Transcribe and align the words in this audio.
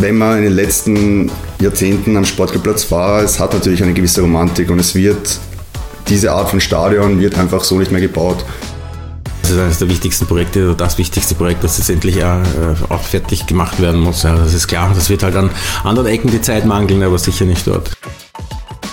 wenn 0.00 0.18
man 0.18 0.38
in 0.38 0.44
den 0.44 0.52
letzten 0.52 1.30
Jahrzehnten 1.60 2.16
am 2.16 2.24
Sportplatz 2.24 2.90
war, 2.90 3.22
es 3.22 3.38
hat 3.38 3.52
natürlich 3.54 3.82
eine 3.82 3.94
gewisse 3.94 4.20
Romantik 4.20 4.70
und 4.70 4.78
es 4.78 4.94
wird, 4.94 5.38
diese 6.08 6.32
Art 6.32 6.50
von 6.50 6.60
Stadion 6.60 7.20
wird 7.20 7.38
einfach 7.38 7.64
so 7.64 7.78
nicht 7.78 7.90
mehr 7.92 8.00
gebaut. 8.00 8.44
Das 9.42 9.50
ist 9.52 9.58
eines 9.58 9.78
der 9.78 9.88
wichtigsten 9.88 10.26
Projekte 10.26 10.64
oder 10.64 10.74
das 10.74 10.98
wichtigste 10.98 11.34
Projekt, 11.34 11.62
das 11.62 11.78
jetzt 11.78 11.88
endlich 11.88 12.22
auch, 12.24 12.40
äh, 12.40 12.74
auch 12.92 13.02
fertig 13.02 13.46
gemacht 13.46 13.80
werden 13.80 14.00
muss. 14.00 14.24
Ja, 14.24 14.34
das 14.34 14.54
ist 14.54 14.66
klar, 14.66 14.90
das 14.94 15.08
wird 15.08 15.22
halt 15.22 15.36
an 15.36 15.50
anderen 15.84 16.08
Ecken 16.08 16.30
die 16.30 16.40
Zeit 16.40 16.66
mangeln, 16.66 17.02
aber 17.02 17.18
sicher 17.18 17.44
nicht 17.44 17.66
dort. 17.66 17.92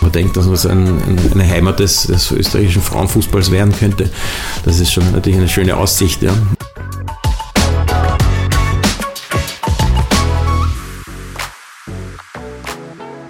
Man 0.01 0.11
denkt, 0.11 0.37
dass 0.37 0.45
es 0.45 0.65
ein, 0.65 1.01
eine 1.33 1.49
Heimat 1.49 1.79
des, 1.79 2.03
des 2.03 2.29
österreichischen 2.31 2.81
Frauenfußballs 2.81 3.51
werden 3.51 3.73
könnte. 3.77 4.09
Das 4.63 4.79
ist 4.79 4.91
schon 4.91 5.11
natürlich 5.11 5.39
eine 5.39 5.49
schöne 5.49 5.75
Aussicht. 5.75 6.21
Ja. 6.21 6.33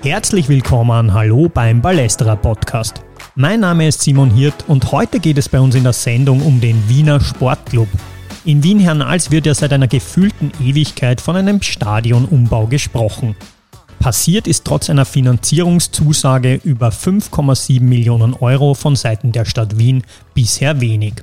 Herzlich 0.04 0.50
willkommen, 0.50 1.14
hallo 1.14 1.48
beim 1.48 1.82
Ballesterer 1.82 2.36
Podcast. 2.36 3.00
Mein 3.36 3.62
Name 3.62 3.88
ist 3.88 4.02
Simon 4.02 4.30
Hirt 4.30 4.66
und 4.68 4.92
heute 4.92 5.22
geht 5.22 5.38
es 5.38 5.48
bei 5.48 5.62
uns 5.62 5.76
in 5.76 5.84
der 5.84 5.94
Sendung 5.94 6.42
um 6.42 6.60
den 6.60 6.90
Wiener 6.90 7.22
Sportclub. 7.22 7.88
In 8.44 8.62
Wien-Hernals 8.62 9.32
wird 9.32 9.46
ja 9.46 9.54
seit 9.54 9.72
einer 9.72 9.88
gefühlten 9.88 10.52
Ewigkeit 10.62 11.22
von 11.22 11.38
einem 11.38 11.62
Stadionumbau 11.62 12.68
gesprochen. 12.68 13.38
Passiert 14.00 14.46
ist 14.46 14.66
trotz 14.66 14.90
einer 14.90 15.06
Finanzierungszusage 15.06 16.56
über 16.66 16.90
5,7 16.90 17.80
Millionen 17.80 18.34
Euro 18.34 18.74
von 18.74 18.98
Seiten 18.98 19.32
der 19.32 19.46
Stadt 19.46 19.78
Wien 19.78 20.04
bisher 20.34 20.82
wenig. 20.82 21.14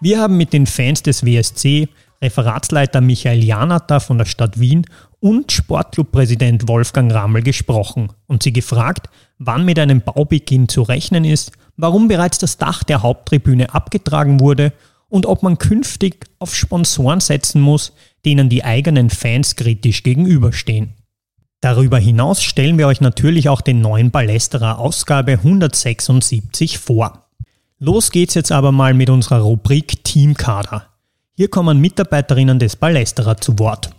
Wir 0.00 0.20
haben 0.20 0.38
mit 0.38 0.54
den 0.54 0.64
Fans 0.64 1.02
des 1.02 1.22
WSC, 1.26 1.90
Referatsleiter 2.22 3.02
Michael 3.02 3.44
Janata 3.44 4.00
von 4.00 4.16
der 4.16 4.24
Stadt 4.24 4.58
Wien 4.58 4.86
und 5.26 5.50
Sportclubpräsident 5.50 6.68
Wolfgang 6.68 7.12
Rammel 7.12 7.42
gesprochen 7.42 8.12
und 8.28 8.44
sie 8.44 8.52
gefragt, 8.52 9.08
wann 9.38 9.64
mit 9.64 9.76
einem 9.76 10.00
Baubeginn 10.00 10.68
zu 10.68 10.82
rechnen 10.82 11.24
ist, 11.24 11.50
warum 11.76 12.06
bereits 12.06 12.38
das 12.38 12.58
Dach 12.58 12.84
der 12.84 13.02
Haupttribüne 13.02 13.74
abgetragen 13.74 14.38
wurde 14.38 14.72
und 15.08 15.26
ob 15.26 15.42
man 15.42 15.58
künftig 15.58 16.26
auf 16.38 16.54
Sponsoren 16.54 17.18
setzen 17.18 17.60
muss, 17.60 17.92
denen 18.24 18.48
die 18.48 18.62
eigenen 18.62 19.10
Fans 19.10 19.56
kritisch 19.56 20.04
gegenüberstehen. 20.04 20.94
Darüber 21.60 21.98
hinaus 21.98 22.40
stellen 22.40 22.78
wir 22.78 22.86
euch 22.86 23.00
natürlich 23.00 23.48
auch 23.48 23.62
den 23.62 23.80
neuen 23.80 24.12
Ballesterer 24.12 24.78
Ausgabe 24.78 25.32
176 25.32 26.78
vor. 26.78 27.26
Los 27.80 28.12
geht's 28.12 28.34
jetzt 28.34 28.52
aber 28.52 28.70
mal 28.70 28.94
mit 28.94 29.10
unserer 29.10 29.40
Rubrik 29.40 30.04
Teamkader. 30.04 30.86
Hier 31.34 31.48
kommen 31.48 31.80
Mitarbeiterinnen 31.80 32.60
des 32.60 32.76
Ballesterer 32.76 33.38
zu 33.38 33.58
Wort. 33.58 33.90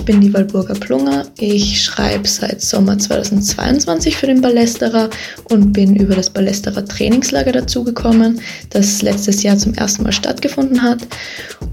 Ich 0.00 0.06
bin 0.06 0.22
die 0.22 0.32
Walburger 0.32 0.72
Plunger. 0.72 1.26
Ich 1.38 1.82
schreibe 1.82 2.26
seit 2.26 2.62
Sommer 2.62 2.98
2022 2.98 4.16
für 4.16 4.26
den 4.26 4.40
Ballesterer 4.40 5.10
und 5.50 5.74
bin 5.74 5.94
über 5.94 6.14
das 6.14 6.30
Ballesterer 6.30 6.86
Trainingslager 6.86 7.52
dazugekommen, 7.52 8.40
das 8.70 9.02
letztes 9.02 9.42
Jahr 9.42 9.58
zum 9.58 9.74
ersten 9.74 10.04
Mal 10.04 10.12
stattgefunden 10.12 10.82
hat. 10.82 11.06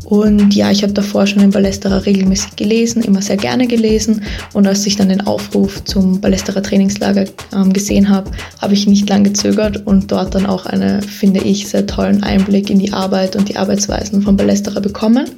Und 0.03 0.53
ja, 0.53 0.71
ich 0.71 0.83
habe 0.83 0.91
davor 0.91 1.25
schon 1.25 1.39
den 1.39 1.51
Ballesterer 1.51 2.05
regelmäßig 2.05 2.57
gelesen, 2.57 3.01
immer 3.01 3.21
sehr 3.21 3.37
gerne 3.37 3.65
gelesen. 3.65 4.21
Und 4.51 4.67
als 4.67 4.85
ich 4.85 4.97
dann 4.97 5.07
den 5.07 5.21
Aufruf 5.21 5.83
zum 5.85 6.19
Ballesterer 6.19 6.61
Trainingslager 6.61 7.25
ähm, 7.53 7.71
gesehen 7.71 8.09
habe, 8.09 8.29
habe 8.61 8.73
ich 8.73 8.87
nicht 8.87 9.07
lange 9.07 9.29
gezögert 9.29 9.87
und 9.87 10.11
dort 10.11 10.35
dann 10.35 10.45
auch 10.45 10.65
einen, 10.65 11.01
finde 11.01 11.39
ich, 11.39 11.69
sehr 11.69 11.87
tollen 11.87 12.23
Einblick 12.23 12.69
in 12.69 12.79
die 12.79 12.91
Arbeit 12.91 13.37
und 13.37 13.47
die 13.47 13.55
Arbeitsweisen 13.55 14.21
von 14.21 14.35
Ballesterer 14.35 14.81
bekommen. 14.81 15.29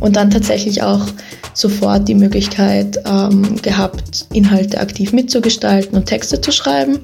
Und 0.00 0.16
dann 0.16 0.30
tatsächlich 0.30 0.82
auch 0.82 1.06
sofort 1.54 2.08
die 2.08 2.14
Möglichkeit 2.22 2.98
ähm, 3.04 3.60
gehabt, 3.62 4.26
Inhalte 4.32 4.80
aktiv 4.80 5.12
mitzugestalten 5.12 5.96
und 5.96 6.06
Texte 6.06 6.40
zu 6.40 6.52
schreiben. 6.52 6.98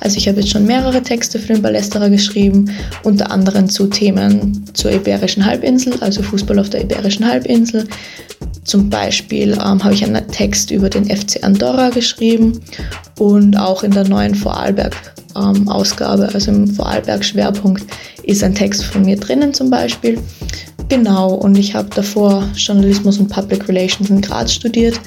Also 0.00 0.16
ich 0.16 0.28
habe 0.28 0.40
jetzt 0.40 0.50
schon 0.50 0.66
mehrere 0.66 1.02
Texte 1.02 1.38
für 1.38 1.54
den 1.54 1.62
Ballesterer 1.62 2.08
geschrieben, 2.08 2.70
unter 3.02 3.30
anderem 3.30 3.68
zu 3.68 3.86
Themen 3.86 4.64
zur 4.72 4.92
Iberischen 4.92 5.44
Halbinsel, 5.44 5.94
also 6.00 6.22
Fußball 6.22 6.58
auf 6.58 6.70
der 6.70 6.82
Iberischen 6.82 7.26
Halbinsel. 7.26 7.86
Zum 8.64 8.88
Beispiel 8.88 9.52
ähm, 9.52 9.82
habe 9.82 9.94
ich 9.94 10.04
einen 10.04 10.26
Text 10.28 10.70
über 10.70 10.88
den 10.88 11.04
FC 11.04 11.42
Andorra 11.42 11.90
geschrieben 11.90 12.60
und 13.18 13.56
auch 13.56 13.82
in 13.82 13.90
der 13.90 14.06
neuen 14.06 14.34
Vorarlberg-Ausgabe, 14.34 16.24
ähm, 16.24 16.30
also 16.32 16.50
im 16.50 16.68
Vorarlberg-Schwerpunkt, 16.68 17.84
ist 18.22 18.44
ein 18.44 18.54
Text 18.54 18.84
von 18.84 19.02
mir 19.02 19.16
drinnen 19.16 19.52
zum 19.54 19.70
Beispiel. 19.70 20.18
Genau, 20.90 21.34
und 21.34 21.56
ich 21.56 21.76
habe 21.76 21.88
davor 21.94 22.48
Journalismus 22.56 23.18
und 23.18 23.28
Public 23.28 23.68
Relations 23.68 24.10
in 24.10 24.20
Graz 24.20 24.52
studiert, 24.52 25.00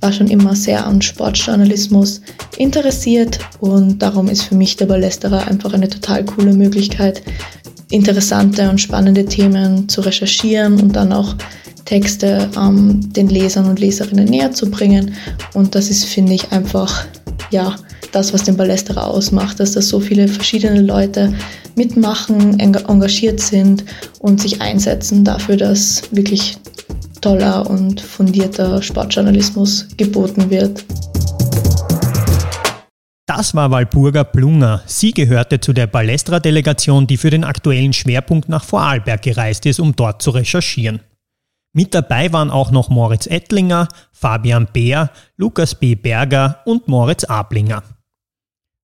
war 0.00 0.12
schon 0.12 0.26
immer 0.26 0.56
sehr 0.56 0.84
an 0.84 1.00
Sportjournalismus 1.00 2.20
interessiert 2.56 3.38
und 3.60 4.02
darum 4.02 4.26
ist 4.28 4.42
für 4.42 4.56
mich 4.56 4.76
der 4.76 4.86
Ballesterer 4.86 5.46
einfach 5.46 5.72
eine 5.72 5.88
total 5.88 6.24
coole 6.24 6.52
Möglichkeit, 6.52 7.22
interessante 7.92 8.68
und 8.68 8.80
spannende 8.80 9.24
Themen 9.26 9.88
zu 9.88 10.00
recherchieren 10.00 10.80
und 10.80 10.96
dann 10.96 11.12
auch 11.12 11.36
Texte 11.84 12.50
ähm, 12.56 13.00
den 13.12 13.28
Lesern 13.28 13.66
und 13.66 13.78
Leserinnen 13.78 14.26
näher 14.26 14.50
zu 14.50 14.68
bringen. 14.68 15.14
Und 15.54 15.76
das 15.76 15.88
ist, 15.88 16.04
finde 16.04 16.34
ich, 16.34 16.50
einfach, 16.50 17.04
ja, 17.52 17.76
das, 18.12 18.32
was 18.32 18.44
den 18.44 18.56
Ballesterer 18.56 19.06
ausmacht, 19.06 19.60
dass 19.60 19.72
da 19.72 19.82
so 19.82 20.00
viele 20.00 20.28
verschiedene 20.28 20.80
Leute 20.80 21.32
mitmachen, 21.76 22.58
engagiert 22.58 23.40
sind 23.40 23.84
und 24.18 24.40
sich 24.40 24.60
einsetzen 24.60 25.24
dafür, 25.24 25.56
dass 25.56 26.02
wirklich 26.10 26.58
toller 27.20 27.68
und 27.68 28.00
fundierter 28.00 28.82
Sportjournalismus 28.82 29.88
geboten 29.96 30.50
wird. 30.50 30.84
Das 33.26 33.54
war 33.54 33.70
Walburga 33.70 34.24
Plunger. 34.24 34.82
Sie 34.86 35.12
gehörte 35.12 35.60
zu 35.60 35.74
der 35.74 35.86
Ballestra-Delegation, 35.86 37.06
die 37.06 37.18
für 37.18 37.28
den 37.28 37.44
aktuellen 37.44 37.92
Schwerpunkt 37.92 38.48
nach 38.48 38.64
Vorarlberg 38.64 39.20
gereist 39.20 39.66
ist, 39.66 39.80
um 39.80 39.94
dort 39.94 40.22
zu 40.22 40.30
recherchieren. 40.30 41.00
Mit 41.74 41.94
dabei 41.94 42.32
waren 42.32 42.50
auch 42.50 42.70
noch 42.70 42.88
Moritz 42.88 43.26
Ettlinger, 43.26 43.88
Fabian 44.12 44.66
Beer, 44.72 45.10
Lukas 45.36 45.74
B. 45.74 45.94
Berger 45.94 46.60
und 46.64 46.88
Moritz 46.88 47.24
Ablinger. 47.24 47.82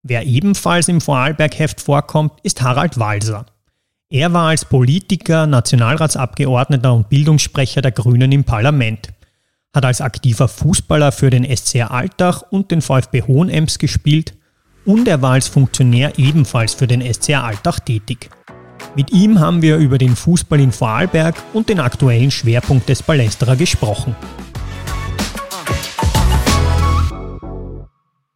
Wer 0.06 0.26
ebenfalls 0.26 0.88
im 0.88 1.00
Vorarlberg-Heft 1.00 1.80
vorkommt, 1.80 2.32
ist 2.42 2.60
Harald 2.60 2.98
Walser. 2.98 3.46
Er 4.10 4.34
war 4.34 4.48
als 4.48 4.66
Politiker, 4.66 5.46
Nationalratsabgeordneter 5.46 6.92
und 6.92 7.08
Bildungssprecher 7.08 7.80
der 7.80 7.90
Grünen 7.90 8.30
im 8.30 8.44
Parlament, 8.44 9.14
hat 9.74 9.86
als 9.86 10.02
aktiver 10.02 10.46
Fußballer 10.46 11.10
für 11.10 11.30
den 11.30 11.44
SCR 11.44 11.90
Altach 11.90 12.42
und 12.50 12.70
den 12.70 12.82
VfB 12.82 13.22
Hohenems 13.22 13.78
gespielt 13.78 14.34
und 14.84 15.08
er 15.08 15.22
war 15.22 15.32
als 15.32 15.48
Funktionär 15.48 16.18
ebenfalls 16.18 16.74
für 16.74 16.86
den 16.86 17.00
SCR 17.00 17.42
Altach 17.42 17.80
tätig. 17.80 18.28
Mit 18.96 19.10
ihm 19.10 19.40
haben 19.40 19.62
wir 19.62 19.78
über 19.78 19.96
den 19.96 20.16
Fußball 20.16 20.60
in 20.60 20.70
Vorarlberg 20.70 21.34
und 21.54 21.70
den 21.70 21.80
aktuellen 21.80 22.30
Schwerpunkt 22.30 22.90
des 22.90 23.02
Palästerer 23.02 23.56
gesprochen. 23.56 24.14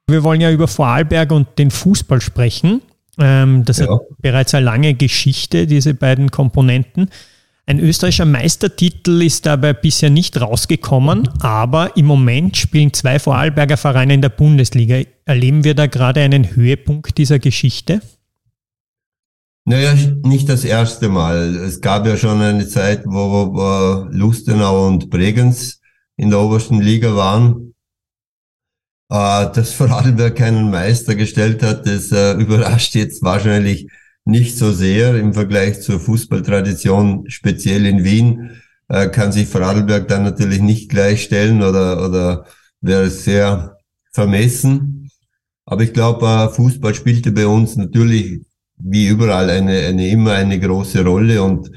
Wir 0.08 0.24
wollen 0.24 0.40
ja 0.40 0.50
über 0.50 0.68
Vorarlberg 0.68 1.30
und 1.32 1.58
den 1.58 1.70
Fußball 1.70 2.20
sprechen. 2.20 2.80
Ähm, 3.18 3.64
das 3.64 3.78
ja. 3.78 3.88
hat 3.88 4.00
bereits 4.20 4.54
eine 4.54 4.64
lange 4.64 4.94
Geschichte, 4.94 5.66
diese 5.66 5.94
beiden 5.94 6.30
Komponenten. 6.30 7.10
Ein 7.66 7.80
österreichischer 7.80 8.24
Meistertitel 8.24 9.20
ist 9.20 9.44
dabei 9.44 9.74
bisher 9.74 10.08
nicht 10.08 10.40
rausgekommen, 10.40 11.28
aber 11.40 11.98
im 11.98 12.06
Moment 12.06 12.56
spielen 12.56 12.94
zwei 12.94 13.18
Vorarlberger 13.18 13.76
Vereine 13.76 14.14
in 14.14 14.22
der 14.22 14.30
Bundesliga. 14.30 15.02
Erleben 15.26 15.64
wir 15.64 15.74
da 15.74 15.86
gerade 15.86 16.22
einen 16.22 16.56
Höhepunkt 16.56 17.18
dieser 17.18 17.38
Geschichte? 17.38 18.00
Naja, 19.66 19.94
nicht 20.22 20.48
das 20.48 20.64
erste 20.64 21.10
Mal. 21.10 21.54
Es 21.56 21.82
gab 21.82 22.06
ja 22.06 22.16
schon 22.16 22.40
eine 22.40 22.66
Zeit, 22.66 23.02
wo, 23.04 23.52
wo 23.52 24.08
Lustenau 24.10 24.86
und 24.86 25.10
Bregenz 25.10 25.82
in 26.16 26.30
der 26.30 26.40
obersten 26.40 26.80
Liga 26.80 27.14
waren. 27.14 27.67
Äh, 29.10 29.50
dass 29.52 29.72
Vorarlberg 29.72 30.36
keinen 30.36 30.70
Meister 30.70 31.14
gestellt 31.14 31.62
hat, 31.62 31.86
das 31.86 32.12
äh, 32.12 32.34
überrascht 32.34 32.94
jetzt 32.94 33.22
wahrscheinlich 33.22 33.88
nicht 34.26 34.58
so 34.58 34.70
sehr 34.72 35.16
im 35.16 35.32
Vergleich 35.32 35.80
zur 35.80 35.98
Fußballtradition, 35.98 37.24
speziell 37.30 37.86
in 37.86 38.04
Wien, 38.04 38.60
äh, 38.88 39.08
kann 39.08 39.32
sich 39.32 39.48
Vorarlberg 39.48 40.08
dann 40.08 40.24
natürlich 40.24 40.60
nicht 40.60 40.90
gleichstellen 40.90 41.62
oder, 41.62 42.04
oder 42.06 42.46
wäre 42.82 43.08
sehr 43.08 43.78
vermessen. 44.12 45.10
Aber 45.64 45.82
ich 45.82 45.94
glaube, 45.94 46.50
Fußball 46.54 46.94
spielte 46.94 47.32
bei 47.32 47.46
uns 47.46 47.76
natürlich 47.76 48.42
wie 48.76 49.08
überall 49.08 49.48
eine, 49.48 49.86
eine 49.86 50.08
immer 50.08 50.32
eine 50.32 50.60
große 50.60 51.02
Rolle 51.04 51.42
und 51.42 51.70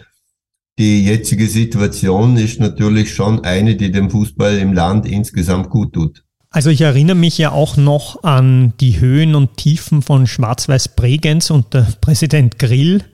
die 0.77 1.05
jetzige 1.05 1.47
Situation 1.47 2.37
ist 2.37 2.59
natürlich 2.59 3.13
schon 3.13 3.43
eine, 3.45 3.75
die 3.75 3.91
dem 3.91 4.09
Fußball 4.09 4.57
im 4.57 4.73
Land 4.73 5.05
insgesamt 5.05 5.69
gut 5.69 5.93
tut. 5.93 6.23
Also 6.53 6.69
ich 6.69 6.81
erinnere 6.81 7.15
mich 7.15 7.37
ja 7.37 7.53
auch 7.53 7.77
noch 7.77 8.23
an 8.23 8.73
die 8.81 8.99
Höhen 8.99 9.35
und 9.35 9.55
Tiefen 9.55 10.01
von 10.01 10.27
Schwarz-Weiß 10.27 10.89
Bregenz 10.89 11.49
unter 11.49 11.87
Präsident 12.01 12.59
Grill. 12.59 13.05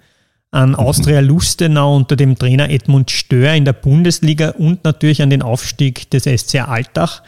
an 0.49 0.73
Austria 0.73 1.19
Lustenau 1.19 1.95
unter 1.95 2.15
dem 2.15 2.35
Trainer 2.35 2.71
Edmund 2.71 3.11
Stör 3.11 3.53
in 3.53 3.63
der 3.63 3.73
Bundesliga 3.73 4.51
und 4.51 4.83
natürlich 4.85 5.21
an 5.21 5.29
den 5.29 5.43
Aufstieg 5.43 6.09
des 6.09 6.23
SC 6.23 6.67
Altach. 6.67 7.21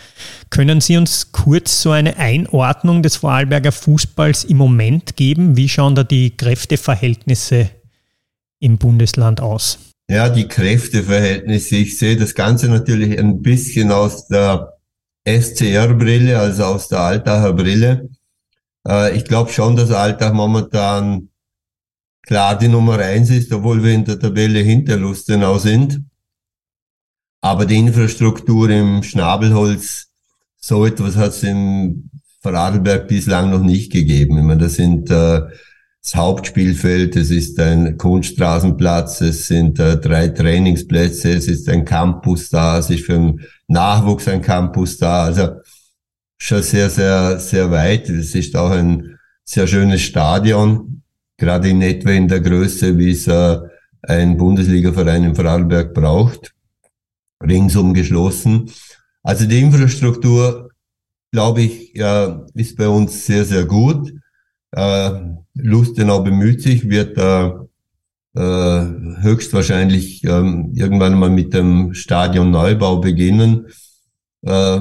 Können 0.50 0.82
Sie 0.82 0.98
uns 0.98 1.32
kurz 1.32 1.84
so 1.84 1.92
eine 1.92 2.18
Einordnung 2.18 3.04
des 3.04 3.18
Vorarlberger 3.18 3.72
Fußballs 3.72 4.46
im 4.46 4.58
Moment 4.58 5.16
geben? 5.16 5.58
Wie 5.58 5.70
schauen 5.70 5.94
da 5.94 6.04
die 6.04 6.36
Kräfteverhältnisse 6.36 7.70
im 8.60 8.80
Bundesland 8.80 9.42
aus? 9.42 9.78
Ja, 10.10 10.30
die 10.30 10.48
Kräfteverhältnisse. 10.48 11.76
Ich 11.76 12.00
sehe 12.00 12.18
das 12.18 12.34
Ganze 12.34 12.68
natürlich 12.68 13.20
ein 13.20 13.44
bisschen 13.44 13.92
aus 13.92 14.28
der 14.28 14.79
SCR-Brille, 15.30 16.40
also 16.40 16.64
aus 16.66 16.88
der 16.88 17.00
Altacher 17.00 17.54
Brille. 17.54 18.10
Äh, 18.88 19.16
ich 19.16 19.26
glaube 19.26 19.52
schon, 19.52 19.76
dass 19.76 19.92
Altach 19.92 20.34
momentan 20.34 21.30
klar 22.24 22.58
die 22.58 22.68
Nummer 22.68 23.00
eins 23.00 23.30
ist, 23.30 23.52
obwohl 23.52 23.84
wir 23.84 23.94
in 23.94 24.06
der 24.06 24.20
Tabelle 24.20 24.60
hinter 24.60 24.98
Lustenau 24.98 25.58
sind. 25.58 26.02
Aber 27.42 27.66
die 27.66 27.78
Infrastruktur 27.78 28.70
im 28.70 29.04
Schnabelholz, 29.04 30.08
so 30.58 30.86
etwas 30.86 31.16
hat 31.16 31.32
es 31.32 31.44
im 31.44 32.10
Vorarlberg 32.42 33.08
bislang 33.08 33.50
noch 33.50 33.62
nicht 33.62 33.92
gegeben. 33.92 34.38
Ich 34.38 34.44
meine, 34.44 34.62
das 34.62 34.76
sind 34.76 35.10
äh, 35.10 35.42
das 36.04 36.16
Hauptspielfeld, 36.16 37.16
es 37.16 37.30
ist 37.30 37.60
ein 37.60 37.98
Kunststraßenplatz, 37.98 39.22
es 39.22 39.48
sind 39.48 39.80
äh, 39.80 39.98
drei 39.98 40.30
Trainingsplätze, 40.30 41.32
es 41.32 41.48
ist 41.48 41.68
ein 41.70 41.86
Campus 41.86 42.50
da, 42.50 42.78
es 42.78 42.90
ist 42.90 43.06
für 43.06 43.14
den 43.14 43.42
Nachwuchs 43.68 44.28
ein 44.28 44.42
Campus 44.42 44.98
da. 44.98 45.26
Also 45.26 45.50
schon 46.38 46.64
sehr, 46.64 46.90
sehr, 46.90 47.40
sehr 47.40 47.70
weit. 47.70 48.10
Es 48.10 48.34
ist 48.34 48.56
auch 48.56 48.72
ein 48.72 49.18
sehr 49.44 49.68
schönes 49.68 50.02
Stadion 50.02 51.00
gerade 51.40 51.70
in 51.70 51.82
etwa 51.82 52.12
in 52.12 52.28
der 52.28 52.42
Größe, 52.42 52.98
wie 52.98 53.12
es 53.12 53.26
äh, 53.26 53.58
ein 54.04 54.38
Bundesligaverein 54.38 55.24
in 55.24 55.36
Vorarlberg 55.36 55.94
braucht, 55.94 56.54
ringsum 57.42 57.94
geschlossen. 57.94 58.70
Also 59.24 59.46
die 59.46 59.60
Infrastruktur, 59.60 60.70
glaube 61.32 61.62
ich, 61.62 61.96
äh, 61.96 62.36
ist 62.54 62.78
bei 62.78 62.88
uns 62.88 63.26
sehr, 63.26 63.46
sehr 63.46 63.66
gut. 63.66 64.14
Äh, 64.72 65.12
Lustenau 65.62 66.22
bemüht 66.22 66.62
sich, 66.62 66.90
wird 66.90 67.18
äh, 67.18 67.50
äh, 68.36 69.22
höchstwahrscheinlich 69.22 70.24
ähm, 70.24 70.72
irgendwann 70.76 71.18
mal 71.18 71.30
mit 71.30 71.54
dem 71.54 71.94
Stadion 71.94 72.52
Neubau 72.52 72.98
beginnen. 72.98 73.68
Äh, 74.42 74.80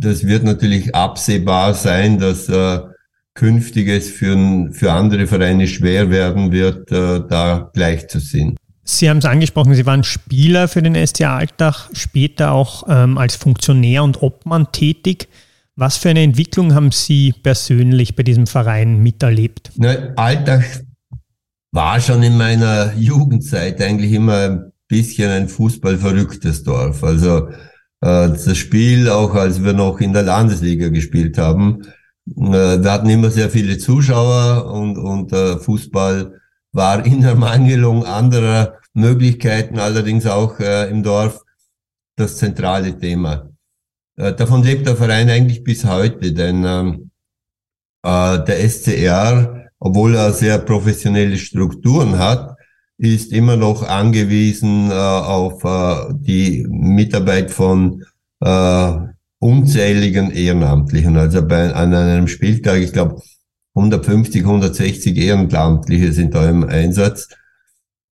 das 0.00 0.24
wird 0.24 0.44
natürlich 0.44 0.94
absehbar 0.94 1.74
sein, 1.74 2.18
dass 2.18 2.48
äh, 2.48 2.80
Künftiges 3.34 4.10
für, 4.10 4.68
für 4.72 4.92
andere 4.92 5.26
Vereine 5.26 5.66
schwer 5.66 6.10
werden 6.10 6.52
wird, 6.52 6.90
äh, 6.90 7.20
da 7.28 7.70
gleich 7.72 8.08
zu 8.08 8.18
sehen. 8.18 8.56
Sie 8.84 9.10
haben 9.10 9.18
es 9.18 9.26
angesprochen, 9.26 9.74
Sie 9.74 9.84
waren 9.84 10.02
Spieler 10.02 10.66
für 10.66 10.82
den 10.82 10.94
SC 10.94 11.22
Altach, 11.22 11.90
später 11.92 12.52
auch 12.52 12.84
ähm, 12.88 13.18
als 13.18 13.36
Funktionär 13.36 14.02
und 14.02 14.22
Obmann 14.22 14.72
tätig. 14.72 15.28
Was 15.80 15.96
für 15.96 16.08
eine 16.08 16.24
Entwicklung 16.24 16.74
haben 16.74 16.90
Sie 16.90 17.32
persönlich 17.40 18.16
bei 18.16 18.24
diesem 18.24 18.48
Verein 18.48 19.00
miterlebt? 19.00 19.70
Na, 19.76 19.94
Altach 20.16 20.64
war 21.70 22.00
schon 22.00 22.24
in 22.24 22.36
meiner 22.36 22.94
Jugendzeit 22.98 23.80
eigentlich 23.80 24.10
immer 24.10 24.34
ein 24.38 24.72
bisschen 24.88 25.30
ein 25.30 25.48
fußballverrücktes 25.48 26.64
Dorf. 26.64 27.04
Also 27.04 27.50
äh, 28.00 28.28
das 28.28 28.56
Spiel, 28.56 29.08
auch 29.08 29.36
als 29.36 29.62
wir 29.62 29.72
noch 29.72 30.00
in 30.00 30.12
der 30.12 30.24
Landesliga 30.24 30.88
gespielt 30.88 31.38
haben, 31.38 31.82
äh, 32.26 32.82
wir 32.82 32.90
hatten 32.90 33.08
immer 33.08 33.30
sehr 33.30 33.48
viele 33.48 33.78
Zuschauer 33.78 34.72
und, 34.72 34.98
und 34.98 35.32
äh, 35.32 35.58
Fußball 35.58 36.40
war 36.72 37.06
in 37.06 37.20
der 37.20 37.36
Mangelung 37.36 38.04
anderer 38.04 38.78
Möglichkeiten 38.94 39.78
allerdings 39.78 40.26
auch 40.26 40.58
äh, 40.58 40.90
im 40.90 41.04
Dorf 41.04 41.44
das 42.16 42.36
zentrale 42.36 42.98
Thema. 42.98 43.47
Äh, 44.18 44.34
davon 44.34 44.62
lebt 44.64 44.86
der 44.86 44.96
Verein 44.96 45.30
eigentlich 45.30 45.62
bis 45.62 45.84
heute, 45.84 46.32
denn 46.32 46.64
ähm, 46.66 47.10
äh, 48.02 48.44
der 48.44 48.68
SCR, 48.68 49.70
obwohl 49.78 50.16
er 50.16 50.32
sehr 50.32 50.58
professionelle 50.58 51.38
Strukturen 51.38 52.18
hat, 52.18 52.56
ist 52.98 53.32
immer 53.32 53.56
noch 53.56 53.84
angewiesen 53.84 54.90
äh, 54.90 54.94
auf 54.94 55.62
äh, 55.62 56.12
die 56.14 56.66
Mitarbeit 56.68 57.52
von 57.52 58.04
äh, 58.40 58.92
unzähligen 59.38 60.32
Ehrenamtlichen. 60.32 61.16
Also 61.16 61.46
bei, 61.46 61.72
an 61.72 61.94
einem 61.94 62.26
Spieltag, 62.26 62.80
ich 62.80 62.92
glaube, 62.92 63.22
150, 63.76 64.42
160 64.42 65.16
Ehrenamtliche 65.16 66.12
sind 66.12 66.34
da 66.34 66.48
im 66.48 66.64
Einsatz. 66.64 67.28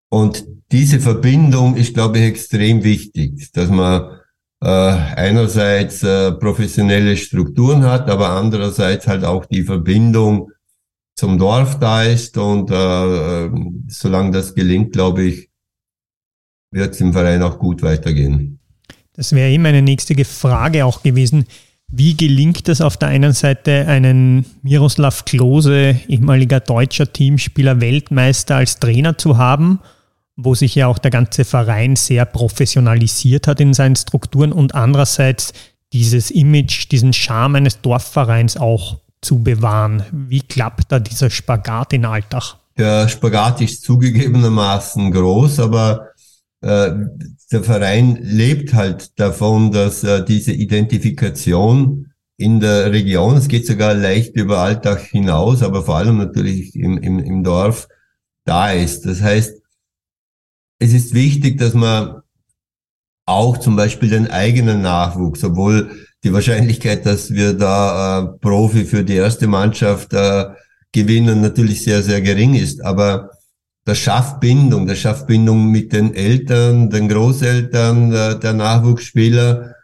Und 0.09 0.47
diese 0.71 1.01
Verbindung 1.01 1.75
ist, 1.75 1.95
glaube 1.95 2.19
ich, 2.19 2.25
extrem 2.27 2.85
wichtig, 2.85 3.51
dass 3.53 3.69
man 3.69 4.16
äh, 4.63 4.69
einerseits 4.69 6.03
äh, 6.03 6.33
professionelle 6.33 7.17
Strukturen 7.17 7.85
hat, 7.85 8.11
aber 8.11 8.31
andererseits 8.31 9.07
halt 9.07 9.25
auch 9.25 9.45
die 9.47 9.63
Verbindung 9.63 10.51
zum 11.15 11.39
Dorf 11.39 11.79
da 11.79 12.03
ist. 12.03 12.37
Und 12.39 12.71
äh, 12.71 13.51
solange 13.89 14.31
das 14.31 14.55
gelingt, 14.55 14.93
glaube 14.93 15.25
ich, 15.25 15.51
wird 16.73 16.95
es 16.95 17.01
im 17.01 17.13
Verein 17.13 17.43
auch 17.43 17.59
gut 17.59 17.83
weitergehen. 17.83 18.59
Das 19.15 19.33
wäre 19.33 19.51
eben 19.51 19.65
eine 19.67 19.83
nächste 19.83 20.23
Frage 20.25 20.85
auch 20.85 21.03
gewesen. 21.03 21.47
Wie 21.89 22.17
gelingt 22.17 22.69
es 22.69 22.81
auf 22.81 22.97
der 22.97 23.09
einen 23.09 23.33
Seite, 23.33 23.87
einen 23.87 24.45
Miroslav 24.63 25.25
Klose, 25.25 26.01
ehemaliger 26.09 26.61
deutscher 26.61 27.13
Teamspieler, 27.13 27.81
Weltmeister 27.81 28.57
als 28.57 28.81
Trainer 28.81 29.17
zu 29.17 29.39
haben, 29.39 29.81
wo 30.37 30.55
sich 30.55 30.75
ja 30.75 30.87
auch 30.87 30.99
der 30.99 31.11
ganze 31.11 31.45
Verein 31.45 31.97
sehr 31.97 32.27
professionalisiert 32.27 33.47
hat 33.47 33.61
in 33.61 33.75
seinen 33.75 33.97
Strukturen 33.97 34.53
und 34.53 34.75
andererseits 34.75 35.53
dieses 35.93 36.31
Image, 36.31 36.91
diesen 36.91 37.13
Charme 37.13 37.57
eines 37.57 37.81
Dorfvereins 37.81 38.57
auch 38.57 39.01
zu 39.23 39.43
bewahren? 39.43 40.05
Wie 40.13 40.43
klappt 40.43 40.93
da 40.93 40.99
dieser 40.99 41.31
Spagat 41.31 41.95
in 41.95 42.05
Alltag? 42.05 42.57
Der 42.77 43.09
Spagat 43.09 43.63
ist 43.63 43.83
zugegebenermaßen 43.83 45.11
groß, 45.11 45.61
aber 45.61 46.09
äh, 46.61 46.93
der 47.51 47.63
Verein 47.63 48.19
lebt 48.21 48.75
halt 48.75 49.19
davon, 49.19 49.73
dass 49.73 50.05
äh, 50.05 50.23
diese 50.25 50.53
Identifikation 50.53 52.13
in 52.37 52.61
der 52.61 52.93
Region, 52.93 53.37
es 53.37 53.49
geht 53.49 53.67
sogar 53.67 53.95
leicht 53.95 54.37
über 54.37 54.59
Alltag 54.59 55.01
hinaus, 55.01 55.63
aber 55.63 55.83
vor 55.83 55.97
allem 55.97 56.19
natürlich 56.19 56.75
im, 56.75 56.99
im, 56.99 57.19
im 57.19 57.43
Dorf 57.43 57.89
da 58.45 58.73
ist. 58.73 59.07
Das 59.07 59.23
heißt, 59.23 59.63
es 60.79 60.93
ist 60.93 61.15
wichtig, 61.15 61.59
dass 61.59 61.75
man 61.75 62.23
auch 63.27 63.59
zum 63.59 63.77
Beispiel 63.77 64.11
den 64.11 64.31
eigenen 64.31 64.83
Nachwuchs, 64.83 65.43
obwohl 65.43 65.91
die 66.23 66.33
Wahrscheinlichkeit, 66.33 67.05
dass 67.07 67.33
wir 67.33 67.55
da 67.55 68.21
äh, 68.21 68.39
Profi 68.39 68.85
für 68.85 69.05
die 69.05 69.15
erste 69.15 69.47
Mannschaft 69.47 70.13
äh, 70.13 70.45
gewinnen, 70.93 71.41
natürlich 71.41 71.83
sehr, 71.83 72.03
sehr 72.03 72.21
gering 72.21 72.55
ist. 72.55 72.85
Aber 72.85 73.31
das 73.85 73.99
schafft 73.99 74.41
Bindung, 74.41 74.87
das 74.87 74.99
schafft 74.99 75.27
Bindung 75.27 75.71
mit 75.71 75.93
den 75.93 76.15
Eltern, 76.15 76.91
den 76.91 77.09
Großeltern 77.09 78.13
äh, 78.13 78.39
der 78.39 78.53
Nachwuchsspieler. 78.53 79.75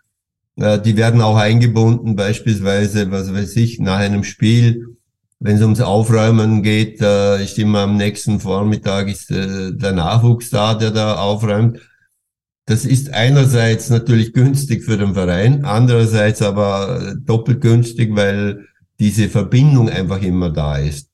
Äh, 0.56 0.80
die 0.80 0.96
werden 0.96 1.20
auch 1.20 1.36
eingebunden, 1.36 2.16
beispielsweise, 2.16 3.10
was 3.10 3.32
weiß 3.32 3.56
ich, 3.56 3.78
nach 3.78 3.98
einem 3.98 4.24
Spiel, 4.24 4.91
wenn 5.42 5.56
es 5.56 5.62
ums 5.62 5.80
Aufräumen 5.80 6.62
geht, 6.62 7.00
äh, 7.00 7.42
ist 7.42 7.58
immer 7.58 7.80
am 7.80 7.96
nächsten 7.96 8.38
Vormittag 8.38 9.08
ist 9.08 9.28
der 9.30 9.92
Nachwuchs 9.92 10.50
da, 10.50 10.74
der 10.74 10.92
da 10.92 11.16
aufräumt. 11.16 11.80
Das 12.66 12.84
ist 12.84 13.12
einerseits 13.12 13.90
natürlich 13.90 14.32
günstig 14.32 14.84
für 14.84 14.96
den 14.96 15.14
Verein, 15.14 15.64
andererseits 15.64 16.42
aber 16.42 17.14
doppelt 17.18 17.60
günstig, 17.60 18.14
weil 18.14 18.66
diese 19.00 19.28
Verbindung 19.28 19.90
einfach 19.90 20.22
immer 20.22 20.48
da 20.48 20.76
ist. 20.76 21.08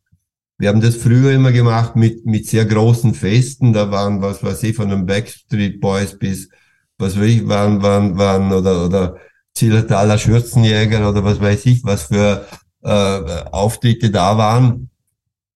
Wir 0.59 0.69
haben 0.69 0.83
das 0.83 0.97
früher 0.97 1.33
immer 1.33 1.53
gemacht 1.53 1.97
mit, 1.97 2.27
mit 2.27 2.47
sehr 2.47 2.67
großen 2.67 3.15
Festen. 3.15 3.73
Da 3.73 3.91
waren, 3.91 4.21
was 4.21 4.43
weiß 4.43 4.63
ich, 4.65 4.77
von 4.77 4.91
den 4.91 5.07
Backstreet 5.07 5.81
Boys 5.81 6.19
bis, 6.19 6.51
was 6.99 7.17
weiß 7.19 7.27
ich, 7.29 7.49
waren, 7.49 7.81
waren, 7.83 8.19
waren, 8.19 8.53
oder, 8.53 8.85
oder 8.85 9.17
Zillertaler 9.55 10.19
Schürzenjäger 10.19 11.09
oder 11.09 11.25
was 11.25 11.41
weiß 11.41 11.65
ich, 11.67 11.83
was 11.83 12.05
für 12.05 12.45
äh, 12.83 12.89
Auftritte 12.89 14.11
da 14.11 14.37
waren. 14.39 14.91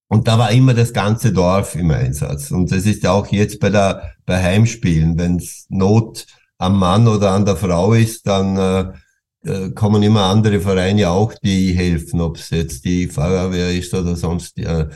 Und 0.08 0.28
da 0.28 0.38
war 0.38 0.50
immer 0.50 0.74
das 0.74 0.92
ganze 0.92 1.32
Dorf 1.32 1.74
im 1.74 1.90
Einsatz. 1.90 2.50
Und 2.50 2.70
das 2.70 2.84
ist 2.84 3.02
ja 3.02 3.12
auch 3.12 3.26
jetzt 3.28 3.60
bei 3.60 3.70
der, 3.70 4.12
bei 4.26 4.42
Heimspielen. 4.42 5.18
Wenn 5.18 5.36
es 5.36 5.66
Not 5.70 6.26
am 6.58 6.78
Mann 6.78 7.08
oder 7.08 7.30
an 7.30 7.46
der 7.46 7.56
Frau 7.56 7.94
ist, 7.94 8.26
dann 8.26 8.56
äh, 8.56 8.92
äh, 9.44 9.70
kommen 9.70 10.02
immer 10.02 10.24
andere 10.24 10.60
Vereine 10.60 11.10
auch, 11.10 11.34
die 11.34 11.72
helfen, 11.72 12.20
ob 12.20 12.36
es 12.36 12.50
jetzt 12.50 12.84
die 12.84 13.08
Feuerwehr 13.08 13.70
ist 13.72 13.92
oder 13.94 14.14
sonst 14.14 14.58
äh, 14.58 14.88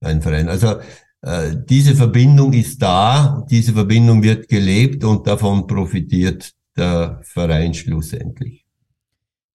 ein 0.00 0.22
Verein. 0.22 0.48
Also 0.48 0.76
äh, 1.22 1.56
diese 1.68 1.96
Verbindung 1.96 2.52
ist 2.52 2.80
da, 2.80 3.44
diese 3.50 3.72
Verbindung 3.72 4.22
wird 4.22 4.48
gelebt 4.48 5.02
und 5.02 5.26
davon 5.26 5.66
profitiert 5.66 6.52
der 6.76 7.20
Verein 7.22 7.74
schlussendlich. 7.74 8.61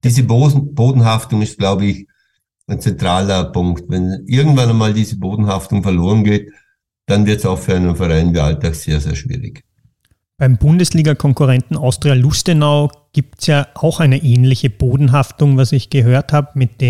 Diese 0.06 0.24
Bodenhaftung 0.24 1.42
ist, 1.42 1.58
glaube 1.58 1.86
ich, 1.86 2.08
ein 2.68 2.80
zentraler 2.80 3.46
Punkt. 3.46 3.86
Wenn 3.90 4.24
irgendwann 4.28 4.70
einmal 4.70 4.94
diese 4.94 5.18
Bodenhaftung 5.18 5.82
verloren 5.82 6.24
geht, 6.24 6.52
dann 7.08 7.26
wird 7.26 7.40
es 7.40 7.46
auch 7.46 7.58
für 7.58 7.76
einen 7.76 7.96
Verein 7.96 8.34
wie 8.34 8.40
Alltag 8.40 8.76
sehr, 8.76 9.00
sehr 9.00 9.16
schwierig. 9.16 9.64
Beim 10.38 10.58
Bundesliga-Konkurrenten 10.58 11.76
Austria 11.76 12.14
Lustenau 12.14 12.92
gibt 13.14 13.40
es 13.40 13.48
ja 13.48 13.68
auch 13.74 14.00
eine 14.00 14.22
ähnliche 14.22 14.70
Bodenhaftung, 14.70 15.58
was 15.58 15.72
ich 15.72 15.90
gehört 15.90 16.34
habe, 16.34 16.50
mit, 16.54 16.84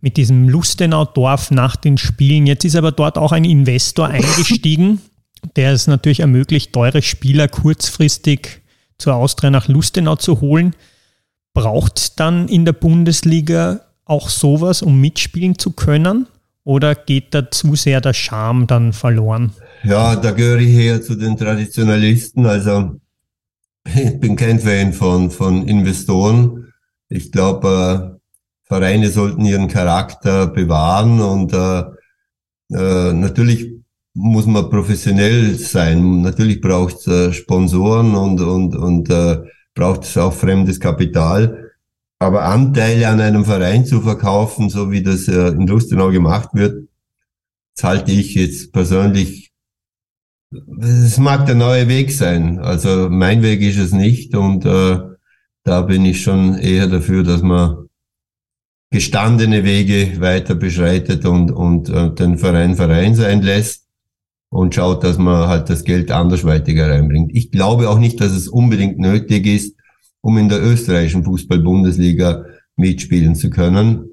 mit 0.00 0.16
diesem 0.16 0.48
Lustenau-Dorf 0.48 1.50
nach 1.50 1.76
den 1.76 1.98
Spielen. 1.98 2.46
Jetzt 2.46 2.64
ist 2.64 2.76
aber 2.76 2.92
dort 2.92 3.18
auch 3.18 3.32
ein 3.32 3.44
Investor 3.44 4.08
eingestiegen, 4.08 5.02
der 5.56 5.72
es 5.72 5.88
natürlich 5.88 6.20
ermöglicht, 6.20 6.72
teure 6.72 7.02
Spieler 7.02 7.48
kurzfristig 7.48 8.62
zur 8.96 9.14
Austria 9.14 9.50
nach 9.50 9.68
Lustenau 9.68 10.16
zu 10.16 10.40
holen. 10.40 10.74
Braucht 11.52 12.20
dann 12.20 12.48
in 12.48 12.64
der 12.64 12.72
Bundesliga 12.72 13.80
auch 14.04 14.28
sowas, 14.28 14.82
um 14.82 15.00
mitspielen 15.00 15.58
zu 15.58 15.72
können? 15.72 16.26
Oder 16.64 16.94
geht 16.94 17.34
da 17.34 17.50
zu 17.50 17.74
sehr 17.74 18.00
der 18.00 18.12
Charme 18.12 18.66
dann 18.66 18.92
verloren? 18.92 19.52
Ja, 19.82 20.16
da 20.16 20.30
gehöre 20.30 20.60
ich 20.60 20.74
eher 20.74 21.02
zu 21.02 21.14
den 21.14 21.36
Traditionalisten. 21.36 22.46
Also 22.46 23.00
ich 23.84 24.20
bin 24.20 24.36
kein 24.36 24.60
Fan 24.60 24.92
von, 24.92 25.30
von 25.30 25.66
Investoren. 25.66 26.72
Ich 27.08 27.32
glaube, 27.32 28.16
äh, 28.16 28.20
Vereine 28.68 29.10
sollten 29.10 29.44
ihren 29.44 29.68
Charakter 29.68 30.46
bewahren 30.46 31.20
und 31.20 31.52
äh, 31.52 31.80
äh, 32.72 33.12
natürlich 33.12 33.72
muss 34.14 34.46
man 34.46 34.70
professionell 34.70 35.56
sein. 35.56 36.22
Natürlich 36.22 36.60
braucht 36.60 36.96
es 36.98 37.06
äh, 37.06 37.32
Sponsoren 37.32 38.14
und, 38.14 38.40
und, 38.40 38.76
und 38.76 39.10
äh, 39.10 39.38
braucht 39.80 40.04
es 40.04 40.18
auch 40.18 40.34
fremdes 40.34 40.78
Kapital. 40.78 41.70
Aber 42.18 42.44
Anteile 42.44 43.08
an 43.08 43.18
einem 43.18 43.46
Verein 43.46 43.86
zu 43.86 44.02
verkaufen, 44.02 44.68
so 44.68 44.90
wie 44.90 45.02
das 45.02 45.26
äh, 45.26 45.48
in 45.48 45.66
Lustenau 45.66 46.10
gemacht 46.10 46.50
wird, 46.52 46.86
das 47.74 47.84
halte 47.84 48.12
ich 48.12 48.34
jetzt 48.34 48.72
persönlich, 48.72 49.52
es 50.82 51.16
mag 51.16 51.46
der 51.46 51.54
neue 51.54 51.88
Weg 51.88 52.12
sein. 52.12 52.58
Also 52.58 53.08
mein 53.08 53.42
Weg 53.42 53.62
ist 53.62 53.78
es 53.78 53.92
nicht 53.92 54.34
und 54.34 54.66
äh, 54.66 54.98
da 55.64 55.80
bin 55.80 56.04
ich 56.04 56.20
schon 56.22 56.58
eher 56.58 56.86
dafür, 56.86 57.22
dass 57.22 57.40
man 57.40 57.88
gestandene 58.90 59.64
Wege 59.64 60.20
weiter 60.20 60.56
beschreitet 60.56 61.24
und, 61.24 61.52
und 61.52 61.88
äh, 61.88 62.10
den 62.10 62.36
Verein 62.36 62.76
Verein 62.76 63.14
sein 63.14 63.40
lässt 63.40 63.89
und 64.50 64.74
schaut, 64.74 65.04
dass 65.04 65.16
man 65.16 65.48
halt 65.48 65.70
das 65.70 65.84
Geld 65.84 66.10
andersweitig 66.10 66.78
reinbringt. 66.78 67.30
Ich 67.34 67.50
glaube 67.50 67.88
auch 67.88 67.98
nicht, 67.98 68.20
dass 68.20 68.32
es 68.32 68.48
unbedingt 68.48 68.98
nötig 68.98 69.46
ist, 69.46 69.76
um 70.20 70.36
in 70.36 70.48
der 70.48 70.62
österreichischen 70.62 71.24
Fußball-Bundesliga 71.24 72.44
mitspielen 72.76 73.36
zu 73.36 73.48
können. 73.48 74.10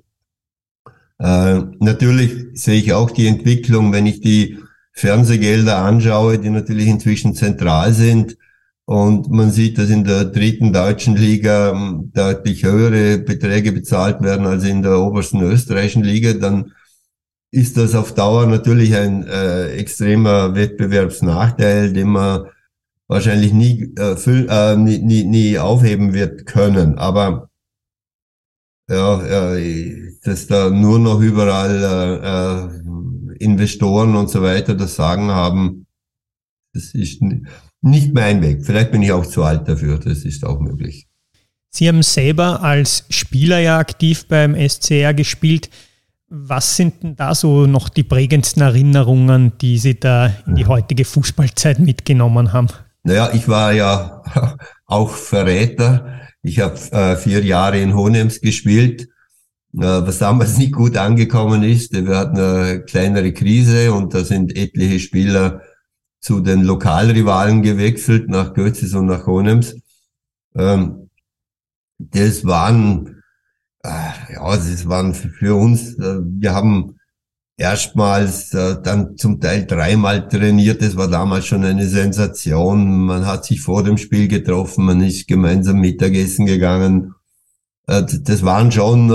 Äh, 1.20 1.62
natürlich 1.80 2.48
sehe 2.54 2.80
ich 2.80 2.94
auch 2.94 3.10
die 3.10 3.28
Entwicklung, 3.28 3.92
wenn 3.92 4.06
ich 4.06 4.22
die 4.22 4.60
Fernsehgelder 4.94 5.78
anschaue, 5.80 6.38
die 6.38 6.50
natürlich 6.50 6.88
inzwischen 6.88 7.34
zentral 7.34 7.94
sind. 7.94 8.38
Und 8.86 9.30
man 9.30 9.52
sieht, 9.52 9.78
dass 9.78 9.90
in 9.90 10.06
der 10.06 10.26
dritten 10.26 10.72
deutschen 10.72 11.16
Liga 11.18 11.72
ähm, 11.72 12.12
deutlich 12.14 12.64
höhere 12.64 13.18
Beträge 13.18 13.72
bezahlt 13.72 14.22
werden 14.22 14.46
als 14.46 14.64
in 14.64 14.82
der 14.82 15.00
obersten 15.00 15.42
österreichischen 15.42 16.04
Liga, 16.04 16.34
dann 16.34 16.72
ist 17.52 17.78
das 17.78 17.96
auf 17.96 18.14
Dauer 18.14 18.46
natürlich 18.46 18.96
ein 18.96 19.26
äh, 19.26 19.70
extremer 19.72 20.56
Wettbewerbsnachteil, 20.56 21.94
den 21.94 22.10
man 22.10 22.48
wahrscheinlich 23.08 23.54
nie, 23.54 23.94
äh, 23.98 24.16
füll, 24.16 24.48
äh, 24.50 24.76
nie, 24.76 25.00
nie, 25.00 25.24
nie 25.24 25.58
aufheben 25.58 26.14
wird 26.14 26.46
können. 26.46 26.98
Aber 26.98 27.50
ja, 28.90 29.56
äh, 29.56 30.14
dass 30.24 30.48
da 30.48 30.70
nur 30.70 31.00
noch 31.00 31.22
überall 31.22 32.72
äh, 33.40 33.44
Investoren 33.44 34.16
und 34.16 34.30
so 34.30 34.42
weiter 34.42 34.76
das 34.76 34.96
Sagen 34.96 35.30
haben, 35.30 35.86
das 36.74 36.94
ist 36.94 37.22
nicht 37.82 38.14
mein 38.14 38.42
Weg. 38.42 38.66
Vielleicht 38.66 38.92
bin 38.92 39.02
ich 39.02 39.12
auch 39.12 39.26
zu 39.26 39.44
alt 39.44 39.68
dafür, 39.68 40.00
das 40.00 40.26
ist 40.26 40.46
auch 40.46 40.60
möglich. 40.60 41.08
Sie 41.70 41.88
haben 41.88 42.04
selber 42.04 42.64
als 42.64 43.06
Spieler 43.10 43.60
ja 43.60 43.78
aktiv 43.78 44.28
beim 44.28 44.56
SCR 44.56 45.14
gespielt. 45.14 45.70
Was 46.30 46.76
sind 46.76 47.04
denn 47.04 47.16
da 47.16 47.34
so 47.34 47.68
noch 47.68 47.88
die 47.88 48.04
prägendsten 48.04 48.62
Erinnerungen, 48.62 49.54
die 49.62 49.78
Sie 49.78 49.98
da 49.98 50.34
in 50.46 50.56
die 50.56 50.66
heutige 50.66 51.06
Fußballzeit 51.06 51.80
mitgenommen 51.80 52.52
haben? 52.52 52.68
Naja, 53.04 53.32
ich 53.34 53.48
war 53.48 53.72
ja 53.72 54.22
auch 54.86 55.12
Verräter. 55.12 56.20
Ich 56.42 56.60
habe 56.60 56.76
äh, 56.92 57.16
vier 57.16 57.44
Jahre 57.46 57.80
in 57.80 57.96
Honems 57.96 58.42
gespielt, 58.42 59.04
äh, 59.04 59.08
was 59.80 60.20
damals 60.20 60.58
nicht 60.58 60.74
gut 60.74 60.98
angekommen 60.98 61.64
ist. 61.64 61.94
Wir 61.94 62.18
hatten 62.18 62.38
eine 62.38 62.84
kleinere 62.84 63.32
Krise 63.32 63.94
und 63.94 64.14
da 64.14 64.26
sind 64.26 64.56
etliche 64.58 65.00
Spieler 65.00 65.62
zu 66.20 66.42
den 66.42 66.64
Lokalrivalen 66.64 67.62
gewechselt, 67.62 68.30
nach 68.30 68.54
Götzes 68.54 68.94
und 68.94 69.06
nach 69.06 69.26
Honems. 69.28 69.76
Ähm, 70.58 71.10
das 72.00 72.44
waren, 72.44 73.17
ja, 73.88 74.56
das 74.56 74.88
waren 74.88 75.14
für 75.14 75.56
uns, 75.56 75.94
äh, 75.96 76.20
wir 76.22 76.54
haben 76.54 76.96
erstmals 77.58 78.54
äh, 78.54 78.82
dann 78.82 79.18
zum 79.18 79.40
Teil 79.40 79.66
dreimal 79.66 80.28
trainiert. 80.28 80.82
Das 80.82 80.96
war 80.96 81.08
damals 81.08 81.46
schon 81.46 81.64
eine 81.64 81.88
Sensation. 81.88 83.06
Man 83.06 83.26
hat 83.26 83.46
sich 83.46 83.62
vor 83.62 83.84
dem 83.84 83.98
Spiel 83.98 84.28
getroffen, 84.28 84.86
man 84.86 85.02
ist 85.02 85.28
gemeinsam 85.28 85.80
Mittagessen 85.80 86.46
gegangen. 86.46 87.16
Äh, 87.88 88.04
das 88.22 88.44
waren 88.44 88.72
schon 88.72 89.10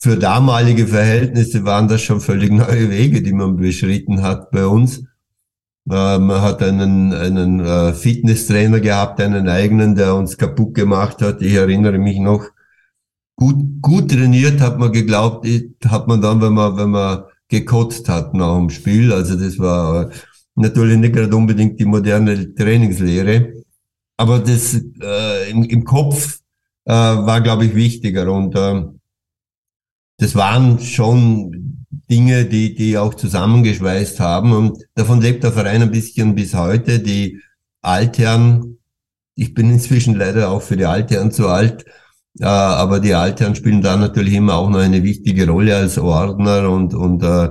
für 0.00 0.16
damalige 0.16 0.86
Verhältnisse 0.86 1.64
waren 1.64 1.88
das 1.88 2.02
schon 2.02 2.20
völlig 2.20 2.52
neue 2.52 2.90
Wege, 2.90 3.20
die 3.22 3.32
man 3.32 3.56
beschritten 3.56 4.22
hat 4.22 4.50
bei 4.50 4.64
uns. 4.64 5.02
Man 5.84 6.42
hat 6.42 6.62
einen, 6.62 7.14
einen 7.14 7.94
Fitnesstrainer 7.94 8.78
gehabt, 8.78 9.22
einen 9.22 9.48
eigenen, 9.48 9.94
der 9.94 10.14
uns 10.14 10.36
kaputt 10.36 10.74
gemacht 10.74 11.22
hat. 11.22 11.40
Ich 11.40 11.54
erinnere 11.54 11.96
mich 11.98 12.18
noch, 12.18 12.50
gut, 13.38 13.56
gut 13.80 14.10
trainiert 14.10 14.60
hat 14.60 14.78
man 14.78 14.92
geglaubt, 14.92 15.46
hat 15.86 16.08
man 16.08 16.20
dann, 16.20 16.40
wenn 16.42 16.52
man, 16.52 16.76
wenn 16.76 16.90
man 16.90 17.22
gekotzt 17.48 18.08
hat 18.08 18.34
nach 18.34 18.56
dem 18.56 18.68
Spiel. 18.68 19.12
Also 19.12 19.36
das 19.36 19.58
war 19.58 20.10
natürlich 20.54 20.98
nicht 20.98 21.14
gerade 21.14 21.34
unbedingt 21.34 21.80
die 21.80 21.84
moderne 21.84 22.54
Trainingslehre. 22.54 23.64
Aber 24.16 24.40
das 24.40 24.74
äh, 24.74 25.50
im, 25.50 25.62
im 25.62 25.84
Kopf 25.84 26.40
äh, 26.84 26.92
war, 26.92 27.40
glaube 27.40 27.66
ich, 27.66 27.74
wichtiger. 27.74 28.30
Und 28.30 28.56
äh, 28.56 28.84
das 30.18 30.34
waren 30.34 30.80
schon 30.80 31.86
Dinge, 32.10 32.44
die, 32.44 32.74
die 32.74 32.98
auch 32.98 33.14
zusammengeschweißt 33.14 34.18
haben. 34.18 34.52
Und 34.52 34.84
davon 34.96 35.20
lebt 35.20 35.44
der 35.44 35.52
Verein 35.52 35.82
ein 35.82 35.92
bisschen 35.92 36.34
bis 36.34 36.54
heute. 36.54 36.98
Die 36.98 37.40
Altherren, 37.82 38.78
ich 39.36 39.54
bin 39.54 39.70
inzwischen 39.70 40.16
leider 40.16 40.50
auch 40.50 40.62
für 40.62 40.76
die 40.76 40.86
Altherren 40.86 41.30
zu 41.30 41.46
alt, 41.46 41.84
äh, 42.40 42.44
aber 42.44 43.00
die 43.00 43.14
Altherren 43.14 43.54
spielen 43.54 43.82
da 43.82 43.96
natürlich 43.96 44.34
immer 44.34 44.54
auch 44.54 44.70
noch 44.70 44.80
eine 44.80 45.02
wichtige 45.02 45.48
Rolle 45.48 45.76
als 45.76 45.98
Ordner 45.98 46.70
und, 46.70 46.94
und 46.94 47.22
äh, 47.22 47.50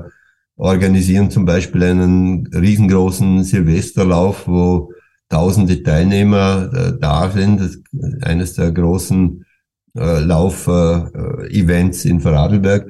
organisieren 0.55 1.29
zum 1.29 1.45
Beispiel 1.45 1.83
einen 1.83 2.47
riesengroßen 2.47 3.43
Silvesterlauf, 3.43 4.47
wo 4.47 4.91
tausende 5.29 5.83
Teilnehmer 5.83 6.71
äh, 6.73 6.93
da 6.99 7.29
sind. 7.29 7.83
Eines 8.21 8.53
der 8.53 8.71
großen 8.71 9.45
äh, 9.95 10.19
Lauf-Events 10.19 12.05
äh, 12.05 12.09
in 12.09 12.21
Vorarlberg. 12.21 12.87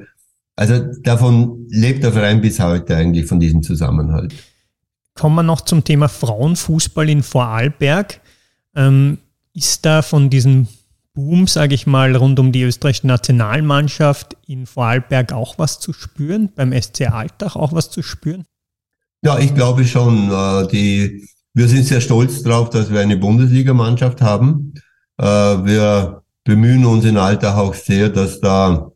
Also 0.56 0.86
davon 1.02 1.66
lebt 1.68 2.02
der 2.02 2.12
Verein 2.12 2.40
bis 2.40 2.58
heute 2.60 2.96
eigentlich 2.96 3.26
von 3.26 3.38
diesem 3.38 3.62
Zusammenhalt. 3.62 4.34
Kommen 5.14 5.36
wir 5.36 5.42
noch 5.42 5.60
zum 5.60 5.84
Thema 5.84 6.08
Frauenfußball 6.08 7.08
in 7.08 7.22
Vorarlberg. 7.22 8.20
Ähm, 8.74 9.18
ist 9.54 9.84
da 9.84 10.02
von 10.02 10.30
diesem 10.30 10.68
Boom, 11.18 11.48
sage 11.48 11.74
ich 11.74 11.84
mal, 11.84 12.14
rund 12.14 12.38
um 12.38 12.52
die 12.52 12.62
österreichische 12.62 13.08
Nationalmannschaft 13.08 14.36
in 14.46 14.66
Vorarlberg 14.66 15.32
auch 15.32 15.58
was 15.58 15.80
zu 15.80 15.92
spüren? 15.92 16.52
Beim 16.54 16.72
SC 16.72 17.10
Altach 17.10 17.56
auch 17.56 17.72
was 17.72 17.90
zu 17.90 18.04
spüren? 18.04 18.44
Ja, 19.24 19.36
ich 19.40 19.52
glaube 19.52 19.84
schon. 19.84 20.30
Äh, 20.30 20.68
die, 20.68 21.28
wir 21.54 21.66
sind 21.66 21.86
sehr 21.86 22.00
stolz 22.00 22.44
darauf, 22.44 22.70
dass 22.70 22.92
wir 22.92 23.00
eine 23.00 23.16
Bundesligamannschaft 23.16 24.22
haben. 24.22 24.74
Äh, 25.16 25.24
wir 25.24 26.22
bemühen 26.44 26.86
uns 26.86 27.04
in 27.04 27.16
Altach 27.16 27.56
auch 27.56 27.74
sehr, 27.74 28.10
dass 28.10 28.38
da 28.38 28.92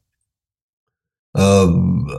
äh, 1.35 1.67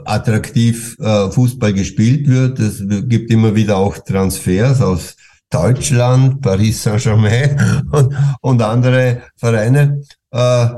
attraktiv 0.04 0.98
Fußball 0.98 1.72
gespielt 1.72 2.28
wird. 2.28 2.58
Es 2.58 2.82
gibt 3.08 3.30
immer 3.30 3.54
wieder 3.54 3.78
auch 3.78 3.96
Transfers 3.96 4.82
aus 4.82 5.16
Deutschland, 5.54 6.40
Paris 6.40 6.82
Saint-Germain 6.82 7.86
und, 7.92 8.14
und 8.40 8.62
andere 8.62 9.22
Vereine. 9.36 10.02
Äh, 10.30 10.68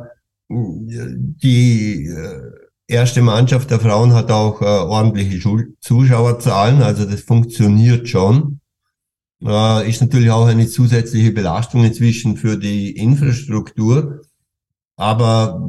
die 0.49 2.06
äh, 2.06 2.40
erste 2.87 3.23
Mannschaft 3.23 3.71
der 3.71 3.80
Frauen 3.80 4.12
hat 4.12 4.30
auch 4.30 4.61
äh, 4.61 4.64
ordentliche 4.64 5.40
Zuschauerzahlen, 5.80 6.83
also 6.83 7.04
das 7.04 7.23
funktioniert 7.23 8.09
schon. 8.09 8.61
Äh, 9.42 9.88
ist 9.88 10.02
natürlich 10.02 10.30
auch 10.30 10.47
eine 10.47 10.66
zusätzliche 10.66 11.33
Belastung 11.33 11.85
inzwischen 11.85 12.37
für 12.37 12.56
die 12.56 12.97
Infrastruktur, 12.97 14.23
aber 14.97 15.61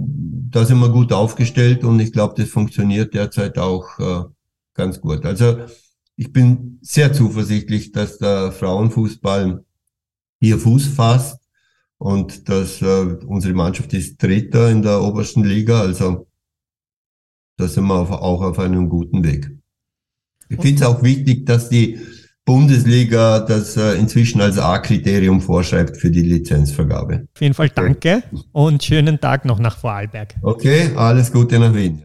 da 0.50 0.66
sind 0.66 0.80
wir 0.80 0.90
gut 0.90 1.12
aufgestellt 1.12 1.84
und 1.84 2.00
ich 2.00 2.12
glaube, 2.12 2.36
das 2.38 2.50
funktioniert 2.50 3.14
derzeit 3.14 3.58
auch 3.58 4.00
äh, 4.00 4.24
ganz 4.74 5.02
gut. 5.02 5.26
Also 5.26 5.66
ich 6.18 6.34
bin 6.34 6.80
sehr 6.82 7.14
zuversichtlich, 7.14 7.92
dass 7.92 8.18
der 8.18 8.52
Frauenfußball 8.52 9.64
hier 10.42 10.58
Fuß 10.58 10.88
fasst 10.88 11.40
und 12.00 12.50
dass 12.50 12.82
äh, 12.82 13.18
unsere 13.26 13.54
Mannschaft 13.54 13.94
ist 13.94 14.22
Dritter 14.22 14.70
in 14.70 14.82
der 14.82 15.02
obersten 15.02 15.44
Liga. 15.44 15.80
Also 15.80 16.28
da 17.58 17.68
sind 17.68 17.86
wir 17.86 17.96
auf, 17.96 18.12
auch 18.12 18.42
auf 18.42 18.60
einem 18.60 18.90
guten 18.90 19.24
Weg. 19.24 19.52
Ich 20.50 20.60
finde 20.60 20.82
es 20.82 20.88
auch 20.88 21.04
wichtig, 21.04 21.46
dass 21.46 21.70
die 21.70 22.00
Bundesliga 22.46 23.40
das 23.40 23.78
äh, 23.78 23.94
inzwischen 23.96 24.42
als 24.42 24.58
A-Kriterium 24.58 25.42
vorschreibt 25.42 25.98
für 25.98 26.10
die 26.10 26.22
Lizenzvergabe. 26.22 27.28
Auf 27.36 27.42
jeden 27.42 27.54
Fall 27.54 27.70
danke 27.70 28.24
und 28.54 28.84
schönen 28.84 29.20
Tag 29.20 29.46
noch 29.46 29.60
nach 29.60 29.78
Vorarlberg. 29.78 30.36
Okay, 30.42 30.96
alles 30.96 31.32
Gute 31.32 31.60
nach 31.60 31.76
Wien. 31.76 32.04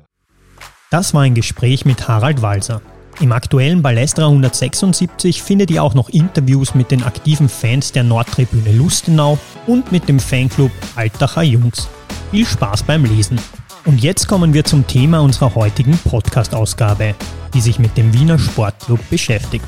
Das 0.90 1.14
war 1.14 1.23
ein 1.23 1.35
Gespräch 1.35 1.87
mit 1.87 2.09
Harald 2.09 2.42
Walser. 2.42 2.83
Im 3.22 3.30
aktuellen 3.30 3.82
Ballestra 3.82 4.26
176 4.26 5.44
findet 5.44 5.70
ihr 5.70 5.84
auch 5.84 5.94
noch 5.94 6.08
Interviews 6.08 6.74
mit 6.74 6.90
den 6.90 7.04
aktiven 7.04 7.48
Fans 7.48 7.92
der 7.92 8.02
Nordtribüne 8.02 8.72
Lustenau 8.72 9.38
und 9.68 9.92
mit 9.92 10.08
dem 10.08 10.18
Fanclub 10.18 10.72
Altacher 10.96 11.44
Jungs. 11.44 11.88
Viel 12.32 12.44
Spaß 12.44 12.82
beim 12.82 13.04
Lesen. 13.04 13.38
Und 13.84 14.02
jetzt 14.02 14.26
kommen 14.26 14.54
wir 14.54 14.64
zum 14.64 14.88
Thema 14.88 15.20
unserer 15.20 15.54
heutigen 15.54 15.96
Podcast-Ausgabe, 15.98 17.14
die 17.54 17.60
sich 17.60 17.78
mit 17.78 17.96
dem 17.96 18.12
Wiener 18.12 18.40
Sportclub 18.40 18.98
beschäftigt. 19.08 19.66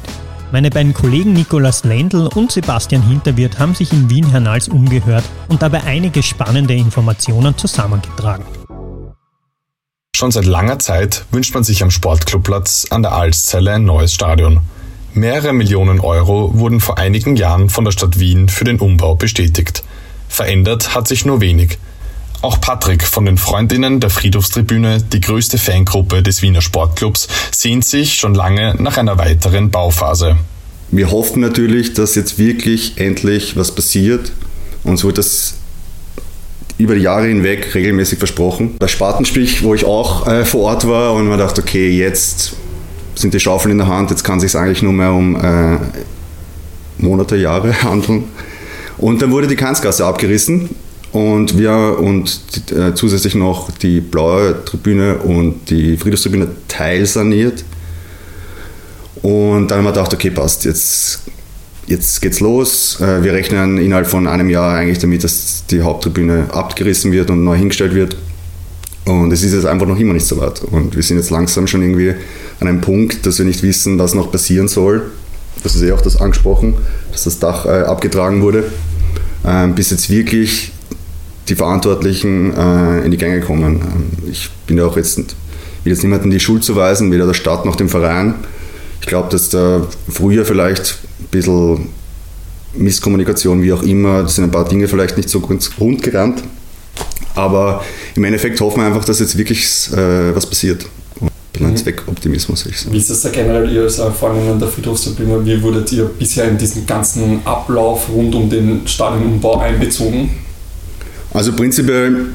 Meine 0.51 0.71
beiden 0.71 0.93
Kollegen 0.93 1.33
Nikolaus 1.33 1.85
Lendl 1.85 2.29
und 2.35 2.51
Sebastian 2.51 3.07
Hinterwirt 3.07 3.61
haben 3.61 3.77
sich 3.77 3.93
in 3.93 4.11
Wien 4.11 4.29
Hernals 4.29 4.67
umgehört 4.67 5.25
und 5.47 5.63
dabei 5.63 5.85
einige 5.85 6.25
spannende 6.25 6.75
Informationen 6.75 7.57
zusammengetragen. 7.57 8.64
Schon 10.15 10.31
seit 10.31 10.45
langer 10.45 10.79
Zeit 10.79 11.25
wünscht 11.33 11.55
man 11.55 11.65
sich 11.65 11.83
am 11.83 11.91
Sportclubplatz 11.91 12.87
an 12.91 13.03
der 13.03 13.15
Alszelle 13.15 13.73
ein 13.73 13.85
neues 13.85 14.15
Stadion. 14.15 14.61
Mehrere 15.13 15.53
Millionen 15.53 15.99
Euro 15.99 16.53
wurden 16.55 16.79
vor 16.79 16.99
einigen 16.99 17.35
Jahren 17.35 17.69
von 17.69 17.85
der 17.85 17.91
Stadt 17.91 18.21
Wien 18.21 18.49
für 18.49 18.63
den 18.63 18.79
Umbau 18.79 19.17
bestätigt. 19.17 19.83
Verändert 20.29 20.95
hat 20.95 21.09
sich 21.09 21.25
nur 21.25 21.41
wenig. 21.41 21.79
Auch 22.43 22.61
Patrick 22.61 23.03
von 23.03 23.25
den 23.25 23.39
Freundinnen 23.39 23.99
der 23.99 24.09
Friedhofstribüne, 24.09 25.03
die 25.03 25.21
größte 25.21 25.59
Fangruppe 25.59 26.23
des 26.23 26.43
Wiener 26.43 26.63
Sportclubs, 26.63 27.27
sehnt 27.51 27.85
sich 27.85 28.15
schon 28.15 28.37
lange 28.37 28.77
nach 28.79 28.97
einer 28.97 29.19
weiteren 29.19 29.73
Bauphase. 29.73 30.37
Wir 30.93 31.11
hoffen 31.11 31.41
natürlich, 31.41 31.93
dass 31.93 32.15
jetzt 32.15 32.39
wirklich 32.39 32.99
endlich 32.99 33.57
was 33.57 33.75
passiert. 33.75 34.31
Uns 34.85 35.03
wird 35.03 35.19
das 35.19 35.55
über 36.79 36.95
die 36.95 37.03
Jahre 37.03 37.27
hinweg 37.27 37.75
regelmäßig 37.75 38.19
versprochen. 38.19 38.77
Bei 38.79 38.89
Spatenstich, 38.89 39.63
wo 39.63 39.75
ich 39.75 39.85
auch 39.85 40.27
äh, 40.27 40.45
vor 40.45 40.63
Ort 40.63 40.89
war 40.89 41.15
und 41.15 41.29
man 41.29 41.39
dachte, 41.39 41.63
okay, 41.63 41.91
jetzt 41.91 42.55
sind 43.15 43.33
die 43.33 43.41
Schaufeln 43.41 43.73
in 43.73 43.79
der 43.79 43.87
Hand, 43.87 44.11
jetzt 44.11 44.25
kann 44.25 44.39
es 44.39 44.43
sich 44.43 44.57
eigentlich 44.57 44.83
nur 44.83 44.93
mehr 44.93 45.13
um 45.13 45.37
äh, 45.37 45.79
Monate, 46.99 47.37
Jahre 47.37 47.83
handeln. 47.83 48.25
Und 48.97 49.23
dann 49.23 49.31
wurde 49.31 49.47
die 49.47 49.57
Kanzgasse 49.57 50.05
abgerissen 50.05 50.71
und 51.13 51.59
wir 51.59 51.97
und 52.01 52.41
äh, 52.73 52.95
zusätzlich 52.95 53.35
noch 53.35 53.71
die 53.71 54.01
blaue 54.01 54.65
Tribüne 54.65 55.19
und 55.19 55.71
die 55.71 55.97
Friedhofstribüne 55.97 56.49
teilsaniert. 56.69 57.65
Und 59.23 59.69
dann 59.69 59.79
haben 59.79 59.85
wir 59.85 59.93
gedacht, 59.93 60.13
okay, 60.13 60.31
passt, 60.31 60.65
jetzt, 60.65 61.21
jetzt 61.87 62.21
geht's 62.23 62.41
los. 62.41 63.01
Äh, 63.01 63.23
wir 63.23 63.33
rechnen 63.33 63.79
innerhalb 63.79 64.07
von 64.07 64.27
einem 64.27 64.51
Jahr 64.51 64.77
eigentlich 64.77 64.99
damit, 64.99 65.25
dass 65.25 65.65
die 65.71 65.83
Haupttribüne 65.83 66.47
abgerissen 66.53 67.13
wird 67.13 67.31
und 67.31 67.45
neu 67.45 67.57
hingestellt 67.57 67.95
wird. 67.95 68.17
Und 69.05 69.33
es 69.33 69.43
ist 69.43 69.53
jetzt 69.53 69.67
einfach 69.67 69.87
noch 69.87 69.99
immer 69.99 70.15
nicht 70.15 70.27
so 70.27 70.39
weit. 70.41 70.63
Und 70.63 70.97
wir 70.97 71.03
sind 71.03 71.19
jetzt 71.19 71.31
langsam 71.31 71.67
schon 71.67 71.83
irgendwie 71.83 72.15
an 72.61 72.69
einem 72.69 72.81
Punkt, 72.81 73.27
dass 73.27 73.39
wir 73.39 73.45
nicht 73.45 73.63
wissen, 73.63 73.99
was 73.99 74.15
noch 74.15 74.33
passieren 74.33 74.69
soll. 74.69 75.03
Das 75.63 75.75
ist 75.75 75.83
eh 75.83 75.93
auch 75.93 76.01
das 76.01 76.21
angesprochen, 76.21 76.75
dass 77.13 77.25
das 77.25 77.39
Dach 77.39 77.67
äh, 77.67 77.83
abgetragen 77.83 78.43
wurde. 78.43 78.65
Ähm, 79.45 79.75
bis 79.75 79.91
jetzt 79.91 80.09
wirklich 80.09 80.73
die 81.49 81.55
Verantwortlichen 81.55 82.55
äh, 82.57 83.01
in 83.05 83.11
die 83.11 83.19
Gänge 83.19 83.41
kommen. 83.41 83.83
Ähm, 83.83 84.31
ich 84.31 84.51
bin 84.67 84.79
ja 84.79 84.87
auch 84.87 84.97
jetzt, 84.97 85.19
will 85.19 85.93
jetzt 85.93 86.03
niemandem 86.03 86.31
die 86.31 86.41
Schuld 86.41 86.65
zuweisen, 86.65 87.13
weder 87.13 87.27
der 87.27 87.35
Stadt 87.35 87.67
noch 87.67 87.77
dem 87.77 87.91
Verein. 87.91 88.35
Ich 89.05 89.09
glaube, 89.09 89.29
dass 89.29 89.51
da 89.51 89.87
früher 90.09 90.47
vielleicht 90.47 90.97
ein 91.21 91.27
bisschen 91.31 91.89
Misskommunikation, 92.73 93.61
wie 93.61 93.71
auch 93.71 93.83
immer, 93.83 94.23
da 94.23 94.29
sind 94.29 94.45
ein 94.45 94.51
paar 94.51 94.67
Dinge 94.67 94.89
vielleicht 94.89 95.19
nicht 95.19 95.29
so 95.29 95.41
ganz 95.41 95.73
rund 95.79 96.03
gerannt. 96.03 96.43
Aber 97.35 97.85
im 98.15 98.25
Endeffekt 98.25 98.59
hoffen 98.63 98.81
wir 98.81 98.87
einfach, 98.87 99.05
dass 99.05 99.21
jetzt 99.21 99.37
wirklich 99.37 99.91
äh, 99.93 100.35
was 100.35 100.47
passiert. 100.47 100.87
Mhm. 101.21 101.77
Zweckoptimismus, 101.77 102.65
ich 102.65 102.81
sagen. 102.81 102.95
Wie 102.95 102.99
ist 102.99 103.11
das 103.11 103.21
da 103.21 103.29
generell 103.29 103.71
Ihr 103.71 103.83
als 103.83 103.99
Erfahrung 103.99 104.51
an 104.51 104.59
der 104.59 104.69
Friedhofstribüne? 104.69 105.45
Wie 105.45 105.63
wurdet 105.63 105.93
ihr 105.93 106.07
bisher 106.07 106.49
in 106.49 106.57
diesen 106.57 106.87
ganzen 106.87 107.47
Ablauf 107.47 108.09
rund 108.09 108.35
um 108.35 108.49
den 108.49 108.89
Stadionumbau 108.89 109.59
einbezogen? 109.59 110.31
Also 111.35 111.53
prinzipiell 111.53 112.29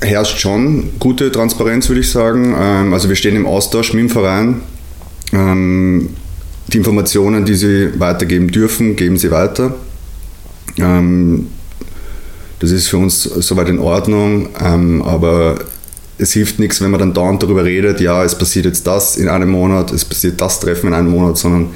herrscht 0.00 0.40
schon 0.40 0.90
gute 0.98 1.30
Transparenz, 1.30 1.88
würde 1.88 2.00
ich 2.00 2.10
sagen. 2.10 2.56
Ähm, 2.58 2.92
also 2.92 3.08
wir 3.08 3.14
stehen 3.14 3.36
im 3.36 3.46
Austausch 3.46 3.92
mit 3.92 4.00
dem 4.00 4.10
Verein. 4.10 4.62
Ähm, 5.32 6.10
die 6.68 6.78
Informationen, 6.78 7.44
die 7.44 7.54
sie 7.54 7.98
weitergeben 7.98 8.48
dürfen, 8.48 8.96
geben 8.96 9.16
sie 9.16 9.30
weiter. 9.30 9.74
Ähm, 10.78 11.48
das 12.60 12.70
ist 12.70 12.88
für 12.88 12.98
uns 12.98 13.24
soweit 13.24 13.68
in 13.68 13.80
Ordnung, 13.80 14.54
aber 14.54 15.58
es 16.18 16.32
hilft 16.32 16.60
nichts, 16.60 16.80
wenn 16.80 16.92
man 16.92 17.00
dann 17.00 17.12
dauernd 17.12 17.42
darüber 17.42 17.64
redet, 17.64 18.00
ja, 18.00 18.22
es 18.22 18.38
passiert 18.38 18.66
jetzt 18.66 18.86
das 18.86 19.16
in 19.16 19.28
einem 19.28 19.50
Monat, 19.50 19.90
es 19.92 20.04
passiert 20.04 20.40
das 20.40 20.60
Treffen 20.60 20.88
in 20.88 20.94
einem 20.94 21.10
Monat, 21.10 21.36
sondern 21.38 21.70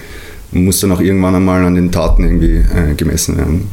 man 0.53 0.65
muss 0.65 0.79
dann 0.81 0.93
auch 0.93 1.01
irgendwann 1.01 1.35
einmal 1.35 1.65
an 1.65 1.75
den 1.75 1.91
Taten 1.91 2.23
irgendwie 2.23 2.59
äh, 2.59 2.95
gemessen 2.97 3.37
werden. 3.37 3.69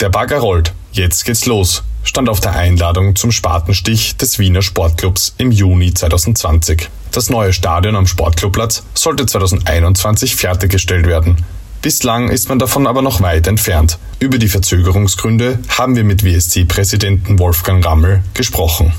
Der 0.00 0.08
Bagger 0.08 0.38
rollt. 0.38 0.74
Jetzt 0.90 1.24
geht's 1.24 1.46
los, 1.46 1.84
stand 2.06 2.30
auf 2.30 2.40
der 2.40 2.56
Einladung 2.56 3.14
zum 3.16 3.32
Spatenstich 3.32 4.16
des 4.16 4.38
Wiener 4.38 4.62
Sportclubs 4.62 5.34
im 5.36 5.50
Juni 5.50 5.92
2020. 5.92 6.88
Das 7.12 7.28
neue 7.28 7.52
Stadion 7.52 7.96
am 7.96 8.06
Sportclubplatz 8.06 8.84
sollte 8.94 9.26
2021 9.26 10.36
fertiggestellt 10.36 11.06
werden. 11.06 11.44
Bislang 11.82 12.30
ist 12.30 12.48
man 12.48 12.58
davon 12.58 12.86
aber 12.86 13.02
noch 13.02 13.20
weit 13.20 13.46
entfernt. 13.46 13.98
Über 14.18 14.38
die 14.38 14.48
Verzögerungsgründe 14.48 15.58
haben 15.68 15.94
wir 15.94 16.04
mit 16.04 16.24
WSC-Präsidenten 16.24 17.38
Wolfgang 17.38 17.84
Rammel 17.84 18.22
gesprochen. 18.34 18.92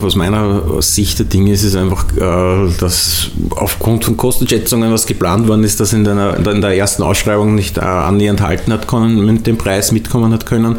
Aus 0.00 0.16
meiner 0.16 0.80
Sicht 0.80 1.18
der 1.18 1.26
Dinge 1.26 1.52
ist 1.52 1.62
es 1.62 1.76
einfach, 1.76 2.06
äh, 2.16 2.72
dass 2.78 3.30
aufgrund 3.50 4.04
von 4.04 4.16
Kostenschätzungen, 4.16 4.90
was 4.92 5.06
geplant 5.06 5.46
worden 5.46 5.62
ist, 5.62 5.78
dass 5.78 5.92
in 5.92 6.04
der, 6.04 6.38
in 6.38 6.60
der 6.60 6.76
ersten 6.76 7.02
Ausschreibung 7.02 7.54
nicht 7.54 7.76
äh, 7.76 7.80
annähernd 7.80 8.40
halten 8.40 8.72
hat 8.72 8.88
können, 8.88 9.24
mit 9.26 9.46
dem 9.46 9.58
Preis 9.58 9.92
mitkommen 9.92 10.32
hat 10.32 10.46
können. 10.46 10.78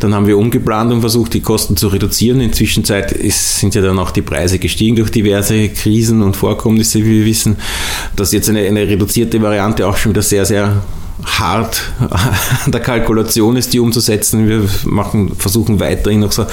Dann 0.00 0.14
haben 0.14 0.26
wir 0.26 0.36
umgeplant 0.36 0.92
und 0.92 1.00
versucht, 1.00 1.32
die 1.34 1.40
Kosten 1.40 1.76
zu 1.76 1.88
reduzieren. 1.88 2.40
In 2.40 2.48
der 2.48 2.56
Zwischenzeit 2.56 3.12
ist, 3.12 3.58
sind 3.58 3.74
ja 3.74 3.80
dann 3.80 3.98
auch 3.98 4.10
die 4.10 4.22
Preise 4.22 4.58
gestiegen 4.58 4.96
durch 4.96 5.10
diverse 5.10 5.70
Krisen 5.70 6.22
und 6.22 6.36
Vorkommnisse, 6.36 6.98
wie 6.98 7.20
wir 7.20 7.24
wissen, 7.24 7.56
dass 8.16 8.32
jetzt 8.32 8.50
eine, 8.50 8.60
eine 8.60 8.86
reduzierte 8.86 9.40
Variante 9.40 9.86
auch 9.86 9.96
schon 9.96 10.12
wieder 10.12 10.22
sehr, 10.22 10.44
sehr 10.44 10.82
hart 11.24 11.82
an 12.64 12.72
der 12.72 12.80
Kalkulation 12.80 13.56
ist, 13.56 13.72
die 13.72 13.80
umzusetzen. 13.80 14.48
Wir 14.48 14.64
machen, 14.84 15.32
versuchen 15.36 15.80
weiterhin 15.80 16.20
noch 16.20 16.32
so, 16.32 16.46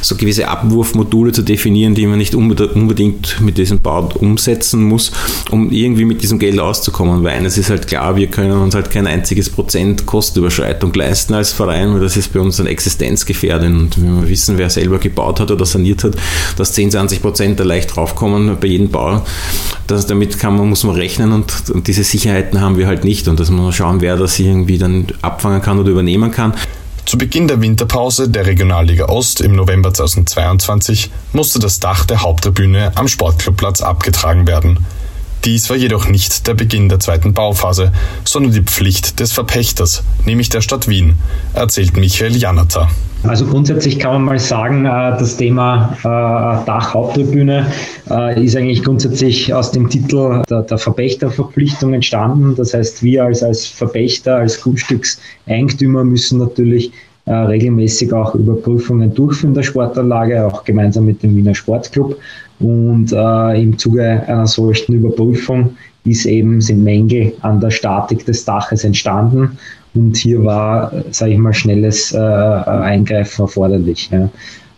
so 0.00 0.16
gewisse 0.16 0.48
Abwurfmodule 0.48 1.32
zu 1.32 1.42
definieren, 1.42 1.94
die 1.94 2.06
man 2.06 2.18
nicht 2.18 2.34
unbedingt 2.34 3.40
mit 3.40 3.58
diesem 3.58 3.80
Bau 3.80 4.08
umsetzen 4.14 4.82
muss, 4.82 5.12
um 5.50 5.70
irgendwie 5.70 6.04
mit 6.04 6.22
diesem 6.22 6.38
Geld 6.38 6.58
auszukommen. 6.58 7.22
Weil 7.22 7.38
eines 7.38 7.58
ist 7.58 7.70
halt 7.70 7.86
klar, 7.86 8.16
wir 8.16 8.26
können 8.28 8.52
uns 8.52 8.74
halt 8.74 8.90
kein 8.90 9.06
einziges 9.06 9.50
Prozent 9.50 10.06
Kostenüberschreitung 10.06 10.92
leisten 10.94 11.34
als 11.34 11.52
Verein, 11.52 11.94
weil 11.94 12.00
das 12.00 12.16
ist 12.16 12.32
bei 12.32 12.40
uns 12.40 12.60
ein 12.60 12.66
Existenzgefährden. 12.66 13.78
Und 13.78 14.02
wenn 14.02 14.22
wir 14.22 14.28
wissen, 14.28 14.58
wer 14.58 14.70
selber 14.70 14.98
gebaut 14.98 15.40
hat 15.40 15.50
oder 15.50 15.66
saniert 15.66 16.04
hat, 16.04 16.16
dass 16.56 16.72
10, 16.72 16.92
20 16.92 17.22
Prozent 17.22 17.60
da 17.60 17.64
leicht 17.64 17.94
draufkommen 17.94 18.56
bei 18.60 18.68
jedem 18.68 18.90
Bau, 18.90 19.22
das, 19.86 20.06
damit 20.06 20.38
kann 20.38 20.56
man, 20.56 20.68
muss 20.68 20.84
man 20.84 20.96
rechnen 20.96 21.32
und, 21.32 21.70
und 21.70 21.86
diese 21.86 22.04
Sicherheiten 22.04 22.60
haben 22.60 22.76
wir 22.76 22.86
halt 22.86 23.04
nicht. 23.04 23.28
Und 23.28 23.40
das 23.40 23.50
muss 23.50 23.62
man 23.62 23.72
schauen, 23.72 24.00
wer 24.00 24.07
wer 24.08 24.16
das 24.16 24.38
irgendwie 24.38 24.78
dann 24.78 25.06
abfangen 25.20 25.60
kann 25.60 25.78
oder 25.78 25.90
übernehmen 25.90 26.30
kann. 26.30 26.54
Zu 27.04 27.18
Beginn 27.18 27.46
der 27.46 27.60
Winterpause 27.60 28.30
der 28.30 28.46
Regionalliga 28.46 29.04
Ost 29.04 29.42
im 29.42 29.54
November 29.54 29.92
2022 29.92 31.10
musste 31.34 31.58
das 31.58 31.78
Dach 31.78 32.06
der 32.06 32.22
Haupttribüne 32.22 32.92
am 32.94 33.06
Sportclubplatz 33.06 33.82
abgetragen 33.82 34.46
werden. 34.46 34.78
Dies 35.44 35.68
war 35.68 35.76
jedoch 35.76 36.08
nicht 36.08 36.46
der 36.46 36.54
Beginn 36.54 36.88
der 36.88 37.00
zweiten 37.00 37.34
Bauphase, 37.34 37.92
sondern 38.24 38.52
die 38.52 38.62
Pflicht 38.62 39.20
des 39.20 39.32
Verpächters, 39.32 40.02
nämlich 40.24 40.48
der 40.48 40.62
Stadt 40.62 40.88
Wien, 40.88 41.16
erzählt 41.52 41.98
Michael 41.98 42.34
Janata. 42.34 42.88
Also 43.24 43.46
grundsätzlich 43.46 43.98
kann 43.98 44.12
man 44.12 44.22
mal 44.22 44.38
sagen, 44.38 44.84
äh, 44.84 44.88
das 45.18 45.36
Thema 45.36 45.96
äh, 46.00 46.66
Dachhaupttribüne 46.66 47.66
äh, 48.08 48.44
ist 48.44 48.56
eigentlich 48.56 48.84
grundsätzlich 48.84 49.52
aus 49.52 49.72
dem 49.72 49.88
Titel 49.88 50.42
der, 50.48 50.78
Verpächterverpflichtung 50.78 51.94
entstanden. 51.94 52.54
Das 52.54 52.74
heißt, 52.74 53.02
wir 53.02 53.24
als, 53.24 53.42
als 53.42 53.66
Verpächter, 53.66 54.36
als 54.36 54.60
Grundstückseigentümer 54.60 56.04
müssen 56.04 56.38
natürlich 56.38 56.92
regelmäßig 57.30 58.10
auch 58.14 58.34
Überprüfungen 58.34 59.14
durchführen 59.14 59.52
der 59.52 59.62
Sportanlage, 59.62 60.46
auch 60.46 60.64
gemeinsam 60.64 61.04
mit 61.04 61.22
dem 61.22 61.36
Wiener 61.36 61.54
Sportclub. 61.54 62.16
Und 62.58 63.12
im 63.12 63.76
Zuge 63.76 64.02
einer 64.26 64.46
solchen 64.46 64.94
Überprüfung 64.94 65.76
ist 66.04 66.24
eben, 66.24 66.62
sind 66.62 66.82
Mängel 66.82 67.34
an 67.42 67.60
der 67.60 67.70
Statik 67.70 68.24
des 68.24 68.46
Daches 68.46 68.82
entstanden. 68.82 69.58
Und 69.98 70.16
hier 70.16 70.44
war, 70.44 70.92
sage 71.10 71.32
ich 71.32 71.38
mal, 71.38 71.52
schnelles 71.52 72.12
äh, 72.12 72.18
Eingreifen 72.18 73.42
erforderlich. 73.42 74.08
Ja. 74.12 74.30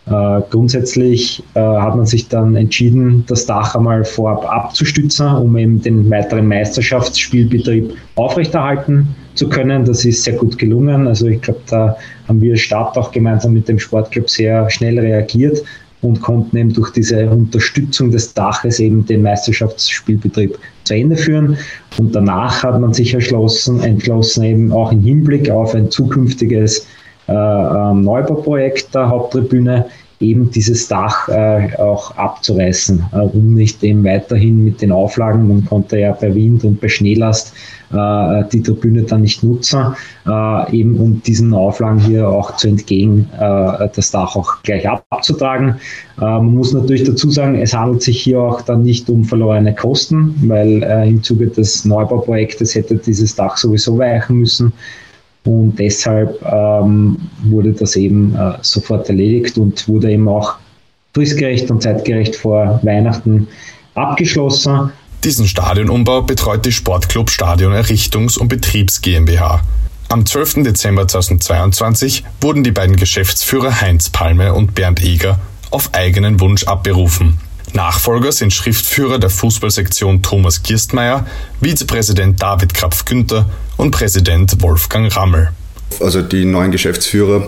Äh, 0.07 0.41
grundsätzlich 0.49 1.43
äh, 1.53 1.59
hat 1.59 1.95
man 1.95 2.07
sich 2.07 2.27
dann 2.27 2.55
entschieden, 2.55 3.23
das 3.27 3.45
Dach 3.45 3.75
einmal 3.75 4.03
vorab 4.03 4.51
abzustützen, 4.51 5.27
um 5.27 5.55
eben 5.57 5.79
den 5.79 6.09
weiteren 6.09 6.47
Meisterschaftsspielbetrieb 6.47 7.93
aufrechterhalten 8.15 9.15
zu 9.35 9.47
können. 9.47 9.85
Das 9.85 10.03
ist 10.05 10.23
sehr 10.23 10.33
gut 10.33 10.57
gelungen. 10.57 11.07
Also 11.07 11.27
ich 11.27 11.41
glaube, 11.41 11.61
da 11.69 11.95
haben 12.27 12.41
wir 12.41 12.57
Stadt 12.57 12.97
auch 12.97 13.11
gemeinsam 13.11 13.53
mit 13.53 13.67
dem 13.67 13.77
Sportclub 13.77 14.27
sehr 14.27 14.67
schnell 14.71 14.97
reagiert 14.97 15.61
und 16.01 16.21
konnten 16.21 16.57
eben 16.57 16.73
durch 16.73 16.91
diese 16.91 17.29
Unterstützung 17.29 18.11
des 18.11 18.33
Daches 18.33 18.79
eben 18.79 19.05
den 19.05 19.21
Meisterschaftsspielbetrieb 19.21 20.57
zu 20.83 20.95
Ende 20.95 21.15
führen. 21.15 21.57
Und 21.97 22.15
danach 22.15 22.63
hat 22.63 22.79
man 22.79 22.93
sich 22.93 23.13
erschlossen, 23.13 23.81
entschlossen, 23.81 24.43
eben 24.43 24.71
auch 24.71 24.91
im 24.91 25.01
Hinblick 25.01 25.49
auf 25.49 25.75
ein 25.75 25.91
zukünftiges 25.91 26.87
äh, 27.27 27.33
ähm, 27.33 28.01
Neubauprojekt 28.01 28.93
der 28.95 29.09
Haupttribüne 29.09 29.85
eben 30.21 30.51
dieses 30.51 30.87
Dach 30.87 31.27
äh, 31.29 31.75
auch 31.77 32.15
abzureißen, 32.17 33.05
äh, 33.11 33.17
um 33.17 33.53
nicht 33.53 33.83
eben 33.83 34.03
weiterhin 34.03 34.63
mit 34.63 34.81
den 34.81 34.91
Auflagen, 34.91 35.47
man 35.47 35.65
konnte 35.65 35.99
ja 35.99 36.11
bei 36.13 36.33
Wind 36.33 36.63
und 36.63 36.79
bei 36.79 36.87
Schneelast 36.87 37.53
äh, 37.93 38.43
die 38.51 38.61
Tribüne 38.61 39.03
dann 39.03 39.21
nicht 39.21 39.43
nutzen, 39.43 39.95
äh, 40.25 40.75
eben 40.75 40.97
um 40.97 41.21
diesen 41.23 41.53
Auflagen 41.53 41.99
hier 41.99 42.27
auch 42.27 42.55
zu 42.55 42.69
entgehen, 42.69 43.29
äh, 43.37 43.89
das 43.95 44.11
Dach 44.11 44.35
auch 44.35 44.61
gleich 44.63 44.87
abzutragen. 44.87 45.75
Äh, 46.17 46.21
man 46.21 46.55
muss 46.55 46.73
natürlich 46.73 47.03
dazu 47.03 47.29
sagen, 47.29 47.55
es 47.55 47.73
handelt 47.73 48.01
sich 48.01 48.21
hier 48.21 48.39
auch 48.39 48.61
dann 48.61 48.83
nicht 48.83 49.09
um 49.09 49.23
verlorene 49.23 49.75
Kosten, 49.75 50.35
weil 50.47 50.81
im 51.07 51.21
Zuge 51.23 51.47
des 51.47 51.85
Neubauprojektes 51.85 52.75
hätte 52.75 52.95
dieses 52.95 53.35
Dach 53.35 53.57
sowieso 53.57 53.97
weichen 53.97 54.37
müssen. 54.37 54.73
Und 55.43 55.77
deshalb 55.77 56.41
ähm, 56.43 57.17
wurde 57.43 57.73
das 57.73 57.95
eben 57.95 58.35
äh, 58.35 58.53
sofort 58.61 59.09
erledigt 59.09 59.57
und 59.57 59.87
wurde 59.87 60.11
eben 60.11 60.27
auch 60.27 60.55
fristgerecht 61.13 61.71
und 61.71 61.81
zeitgerecht 61.81 62.35
vor 62.35 62.79
Weihnachten 62.83 63.47
abgeschlossen. 63.95 64.91
Diesen 65.23 65.47
Stadionumbau 65.47 66.21
betreut 66.21 66.65
die 66.65 66.71
Sportclub 66.71 67.29
Stadion 67.29 67.73
Errichtungs- 67.73 68.37
und 68.37 68.47
Betriebs 68.47 69.01
GmbH. 69.01 69.61
Am 70.09 70.25
12. 70.25 70.63
Dezember 70.63 71.07
2022 71.07 72.23
wurden 72.41 72.63
die 72.63 72.71
beiden 72.71 72.95
Geschäftsführer 72.95 73.81
Heinz 73.81 74.09
Palme 74.09 74.53
und 74.53 74.75
Bernd 74.75 75.01
Eger 75.03 75.39
auf 75.69 75.93
eigenen 75.93 76.39
Wunsch 76.39 76.65
abberufen. 76.65 77.37
Nachfolger 77.73 78.33
sind 78.33 78.51
Schriftführer 78.51 79.19
der 79.19 79.29
Fußballsektion 79.29 80.21
Thomas 80.21 80.63
Kirstmeier, 80.63 81.25
Vizepräsident 81.61 82.41
David 82.41 82.73
Krapf-Günther 82.73 83.45
und 83.81 83.89
Präsident 83.89 84.61
Wolfgang 84.61 85.13
Rammel. 85.15 85.49
Also 85.99 86.21
die 86.21 86.45
neuen 86.45 86.71
Geschäftsführer 86.71 87.47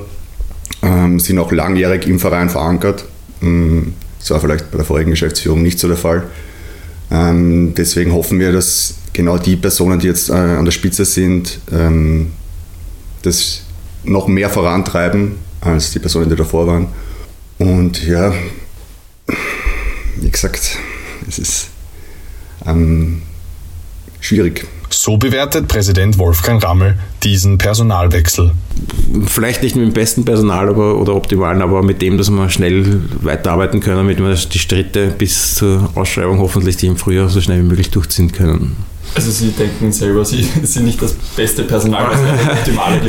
ähm, 0.82 1.20
sind 1.20 1.38
auch 1.38 1.52
langjährig 1.52 2.08
im 2.08 2.20
Verein 2.20 2.50
verankert. 2.50 3.06
Ähm, 3.44 3.94
das 4.18 4.32
war 4.32 4.40
vielleicht 4.40 4.72
bei 4.72 4.78
der 4.78 4.86
vorigen 4.86 5.12
Geschäftsführung 5.12 5.62
nicht 5.62 5.78
so 5.78 5.88
der 5.88 5.96
Fall. 5.96 6.24
Ähm, 7.12 7.76
deswegen 7.76 8.14
hoffen 8.14 8.40
wir, 8.40 8.52
dass 8.52 8.96
genau 9.14 9.38
die 9.38 9.56
Personen, 9.56 10.00
die 10.00 10.08
jetzt 10.08 10.30
äh, 10.30 10.34
an 10.34 10.66
der 10.66 10.72
Spitze 10.72 11.06
sind, 11.06 11.60
ähm, 11.72 12.32
das 13.22 13.62
noch 14.04 14.28
mehr 14.28 14.50
vorantreiben 14.50 15.36
als 15.62 15.92
die 15.92 16.00
Personen, 16.00 16.30
die 16.30 16.36
davor 16.36 16.66
waren. 16.66 16.88
Und 17.60 18.04
ja, 18.08 18.34
wie 20.20 20.32
gesagt, 20.32 20.80
es 21.28 21.38
ist 21.38 21.68
ähm, 22.66 23.22
schwierig. 24.20 24.66
So 25.06 25.18
bewertet 25.18 25.68
Präsident 25.68 26.18
Wolfgang 26.18 26.64
Rammel 26.64 26.98
diesen 27.24 27.58
Personalwechsel. 27.58 28.52
Vielleicht 29.26 29.62
nicht 29.62 29.76
mit 29.76 29.86
dem 29.86 29.92
besten 29.92 30.24
Personal 30.24 30.70
aber, 30.70 30.98
oder 30.98 31.14
optimalen, 31.14 31.62
aber 31.62 31.84
mit 31.84 32.02
dem, 32.02 32.18
dass 32.18 32.30
wir 32.30 32.50
schnell 32.50 33.02
weiterarbeiten 33.22 33.82
können, 33.82 33.98
damit 33.98 34.20
wir 34.20 34.34
die 34.34 34.60
Schritte 34.60 35.08
bis 35.18 35.56
zur 35.56 35.90
Ausschreibung 35.96 36.40
hoffentlich, 36.40 36.78
die 36.78 36.88
im 36.88 36.96
Frühjahr 36.96 37.28
so 37.28 37.42
schnell 37.42 37.60
wie 37.60 37.68
möglich 37.68 37.92
durchziehen 37.92 38.32
können. 38.32 38.78
Also 39.14 39.30
Sie 39.30 39.50
denken 39.50 39.92
selber, 39.92 40.24
Sie 40.24 40.42
sind 40.64 40.86
nicht 40.86 41.02
das 41.02 41.12
beste 41.36 41.64
Personal, 41.64 42.08
was 42.10 42.20
optimale? 42.60 43.02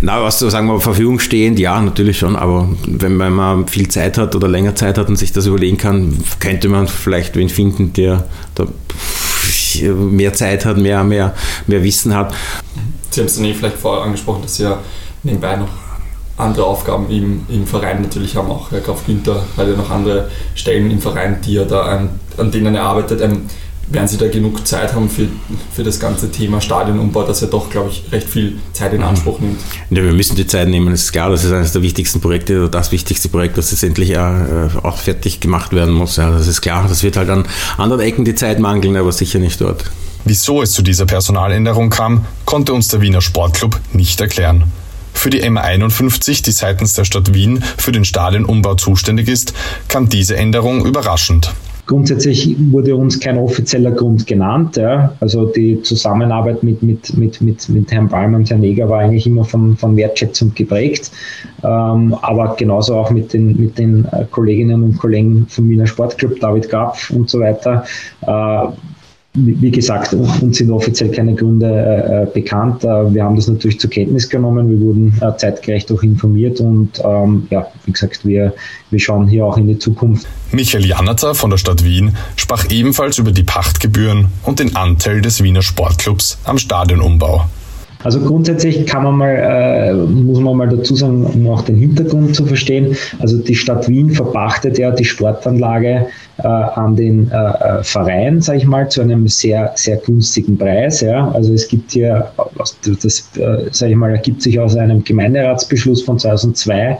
Na, 0.00 0.22
was 0.22 0.38
so 0.38 0.48
sagen 0.48 0.68
wir, 0.68 0.80
Verfügung 0.80 1.18
stehend, 1.18 1.58
ja, 1.58 1.78
natürlich 1.82 2.18
schon, 2.18 2.34
aber 2.34 2.66
wenn 2.86 3.18
man 3.18 3.68
viel 3.68 3.88
Zeit 3.88 4.16
hat 4.16 4.34
oder 4.34 4.48
länger 4.48 4.74
Zeit 4.74 4.96
hat 4.96 5.10
und 5.10 5.16
sich 5.16 5.32
das 5.32 5.44
überlegen 5.44 5.76
kann, 5.76 6.16
könnte 6.40 6.70
man 6.70 6.88
vielleicht 6.88 7.36
wen 7.36 7.50
finden, 7.50 7.92
der 7.92 8.24
da 8.54 8.66
mehr 9.84 10.32
Zeit 10.32 10.64
hat, 10.64 10.76
mehr, 10.76 11.04
mehr, 11.04 11.34
mehr 11.66 11.82
Wissen 11.82 12.14
hat. 12.14 12.34
Sie 13.10 13.20
haben 13.20 13.26
es 13.26 13.36
dann 13.36 13.44
eh 13.44 13.54
vielleicht 13.54 13.78
vorher 13.78 14.04
angesprochen, 14.04 14.42
dass 14.42 14.56
Sie 14.56 14.64
ja 14.64 14.78
nebenbei 15.22 15.56
noch 15.56 15.68
andere 16.36 16.66
Aufgaben 16.66 17.08
im, 17.10 17.46
im 17.48 17.66
Verein 17.66 18.02
natürlich 18.02 18.36
haben, 18.36 18.50
auch 18.50 18.70
Herr 18.70 18.80
Graf 18.80 19.06
Günther 19.06 19.42
hat 19.56 19.68
ja 19.68 19.74
noch 19.74 19.90
andere 19.90 20.30
Stellen 20.54 20.90
im 20.90 21.00
Verein, 21.00 21.40
die 21.40 21.56
er 21.56 21.64
da 21.64 21.82
an, 21.82 22.20
an 22.36 22.50
denen 22.50 22.74
er 22.74 22.82
arbeitet. 22.82 23.22
Ähm, 23.22 23.46
werden 23.88 24.08
Sie 24.08 24.16
da 24.16 24.28
genug 24.28 24.66
Zeit 24.66 24.94
haben 24.94 25.08
für, 25.08 25.28
für 25.74 25.84
das 25.84 26.00
ganze 26.00 26.30
Thema 26.30 26.60
Stadionumbau, 26.60 27.24
das 27.24 27.40
ja 27.40 27.46
doch, 27.46 27.70
glaube 27.70 27.90
ich, 27.90 28.04
recht 28.10 28.28
viel 28.28 28.58
Zeit 28.72 28.92
in 28.92 29.02
Anspruch 29.02 29.38
nimmt? 29.38 29.60
Ja, 29.90 30.02
wir 30.02 30.12
müssen 30.12 30.36
die 30.36 30.46
Zeit 30.46 30.68
nehmen, 30.68 30.90
das 30.90 31.04
ist 31.04 31.12
klar, 31.12 31.30
das 31.30 31.44
ist 31.44 31.52
eines 31.52 31.72
der 31.72 31.82
wichtigsten 31.82 32.20
Projekte 32.20 32.58
oder 32.58 32.68
das 32.68 32.92
wichtigste 32.92 33.28
Projekt, 33.28 33.58
das 33.58 33.70
jetzt 33.70 33.84
endlich 33.84 34.10
äh, 34.10 34.68
auch 34.82 34.98
fertig 34.98 35.40
gemacht 35.40 35.72
werden 35.72 35.94
muss. 35.94 36.16
Ja, 36.16 36.30
das 36.30 36.48
ist 36.48 36.60
klar, 36.60 36.86
das 36.88 37.02
wird 37.02 37.16
halt 37.16 37.30
an 37.30 37.46
anderen 37.76 38.02
Ecken 38.02 38.24
die 38.24 38.34
Zeit 38.34 38.58
mangeln, 38.58 38.96
aber 38.96 39.12
sicher 39.12 39.38
nicht 39.38 39.60
dort. 39.60 39.84
Wieso 40.24 40.62
es 40.62 40.72
zu 40.72 40.82
dieser 40.82 41.06
Personaländerung 41.06 41.88
kam, 41.88 42.24
konnte 42.44 42.72
uns 42.72 42.88
der 42.88 43.00
Wiener 43.00 43.20
Sportclub 43.20 43.78
nicht 43.92 44.20
erklären. 44.20 44.64
Für 45.14 45.30
die 45.30 45.42
M51, 45.42 46.42
die 46.42 46.50
seitens 46.50 46.94
der 46.94 47.04
Stadt 47.04 47.32
Wien 47.32 47.62
für 47.78 47.92
den 47.92 48.04
Stadionumbau 48.04 48.74
zuständig 48.74 49.28
ist, 49.28 49.54
kam 49.88 50.08
diese 50.08 50.36
Änderung 50.36 50.84
überraschend. 50.84 51.54
Grundsätzlich 51.86 52.56
wurde 52.72 52.96
uns 52.96 53.20
kein 53.20 53.38
offizieller 53.38 53.92
Grund 53.92 54.26
genannt. 54.26 54.76
Ja. 54.76 55.14
Also 55.20 55.46
die 55.46 55.80
Zusammenarbeit 55.82 56.64
mit, 56.64 56.82
mit, 56.82 57.16
mit, 57.16 57.40
mit, 57.40 57.68
mit 57.68 57.92
Herrn 57.92 58.08
Palmer 58.08 58.38
und 58.38 58.50
Herrn 58.50 58.60
Neger 58.60 58.88
war 58.88 59.00
eigentlich 59.00 59.26
immer 59.26 59.44
von, 59.44 59.76
von 59.76 59.96
Wertschätzung 59.96 60.52
geprägt. 60.52 61.12
Ähm, 61.62 62.14
aber 62.22 62.56
genauso 62.58 62.96
auch 62.96 63.10
mit 63.10 63.32
den, 63.32 63.56
mit 63.60 63.78
den 63.78 64.04
äh, 64.06 64.24
Kolleginnen 64.30 64.82
und 64.82 64.98
Kollegen 64.98 65.46
vom 65.48 65.70
Wiener 65.70 65.86
Sportclub, 65.86 66.40
David 66.40 66.68
Graf 66.68 67.10
und 67.10 67.30
so 67.30 67.38
weiter. 67.38 67.84
Äh, 68.22 68.66
wie 69.36 69.70
gesagt, 69.70 70.14
uns 70.14 70.56
sind 70.56 70.70
offiziell 70.70 71.10
keine 71.10 71.34
Gründe 71.34 71.66
äh, 71.66 72.22
äh, 72.22 72.26
bekannt. 72.26 72.84
Äh, 72.84 73.14
wir 73.14 73.22
haben 73.22 73.36
das 73.36 73.48
natürlich 73.48 73.78
zur 73.78 73.90
Kenntnis 73.90 74.28
genommen. 74.28 74.68
Wir 74.68 74.80
wurden 74.80 75.12
äh, 75.20 75.36
zeitgerecht 75.36 75.92
auch 75.92 76.02
informiert 76.02 76.60
und 76.60 77.00
ähm, 77.04 77.46
ja, 77.50 77.66
wie 77.84 77.92
gesagt, 77.92 78.24
wir, 78.24 78.54
wir 78.90 78.98
schauen 78.98 79.28
hier 79.28 79.44
auch 79.44 79.58
in 79.58 79.68
die 79.68 79.78
Zukunft. 79.78 80.26
Michael 80.52 80.86
Janatzer 80.86 81.34
von 81.34 81.50
der 81.50 81.58
Stadt 81.58 81.84
Wien 81.84 82.16
sprach 82.36 82.70
ebenfalls 82.70 83.18
über 83.18 83.32
die 83.32 83.42
Pachtgebühren 83.42 84.28
und 84.42 84.58
den 84.58 84.74
Anteil 84.74 85.20
des 85.20 85.42
Wiener 85.42 85.62
Sportclubs 85.62 86.38
am 86.44 86.58
Stadionumbau. 86.58 87.44
Also 88.06 88.20
grundsätzlich 88.20 88.86
kann 88.86 89.02
man 89.02 89.16
mal, 89.16 89.30
äh, 89.30 89.92
muss 89.92 90.38
man 90.38 90.56
mal 90.56 90.68
dazu 90.68 90.94
sagen, 90.94 91.24
um 91.24 91.48
auch 91.48 91.62
den 91.62 91.76
Hintergrund 91.76 92.36
zu 92.36 92.46
verstehen. 92.46 92.96
Also 93.18 93.36
die 93.38 93.56
Stadt 93.56 93.88
Wien 93.88 94.10
verpachtet 94.10 94.78
ja 94.78 94.92
die 94.92 95.04
Sportanlage 95.04 96.06
äh, 96.38 96.46
an 96.46 96.96
den 96.96 97.30
äh, 97.30 97.34
äh 97.34 97.82
Verein, 97.82 98.40
sage 98.40 98.58
ich 98.58 98.66
mal, 98.66 98.88
zu 98.88 99.00
einem 99.00 99.26
sehr, 99.28 99.72
sehr 99.74 99.96
günstigen 99.96 100.58
Preis. 100.58 101.00
Ja. 101.00 101.30
Also 101.32 101.52
es 101.54 101.68
gibt 101.68 101.92
hier, 101.92 102.30
das, 102.56 103.30
äh, 103.36 103.68
sage 103.70 103.92
ich 103.92 103.96
mal, 103.96 104.10
ergibt 104.10 104.42
sich 104.42 104.58
aus 104.58 104.76
einem 104.76 105.02
Gemeinderatsbeschluss 105.02 106.02
von 106.02 106.18
2002, 106.18 106.74
äh, 106.82 106.96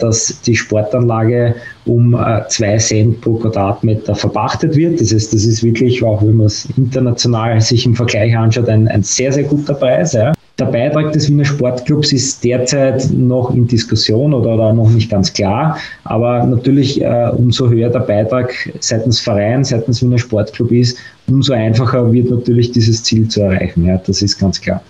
dass 0.00 0.40
die 0.42 0.56
Sportanlage 0.56 1.54
um 1.86 2.14
äh, 2.14 2.46
zwei 2.48 2.76
Cent 2.78 3.20
pro 3.20 3.34
Quadratmeter 3.34 4.14
verpachtet 4.14 4.76
wird. 4.76 5.00
Das 5.00 5.12
heißt, 5.12 5.32
das 5.32 5.44
ist 5.44 5.62
wirklich, 5.62 6.02
auch 6.02 6.22
wenn 6.22 6.36
man 6.36 6.46
es 6.46 6.68
international 6.76 7.60
sich 7.60 7.86
im 7.86 7.94
Vergleich 7.94 8.36
anschaut, 8.36 8.68
ein, 8.68 8.88
ein 8.88 9.02
sehr, 9.02 9.32
sehr 9.32 9.44
guter 9.44 9.74
Preis. 9.74 10.12
Ja. 10.12 10.32
Der 10.60 10.66
Beitrag 10.66 11.12
des 11.12 11.26
Wiener 11.30 11.46
Sportclubs 11.46 12.12
ist 12.12 12.44
derzeit 12.44 13.08
noch 13.12 13.54
in 13.54 13.66
Diskussion 13.66 14.34
oder, 14.34 14.54
oder 14.56 14.74
noch 14.74 14.90
nicht 14.90 15.10
ganz 15.10 15.32
klar. 15.32 15.78
Aber 16.04 16.44
natürlich, 16.44 17.00
äh, 17.00 17.30
umso 17.34 17.70
höher 17.70 17.88
der 17.88 18.00
Beitrag 18.00 18.52
seitens 18.78 19.20
Verein, 19.20 19.64
seitens 19.64 20.02
Wiener 20.02 20.18
Sportclub 20.18 20.70
ist, 20.70 20.98
umso 21.28 21.54
einfacher 21.54 22.12
wird 22.12 22.30
natürlich 22.30 22.72
dieses 22.72 23.02
Ziel 23.02 23.26
zu 23.26 23.40
erreichen. 23.40 23.86
Ja, 23.86 23.96
das 23.96 24.20
ist 24.20 24.38
ganz 24.38 24.60
klar. 24.60 24.82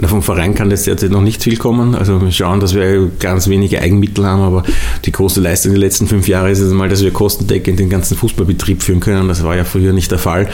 Vom 0.00 0.22
Verein 0.22 0.54
kann 0.54 0.70
jetzt 0.70 0.86
derzeit 0.86 1.10
noch 1.10 1.20
nicht 1.20 1.42
viel 1.42 1.56
kommen. 1.56 1.94
Also 1.94 2.20
wir 2.20 2.32
schauen, 2.32 2.60
dass 2.60 2.74
wir 2.74 3.10
ganz 3.18 3.48
wenige 3.48 3.80
Eigenmittel 3.80 4.26
haben, 4.26 4.40
aber 4.40 4.62
die 5.04 5.12
große 5.12 5.40
Leistung 5.40 5.72
der 5.72 5.80
letzten 5.80 6.06
fünf 6.06 6.28
Jahre 6.28 6.50
ist 6.50 6.60
es 6.60 6.72
mal, 6.72 6.88
dass 6.88 7.02
wir 7.02 7.12
kostendeckend 7.12 7.78
den 7.78 7.90
ganzen 7.90 8.16
Fußballbetrieb 8.16 8.82
führen 8.82 9.00
können. 9.00 9.28
Das 9.28 9.44
war 9.44 9.54
ja 9.54 9.64
früher 9.64 9.92
nicht 9.92 10.10
der 10.10 10.18
Fall. 10.18 10.48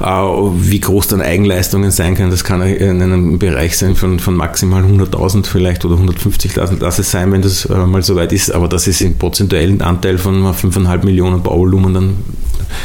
Äh, 0.00 0.04
wie 0.06 0.80
groß 0.80 1.08
dann 1.08 1.22
Eigenleistungen 1.22 1.90
sein 1.90 2.14
können, 2.14 2.30
das 2.30 2.44
kann 2.44 2.60
in 2.62 3.00
einem 3.00 3.38
Bereich 3.38 3.78
sein 3.78 3.96
von, 3.96 4.20
von 4.20 4.36
maximal 4.36 4.84
100.000 4.84 5.46
vielleicht 5.46 5.84
oder 5.84 5.96
150.000. 5.96 6.76
Lass 6.80 6.98
es 6.98 7.10
sein, 7.10 7.32
wenn 7.32 7.42
das 7.42 7.64
äh, 7.64 7.86
mal 7.86 8.02
so 8.02 8.16
weit 8.16 8.32
ist. 8.32 8.50
Aber 8.50 8.68
das 8.68 8.86
ist 8.86 9.00
im 9.00 9.16
prozentuellen 9.16 9.80
Anteil 9.80 10.18
von 10.18 10.44
5,5 10.44 11.04
Millionen 11.04 11.42
Bauvolumen. 11.42 11.94
Dann, 11.94 12.16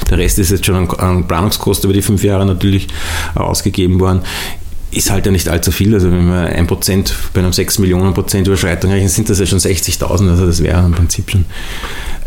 der 0.09 0.17
Rest 0.17 0.39
ist 0.39 0.51
jetzt 0.51 0.65
schon 0.65 0.89
an 0.89 1.27
Planungskosten 1.27 1.89
über 1.89 1.93
die 1.93 2.01
fünf 2.01 2.23
Jahre 2.23 2.45
natürlich 2.45 2.87
ausgegeben 3.35 3.99
worden 3.99 4.21
ist 4.91 5.11
halt 5.11 5.25
ja 5.25 5.31
nicht 5.31 5.47
allzu 5.49 5.71
viel. 5.71 5.93
Also 5.93 6.11
wenn 6.11 6.27
wir 6.27 6.47
ein 6.47 6.67
Prozent 6.67 7.13
bei 7.33 7.41
einem 7.41 7.53
6 7.53 7.79
Millionen 7.79 8.13
Prozent 8.13 8.47
Überschreitung 8.47 8.91
rechnen, 8.91 9.09
sind 9.09 9.29
das 9.29 9.39
ja 9.39 9.45
schon 9.45 9.59
60.000. 9.59 10.29
Also 10.29 10.45
das 10.47 10.63
wäre 10.63 10.85
im 10.85 10.93
Prinzip 10.93 11.29
schon 11.29 11.45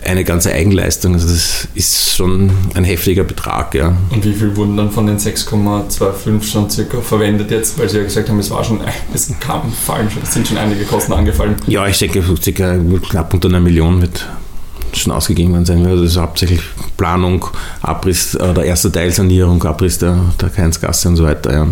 eine 0.04 0.24
ganze 0.24 0.52
Eigenleistung. 0.52 1.14
Also 1.14 1.28
das 1.28 1.68
ist 1.74 2.16
schon 2.16 2.50
ein 2.74 2.84
heftiger 2.84 3.24
Betrag, 3.24 3.74
ja. 3.74 3.96
Und 4.10 4.24
wie 4.24 4.32
viel 4.32 4.56
wurden 4.56 4.76
dann 4.76 4.90
von 4.90 5.06
den 5.06 5.18
6,25 5.18 6.42
schon 6.42 6.70
circa 6.70 7.00
verwendet 7.00 7.50
jetzt? 7.50 7.78
Weil 7.78 7.88
Sie 7.88 7.98
ja 7.98 8.04
gesagt 8.04 8.28
haben, 8.28 8.38
es 8.38 8.50
war 8.50 8.64
schon, 8.64 8.80
es 9.12 9.32
kam 9.40 9.72
fallen 9.72 10.08
es 10.22 10.32
sind 10.32 10.48
schon 10.48 10.58
einige 10.58 10.84
Kosten 10.84 11.12
angefallen. 11.12 11.56
Ja, 11.66 11.86
ich 11.86 11.98
denke, 11.98 12.22
circa 12.40 12.78
knapp 13.08 13.34
unter 13.34 13.48
einer 13.48 13.60
Million 13.60 14.00
wird 14.00 14.26
schon 14.92 15.12
ausgegeben 15.12 15.52
worden 15.52 15.64
sein. 15.64 15.86
Also 15.86 16.02
das 16.02 16.12
ist 16.12 16.18
hauptsächlich 16.18 16.60
Planung, 16.96 17.46
Abriss 17.80 18.34
äh, 18.34 18.54
der 18.54 18.64
erste 18.64 18.92
Teilsanierung, 18.92 19.62
Abriss 19.64 19.98
der, 19.98 20.18
der 20.40 20.50
Keinsgasse 20.50 21.08
und 21.08 21.16
so 21.16 21.24
weiter, 21.24 21.52
ja. 21.52 21.66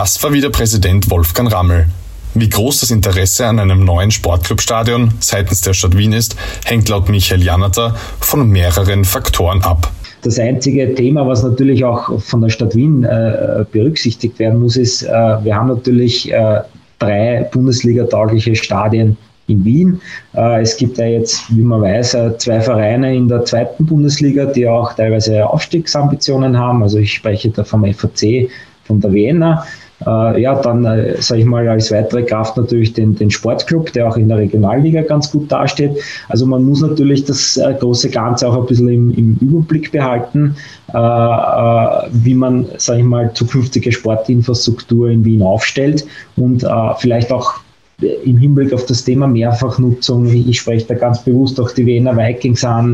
Das 0.00 0.22
war 0.22 0.32
wieder 0.32 0.48
Präsident 0.50 1.10
Wolfgang 1.10 1.52
Rammel. 1.52 1.86
Wie 2.32 2.48
groß 2.48 2.82
das 2.82 2.92
Interesse 2.92 3.48
an 3.48 3.58
einem 3.58 3.84
neuen 3.84 4.12
Sportclubstadion 4.12 5.14
seitens 5.18 5.62
der 5.62 5.74
Stadt 5.74 5.98
Wien 5.98 6.12
ist, 6.12 6.36
hängt 6.64 6.88
laut 6.88 7.08
Michael 7.08 7.42
Janater 7.42 7.96
von 8.20 8.48
mehreren 8.48 9.04
Faktoren 9.04 9.60
ab. 9.62 9.90
Das 10.22 10.38
einzige 10.38 10.94
Thema, 10.94 11.26
was 11.26 11.42
natürlich 11.42 11.84
auch 11.84 12.20
von 12.20 12.40
der 12.40 12.48
Stadt 12.48 12.76
Wien 12.76 13.02
äh, 13.02 13.64
berücksichtigt 13.72 14.38
werden 14.38 14.60
muss, 14.60 14.76
ist, 14.76 15.02
äh, 15.02 15.08
wir 15.08 15.56
haben 15.56 15.66
natürlich 15.66 16.30
äh, 16.30 16.60
drei 17.00 17.48
Bundesliga-taugliche 17.50 18.54
Stadien 18.54 19.16
in 19.48 19.64
Wien. 19.64 20.00
Äh, 20.32 20.62
es 20.62 20.76
gibt 20.76 20.98
ja 20.98 21.06
jetzt, 21.06 21.42
wie 21.50 21.62
man 21.62 21.82
weiß, 21.82 22.14
äh, 22.14 22.38
zwei 22.38 22.60
Vereine 22.60 23.16
in 23.16 23.26
der 23.26 23.44
zweiten 23.44 23.84
Bundesliga, 23.84 24.46
die 24.46 24.68
auch 24.68 24.92
teilweise 24.92 25.44
Aufstiegsambitionen 25.44 26.56
haben. 26.56 26.84
Also 26.84 26.98
ich 26.98 27.14
spreche 27.14 27.50
da 27.50 27.64
vom 27.64 27.84
FAC 27.92 28.48
von 28.84 29.00
der 29.00 29.12
Vienna. 29.12 29.66
Äh, 30.06 30.40
ja, 30.40 30.54
dann, 30.60 30.84
äh, 30.84 31.20
sage 31.20 31.40
ich 31.40 31.46
mal, 31.46 31.68
als 31.68 31.90
weitere 31.90 32.22
Kraft 32.22 32.56
natürlich 32.56 32.92
den, 32.92 33.16
den 33.16 33.30
Sportclub, 33.30 33.92
der 33.92 34.08
auch 34.08 34.16
in 34.16 34.28
der 34.28 34.38
Regionalliga 34.38 35.02
ganz 35.02 35.30
gut 35.30 35.50
dasteht. 35.50 35.98
Also 36.28 36.46
man 36.46 36.64
muss 36.64 36.82
natürlich 36.82 37.24
das 37.24 37.56
äh, 37.56 37.74
große 37.78 38.10
Ganze 38.10 38.48
auch 38.48 38.56
ein 38.56 38.66
bisschen 38.66 38.88
im, 38.88 39.14
im 39.14 39.38
Überblick 39.40 39.90
behalten, 39.90 40.56
äh, 40.92 40.96
äh 40.96 42.08
wie 42.12 42.34
man, 42.34 42.66
sage 42.76 43.00
ich 43.00 43.04
mal, 43.04 43.32
zukünftige 43.34 43.90
Sportinfrastruktur 43.90 45.10
in 45.10 45.24
Wien 45.24 45.42
aufstellt 45.42 46.06
und 46.36 46.62
äh, 46.62 46.68
vielleicht 46.98 47.32
auch 47.32 47.54
im 48.00 48.38
Hinblick 48.38 48.72
auf 48.72 48.86
das 48.86 49.02
Thema 49.02 49.26
Mehrfachnutzung, 49.26 50.28
ich 50.28 50.60
spreche 50.60 50.86
da 50.86 50.94
ganz 50.94 51.24
bewusst 51.24 51.60
auch 51.60 51.72
die 51.72 51.84
Wiener 51.84 52.16
Vikings 52.16 52.64
an, 52.64 52.92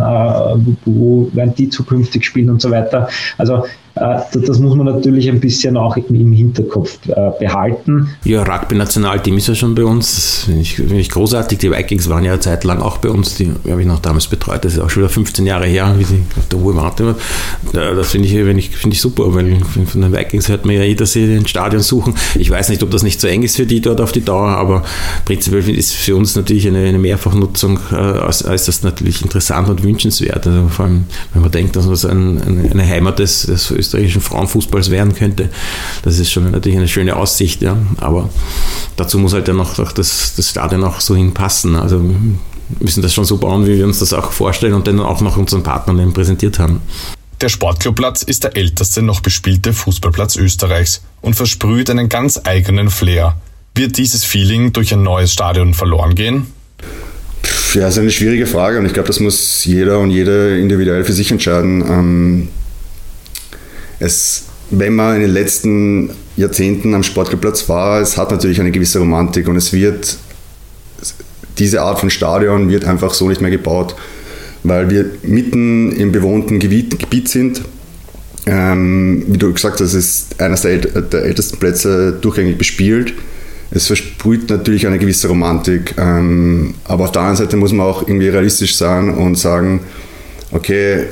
wo 0.86 1.28
werden 1.34 1.54
die 1.58 1.68
zukünftig 1.68 2.24
spielen 2.24 2.48
und 2.48 2.62
so 2.62 2.70
weiter. 2.70 3.06
Also 3.36 3.64
das 3.94 4.59
muss 4.59 4.74
man 4.74 4.87
natürlich 4.87 5.28
ein 5.28 5.38
bisschen 5.38 5.76
auch 5.76 5.96
im 5.96 6.33
Hinterkopf 6.33 6.98
äh, 7.07 7.30
behalten. 7.38 8.09
Ja, 8.24 8.42
Rugby-Nationalteam 8.42 9.37
ist 9.37 9.46
ja 9.46 9.54
schon 9.54 9.74
bei 9.74 9.85
uns. 9.85 10.44
Finde 10.46 10.62
ich, 10.62 10.74
find 10.74 10.92
ich 10.92 11.11
großartig. 11.11 11.59
Die 11.59 11.70
Vikings 11.70 12.09
waren 12.09 12.24
ja 12.24 12.33
eine 12.33 12.40
Zeit 12.40 12.64
lang 12.64 12.80
auch 12.80 12.98
bei 12.98 13.09
uns. 13.09 13.37
Die 13.37 13.52
habe 13.70 13.80
ich 13.80 13.87
noch 13.87 14.00
damals 14.00 14.26
betreut. 14.26 14.64
Das 14.64 14.72
ist 14.72 14.80
auch 14.80 14.90
schon 14.90 15.04
wieder 15.04 15.11
15 15.11 15.46
Jahre 15.46 15.66
her, 15.66 15.94
wie 15.96 16.04
sie 16.04 16.22
auf 16.37 16.48
der 16.48 16.59
Ruhe 16.59 16.74
warten. 16.74 17.14
Das 17.72 18.11
finde 18.11 18.26
ich, 18.26 18.70
find 18.70 18.94
ich 18.94 19.00
super, 19.00 19.33
weil 19.33 19.59
von 19.87 20.00
den 20.00 20.12
Vikings 20.12 20.48
hört 20.48 20.64
man 20.64 20.74
ja 20.74 20.83
eh, 20.83 20.94
dass 20.96 21.12
sie 21.12 21.37
ein 21.37 21.46
Stadion 21.46 21.83
suchen. 21.83 22.14
Ich 22.35 22.50
weiß 22.50 22.70
nicht, 22.70 22.83
ob 22.83 22.90
das 22.90 23.04
nicht 23.04 23.20
so 23.20 23.28
eng 23.28 23.44
ist 23.44 23.57
für 23.57 23.66
die 23.66 23.80
dort 23.80 24.00
auf 24.00 24.11
die 24.11 24.24
Dauer, 24.24 24.48
aber 24.48 24.83
prinzipiell 25.24 25.68
ist 25.70 25.92
für 25.92 26.16
uns 26.16 26.35
natürlich 26.35 26.66
eine, 26.66 26.85
eine 26.85 26.98
Mehrfachnutzung 26.98 27.78
äh, 27.92 27.94
als, 27.94 28.44
als 28.44 28.64
das 28.66 28.83
natürlich 28.83 29.22
interessant 29.22 29.68
und 29.68 29.85
wünschenswert. 29.85 30.46
Also 30.46 30.68
vor 30.68 30.87
allem, 30.87 31.04
wenn 31.33 31.42
man 31.42 31.50
denkt, 31.52 31.76
dass 31.76 31.88
das 31.88 32.04
ein, 32.04 32.68
eine 32.70 32.87
Heimat 32.87 33.20
des, 33.20 33.42
des 33.42 33.70
österreichischen 33.84 34.20
Frauenfußballs 34.20 34.90
werden 34.90 35.14
könnte. 35.14 35.50
Das 36.02 36.18
ist 36.18 36.30
schon 36.30 36.50
natürlich 36.50 36.78
eine 36.78 36.88
schöne 36.88 37.16
Aussicht, 37.16 37.62
ja. 37.62 37.76
Aber 37.98 38.30
dazu 38.96 39.18
muss 39.18 39.32
halt 39.32 39.48
ja 39.48 39.54
noch 39.54 39.74
das, 39.92 40.34
das 40.36 40.50
Stadion 40.50 40.84
auch 40.84 41.00
so 41.00 41.14
hinpassen. 41.14 41.76
Also 41.76 42.02
wir 42.02 42.16
müssen 42.80 43.02
das 43.02 43.14
schon 43.14 43.24
so 43.24 43.36
bauen, 43.36 43.66
wie 43.66 43.76
wir 43.76 43.84
uns 43.84 43.98
das 43.98 44.12
auch 44.12 44.32
vorstellen 44.32 44.74
und 44.74 44.86
dann 44.86 45.00
auch 45.00 45.20
noch 45.20 45.36
unseren 45.36 45.62
Partnern 45.62 46.12
präsentiert 46.12 46.58
haben. 46.58 46.80
Der 47.40 47.48
Sportclubplatz 47.48 48.22
ist 48.22 48.44
der 48.44 48.56
älteste 48.56 49.02
noch 49.02 49.20
bespielte 49.20 49.72
Fußballplatz 49.72 50.36
Österreichs 50.36 51.02
und 51.20 51.34
versprüht 51.34 51.90
einen 51.90 52.08
ganz 52.08 52.40
eigenen 52.44 52.90
Flair. 52.90 53.36
Wird 53.74 53.98
dieses 53.98 54.24
Feeling 54.24 54.72
durch 54.72 54.94
ein 54.94 55.02
neues 55.02 55.32
Stadion 55.32 55.74
verloren 55.74 56.14
gehen? 56.14 56.46
Ja, 57.74 57.82
das 57.82 57.94
ist 57.94 58.00
eine 58.00 58.12
schwierige 58.12 58.46
Frage 58.46 58.78
und 58.78 58.86
ich 58.86 58.94
glaube, 58.94 59.08
das 59.08 59.18
muss 59.18 59.64
jeder 59.64 59.98
und 59.98 60.10
jede 60.10 60.58
individuell 60.60 61.04
für 61.04 61.12
sich 61.12 61.32
entscheiden. 61.32 61.82
Ähm, 61.82 62.48
es, 64.04 64.44
wenn 64.70 64.94
man 64.94 65.16
in 65.16 65.22
den 65.22 65.30
letzten 65.30 66.10
Jahrzehnten 66.36 66.94
am 66.94 67.02
Sportplatz 67.02 67.68
war, 67.68 68.00
es 68.00 68.16
hat 68.16 68.30
natürlich 68.30 68.60
eine 68.60 68.70
gewisse 68.70 68.98
Romantik 68.98 69.48
und 69.48 69.56
es 69.56 69.72
wird, 69.72 70.16
diese 71.58 71.82
Art 71.82 72.00
von 72.00 72.10
Stadion 72.10 72.68
wird 72.68 72.84
einfach 72.84 73.14
so 73.14 73.28
nicht 73.28 73.40
mehr 73.40 73.50
gebaut, 73.50 73.94
weil 74.62 74.90
wir 74.90 75.10
mitten 75.22 75.92
im 75.92 76.12
bewohnten 76.12 76.58
Gebiet, 76.58 76.98
Gebiet 76.98 77.28
sind. 77.28 77.62
Ähm, 78.46 79.24
wie 79.26 79.38
du 79.38 79.52
gesagt 79.52 79.80
hast, 79.80 79.94
es 79.94 79.94
ist 79.94 80.40
eines 80.40 80.62
der, 80.62 80.78
der 80.78 81.22
ältesten 81.22 81.58
Plätze 81.58 82.12
durchgängig 82.20 82.58
bespielt. 82.58 83.14
Es 83.70 83.86
versprüht 83.86 84.50
natürlich 84.50 84.86
eine 84.86 84.98
gewisse 84.98 85.28
Romantik, 85.28 85.94
ähm, 85.96 86.74
aber 86.84 87.04
auf 87.04 87.12
der 87.12 87.22
anderen 87.22 87.38
Seite 87.38 87.56
muss 87.56 87.72
man 87.72 87.86
auch 87.86 88.06
irgendwie 88.06 88.28
realistisch 88.28 88.76
sein 88.76 89.10
und 89.10 89.36
sagen, 89.36 89.80
okay, 90.52 91.06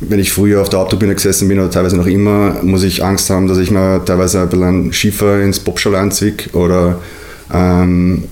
wenn 0.00 0.18
ich 0.18 0.32
früher 0.32 0.60
auf 0.60 0.68
der 0.68 0.80
Haupttribüne 0.80 1.14
gesessen 1.14 1.48
bin 1.48 1.58
oder 1.58 1.70
teilweise 1.70 1.96
noch 1.96 2.06
immer, 2.06 2.62
muss 2.62 2.82
ich 2.82 3.02
Angst 3.02 3.30
haben, 3.30 3.48
dass 3.48 3.58
ich 3.58 3.70
mir 3.70 4.02
teilweise 4.04 4.42
ein 4.42 4.48
bisschen 4.48 4.92
Schiefer 4.92 5.40
ins 5.40 5.60
Popschal 5.60 5.94
einziehe 5.94 6.34
oder 6.52 7.00
ähm, 7.52 8.24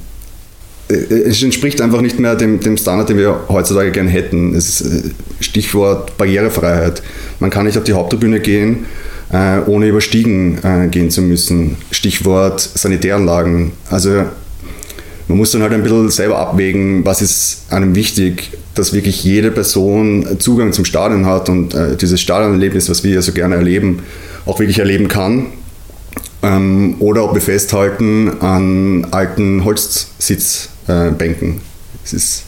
es 0.88 1.42
entspricht 1.42 1.81
einfach 1.81 2.03
nicht 2.03 2.18
mehr 2.18 2.37
dem, 2.37 2.61
dem 2.61 2.77
Standard, 2.77 3.09
den 3.09 3.16
wir 3.16 3.44
heutzutage 3.48 3.90
gerne 3.90 4.11
hätten. 4.11 4.55
Ist 4.55 4.83
äh, 4.83 5.03
Stichwort 5.40 6.16
Barrierefreiheit. 6.18 7.03
Man 7.40 7.50
kann 7.50 7.64
nicht 7.66 7.79
auf 7.79 7.85
die 7.85 7.94
Haupttribüne 7.94 8.40
gehen, 8.40 8.85
äh, 9.33 9.61
ohne 9.66 9.88
über 9.88 10.00
Stiegen 10.03 10.59
äh, 10.62 10.88
gehen 10.88 11.11
zu 11.11 11.22
müssen. 11.22 11.77
Stichwort 11.90 12.61
Sanitäranlagen. 12.61 13.72
Also 13.88 14.24
man 15.29 15.39
muss 15.39 15.53
dann 15.53 15.63
halt 15.63 15.73
ein 15.73 15.83
bisschen 15.83 16.11
selber 16.11 16.39
abwägen, 16.39 17.05
was 17.05 17.23
ist 17.23 17.65
einem 17.71 17.95
wichtig, 17.95 18.51
dass 18.75 18.93
wirklich 18.93 19.25
jede 19.25 19.51
Person 19.51 20.39
Zugang 20.39 20.73
zum 20.73 20.85
Stadion 20.85 21.27
hat 21.27 21.49
und 21.49 21.75
äh, 21.75 21.97
dieses 21.97 22.21
Stadionerlebnis, 22.21 22.91
was 22.91 23.05
wir 23.05 23.15
ja 23.15 23.23
so 23.23 23.33
gerne 23.33 23.55
erleben, 23.55 24.01
auch 24.45 24.59
wirklich 24.59 24.79
erleben 24.79 25.09
kann. 25.09 25.47
Ähm, 26.43 26.97
oder 26.99 27.25
ob 27.25 27.35
wir 27.35 27.41
festhalten 27.41 28.41
an 28.41 29.07
alten 29.13 29.65
Holzsitzbänken. 29.65 31.51
Äh, 31.51 31.61
das 32.03 32.13
ist 32.13 32.43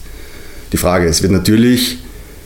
die 0.71 0.77
Frage. 0.77 1.07
Es 1.07 1.23
wird 1.23 1.31
natürlich, 1.31 1.97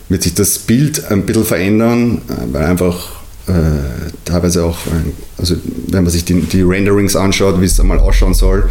wird 0.08 0.24
sich 0.24 0.34
das 0.34 0.60
Bild 0.60 1.12
ein 1.12 1.26
bisschen 1.26 1.44
verändern, 1.44 2.22
äh, 2.30 2.54
weil 2.54 2.66
einfach 2.66 3.22
äh, 3.48 4.12
teilweise 4.24 4.64
auch, 4.64 4.78
äh, 4.88 5.12
also 5.38 5.56
wenn 5.88 6.04
man 6.04 6.12
sich 6.12 6.24
die, 6.24 6.42
die 6.42 6.62
Renderings 6.62 7.16
anschaut, 7.16 7.60
wie 7.60 7.66
es 7.66 7.80
einmal 7.80 8.00
ausschauen 8.00 8.34
soll, 8.34 8.70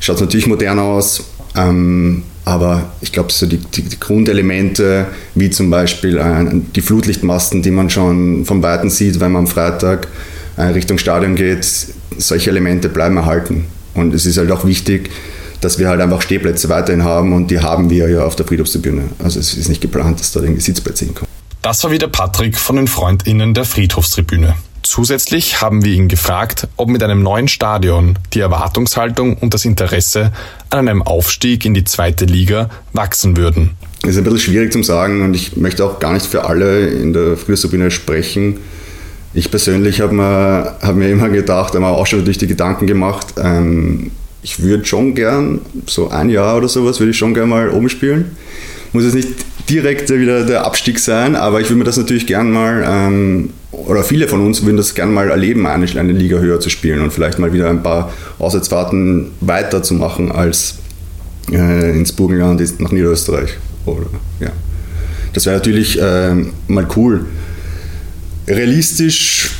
schaut 0.00 0.16
es 0.16 0.22
natürlich 0.22 0.46
modern 0.46 0.78
aus, 0.78 1.24
ähm, 1.56 2.24
aber 2.44 2.90
ich 3.00 3.12
glaube, 3.12 3.32
so 3.32 3.46
die, 3.46 3.58
die, 3.58 3.82
die, 3.82 4.00
Grundelemente, 4.00 5.06
wie 5.34 5.50
zum 5.50 5.70
Beispiel 5.70 6.16
äh, 6.18 6.46
die 6.74 6.80
Flutlichtmasten, 6.80 7.62
die 7.62 7.70
man 7.70 7.90
schon 7.90 8.44
vom 8.44 8.62
Weiten 8.62 8.90
sieht, 8.90 9.20
wenn 9.20 9.32
man 9.32 9.42
am 9.42 9.46
Freitag 9.46 10.08
äh, 10.56 10.62
Richtung 10.62 10.98
Stadion 10.98 11.36
geht, 11.36 11.66
solche 12.18 12.50
Elemente 12.50 12.88
bleiben 12.88 13.16
erhalten. 13.16 13.66
Und 13.94 14.14
es 14.14 14.26
ist 14.26 14.38
halt 14.38 14.50
auch 14.50 14.64
wichtig, 14.64 15.10
dass 15.60 15.78
wir 15.78 15.88
halt 15.88 16.00
einfach 16.00 16.22
Stehplätze 16.22 16.68
weiterhin 16.68 17.04
haben 17.04 17.32
und 17.32 17.50
die 17.50 17.60
haben 17.60 17.90
wir 17.90 18.08
ja 18.08 18.24
auf 18.24 18.36
der 18.36 18.46
Friedhofstribüne. 18.46 19.02
Also 19.18 19.38
es 19.38 19.54
ist 19.54 19.68
nicht 19.68 19.80
geplant, 19.80 20.18
dass 20.18 20.32
da 20.32 20.40
irgendwie 20.40 20.62
Sitzplätze 20.62 21.04
hinkommen. 21.04 21.28
Das 21.62 21.84
war 21.84 21.90
wieder 21.90 22.08
Patrick 22.08 22.56
von 22.56 22.76
den 22.76 22.88
FreundInnen 22.88 23.52
der 23.52 23.66
Friedhofstribüne. 23.66 24.54
Zusätzlich 24.82 25.60
haben 25.60 25.84
wir 25.84 25.92
ihn 25.92 26.08
gefragt, 26.08 26.68
ob 26.76 26.88
mit 26.88 27.02
einem 27.02 27.22
neuen 27.22 27.48
Stadion 27.48 28.18
die 28.32 28.40
Erwartungshaltung 28.40 29.36
und 29.36 29.54
das 29.54 29.64
Interesse 29.64 30.32
an 30.70 30.88
einem 30.88 31.02
Aufstieg 31.02 31.64
in 31.64 31.74
die 31.74 31.84
zweite 31.84 32.24
Liga 32.24 32.70
wachsen 32.92 33.36
würden. 33.36 33.76
Das 34.02 34.12
ist 34.12 34.18
ein 34.18 34.24
bisschen 34.24 34.40
schwierig 34.40 34.72
zu 34.72 34.82
sagen 34.82 35.22
und 35.22 35.34
ich 35.34 35.56
möchte 35.56 35.84
auch 35.84 35.98
gar 35.98 36.14
nicht 36.14 36.26
für 36.26 36.44
alle 36.44 36.88
in 36.88 37.12
der 37.12 37.36
Frühjahrstribüne 37.36 37.90
sprechen. 37.90 38.58
Ich 39.34 39.50
persönlich 39.50 40.00
habe 40.00 40.14
mir, 40.14 40.76
hab 40.80 40.96
mir 40.96 41.10
immer 41.10 41.28
gedacht, 41.28 41.74
habe 41.74 41.80
mir 41.80 41.88
auch 41.88 42.06
schon 42.06 42.24
durch 42.24 42.38
die 42.38 42.46
Gedanken 42.46 42.86
gemacht, 42.86 43.34
ähm, 43.36 44.10
ich 44.42 44.62
würde 44.62 44.84
schon 44.86 45.14
gern, 45.14 45.60
so 45.86 46.08
ein 46.08 46.30
Jahr 46.30 46.56
oder 46.56 46.68
sowas, 46.68 46.98
würde 46.98 47.10
ich 47.10 47.18
schon 47.18 47.34
gern 47.34 47.48
mal 47.48 47.68
oben 47.68 47.88
spielen. 47.88 48.36
Muss 48.92 49.04
jetzt 49.04 49.14
nicht 49.14 49.28
direkt 49.68 50.10
wieder 50.10 50.44
der 50.44 50.64
Abstieg 50.64 50.98
sein, 50.98 51.36
aber 51.36 51.60
ich 51.60 51.68
würde 51.68 51.78
mir 51.78 51.84
das 51.84 51.96
natürlich 51.96 52.26
gern 52.26 52.50
mal, 52.50 52.84
ähm, 52.86 53.50
oder 53.72 54.02
viele 54.02 54.26
von 54.28 54.44
uns 54.44 54.64
würden 54.64 54.76
das 54.76 54.94
gern 54.94 55.12
mal 55.12 55.30
erleben, 55.30 55.66
eine, 55.66 55.86
eine 55.86 56.12
Liga 56.12 56.38
höher 56.38 56.60
zu 56.60 56.70
spielen 56.70 57.00
und 57.02 57.12
vielleicht 57.12 57.38
mal 57.38 57.52
wieder 57.52 57.70
ein 57.70 57.82
paar 57.82 58.12
Auswärtsfahrten 58.38 59.30
weiterzumachen 59.40 60.32
als 60.32 60.78
äh, 61.52 61.96
ins 61.96 62.12
Burgenland, 62.12 62.80
nach 62.80 62.90
Niederösterreich. 62.90 63.50
Oder, 63.86 64.06
ja. 64.40 64.50
Das 65.32 65.46
wäre 65.46 65.56
natürlich 65.56 66.00
äh, 66.00 66.34
mal 66.66 66.86
cool. 66.96 67.26
Realistisch 68.48 69.50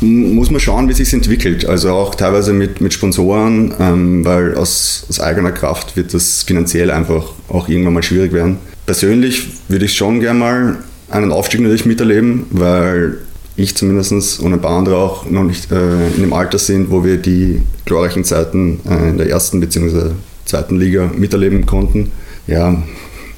muss 0.00 0.50
man 0.50 0.60
schauen, 0.60 0.88
wie 0.88 0.92
sich 0.92 1.12
entwickelt. 1.12 1.64
Also 1.64 1.90
auch 1.90 2.14
teilweise 2.14 2.52
mit, 2.52 2.80
mit 2.80 2.92
Sponsoren, 2.92 3.74
ähm, 3.80 4.24
weil 4.24 4.54
aus, 4.54 5.06
aus 5.08 5.20
eigener 5.20 5.52
Kraft 5.52 5.96
wird 5.96 6.12
das 6.12 6.42
finanziell 6.42 6.90
einfach 6.90 7.32
auch 7.48 7.68
irgendwann 7.68 7.94
mal 7.94 8.02
schwierig 8.02 8.32
werden. 8.32 8.58
Persönlich 8.84 9.48
würde 9.68 9.86
ich 9.86 9.96
schon 9.96 10.20
gerne 10.20 10.38
mal 10.38 10.76
einen 11.10 11.32
Aufstieg 11.32 11.60
natürlich 11.60 11.86
miterleben, 11.86 12.46
weil 12.50 13.18
ich 13.56 13.74
zumindest 13.74 14.40
und 14.40 14.52
ein 14.52 14.60
paar 14.60 14.76
andere 14.76 14.96
auch 14.96 15.28
noch 15.30 15.44
nicht 15.44 15.72
äh, 15.72 16.08
in 16.08 16.20
dem 16.20 16.32
Alter 16.32 16.58
sind, 16.58 16.90
wo 16.90 17.04
wir 17.04 17.16
die 17.16 17.62
glorreichen 17.86 18.24
Zeiten 18.24 18.80
äh, 18.88 19.10
in 19.10 19.18
der 19.18 19.28
ersten 19.28 19.60
bzw. 19.60 20.10
zweiten 20.44 20.78
Liga 20.78 21.10
miterleben 21.16 21.64
konnten. 21.64 22.12
Ja, 22.46 22.82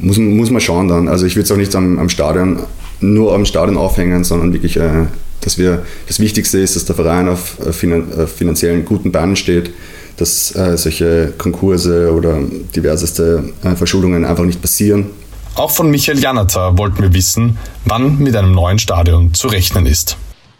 muss, 0.00 0.18
muss 0.18 0.50
man 0.50 0.61
schauen 0.61 0.88
dann. 0.88 1.09
Also 1.09 1.24
ich 1.26 1.37
würde 1.37 1.44
es 1.44 1.52
auch 1.52 1.57
nicht 1.57 1.74
am, 1.76 1.98
am 1.98 2.09
Stadion, 2.09 2.59
nur 3.00 3.35
am 3.35 3.44
Stadion 3.44 3.76
aufhängen, 3.76 4.24
sondern 4.24 4.52
wirklich, 4.52 4.76
äh, 4.76 5.07
dass 5.40 5.57
wir, 5.57 5.85
das 6.09 6.18
Wichtigste 6.18 6.59
ist, 6.59 6.74
dass 6.74 6.85
der 6.85 6.96
Verein 6.96 7.28
auf 7.28 7.59
finanziellen 7.70 8.85
guten 8.85 9.12
Beinen 9.12 9.37
steht, 9.37 9.70
dass 10.18 10.54
äh, 10.57 10.76
solche 10.76 11.33
Konkurse 11.38 12.12
oder 12.12 12.40
diverseste 12.74 13.44
äh, 13.62 13.76
Verschuldungen 13.76 14.24
einfach 14.24 14.44
nicht 14.44 14.61
passieren. 14.61 15.07
Auch 15.59 15.73
von 15.73 15.90
Michael 15.90 16.21
Janata 16.21 16.79
wollten 16.79 17.03
wir 17.03 17.12
wissen, 17.12 17.59
wann 17.85 18.18
mit 18.18 18.37
einem 18.37 18.53
neuen 18.53 18.79
Stadion 18.79 19.35
zu 19.35 19.49
rechnen 19.49 19.87
ist 19.87 20.16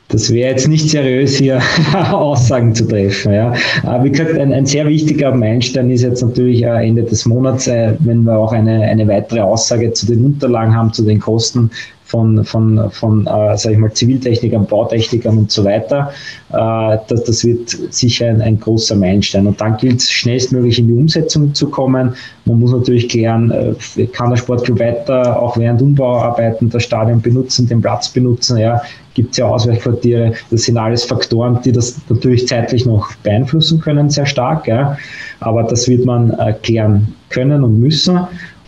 das 0.09 0.33
wäre 0.33 0.53
jetzt 0.53 0.67
nicht 0.69 0.89
seriös, 0.89 1.37
hier 1.37 1.61
Aussagen 2.11 2.75
zu 2.75 2.89
treffen. 2.89 3.33
Ja. 3.33 3.53
Aber 3.83 4.05
wie 4.05 4.11
gesagt, 4.11 4.39
ein, 4.39 4.53
ein 4.53 4.65
sehr 4.65 4.87
wichtiger 4.87 5.35
Meilenstein 5.35 5.91
ist 5.91 6.03
jetzt 6.03 6.23
natürlich 6.23 6.63
äh, 6.63 6.87
Ende 6.87 7.03
des 7.03 7.27
Monats, 7.27 7.67
äh, 7.67 7.95
wenn 7.99 8.23
wir 8.23 8.39
auch 8.39 8.53
eine, 8.53 8.83
eine 8.83 9.07
weitere 9.07 9.41
Aussage 9.41 9.93
zu 9.93 10.07
den 10.07 10.25
Unterlagen 10.25 10.75
haben, 10.75 10.93
zu 10.95 11.05
den 11.05 11.21
Kosten 11.21 11.71
von, 12.09 12.42
von, 12.42 12.90
von 12.90 13.27
äh, 13.27 13.57
sag 13.57 13.73
ich 13.73 13.79
mal, 13.79 13.92
Ziviltechnikern, 13.92 14.66
Bautechnikern 14.66 15.37
und 15.37 15.53
so 15.53 15.62
weiter. 15.64 16.11
Äh, 16.51 16.97
das, 17.07 17.25
das 17.25 17.44
wird 17.44 17.68
sicher 17.90 18.29
ein, 18.29 18.40
ein 18.40 18.59
großer 18.59 18.97
Meilenstein. 18.97 19.47
Und 19.47 19.61
dann 19.61 19.77
gilt 19.77 20.01
es 20.01 20.11
schnellstmöglich 20.11 20.79
in 20.79 20.88
die 20.88 20.94
Umsetzung 20.94 21.53
zu 21.53 21.68
kommen. 21.68 22.14
Man 22.47 22.61
muss 22.61 22.73
natürlich 22.73 23.11
klären, 23.11 23.51
äh, 23.51 24.07
kann 24.07 24.31
der 24.31 24.38
Sportclub 24.38 24.81
weiter 24.81 25.40
auch 25.40 25.59
während 25.59 25.83
Umbauarbeiten 25.83 26.71
das 26.71 26.85
Stadion 26.85 27.21
benutzen, 27.21 27.68
den 27.68 27.83
Platz 27.83 28.09
benutzen. 28.09 28.57
Ja, 28.57 28.81
gibt 29.12 29.33
es 29.33 29.37
ja 29.37 29.47
Ausweichquartiere. 29.47 30.33
Das 30.51 30.62
sind 30.62 30.79
alles 30.79 31.05
Faktoren, 31.05 31.61
die 31.62 31.73
das 31.73 32.01
natürlich 32.09 32.49
zeitlich 32.49 32.87
noch 32.87 33.14
beeinflussen 33.16 33.81
können, 33.81 34.09
sehr 34.09 34.27
stark. 34.27 34.66
Ja. 34.66 34.97
Aber 35.40 35.62
das 35.62 35.87
wird 35.88 36.07
man 36.07 36.31
äh, 36.38 36.55
klären 36.62 37.14
können 37.29 37.64
und 37.64 37.79
müssen. 37.79 38.18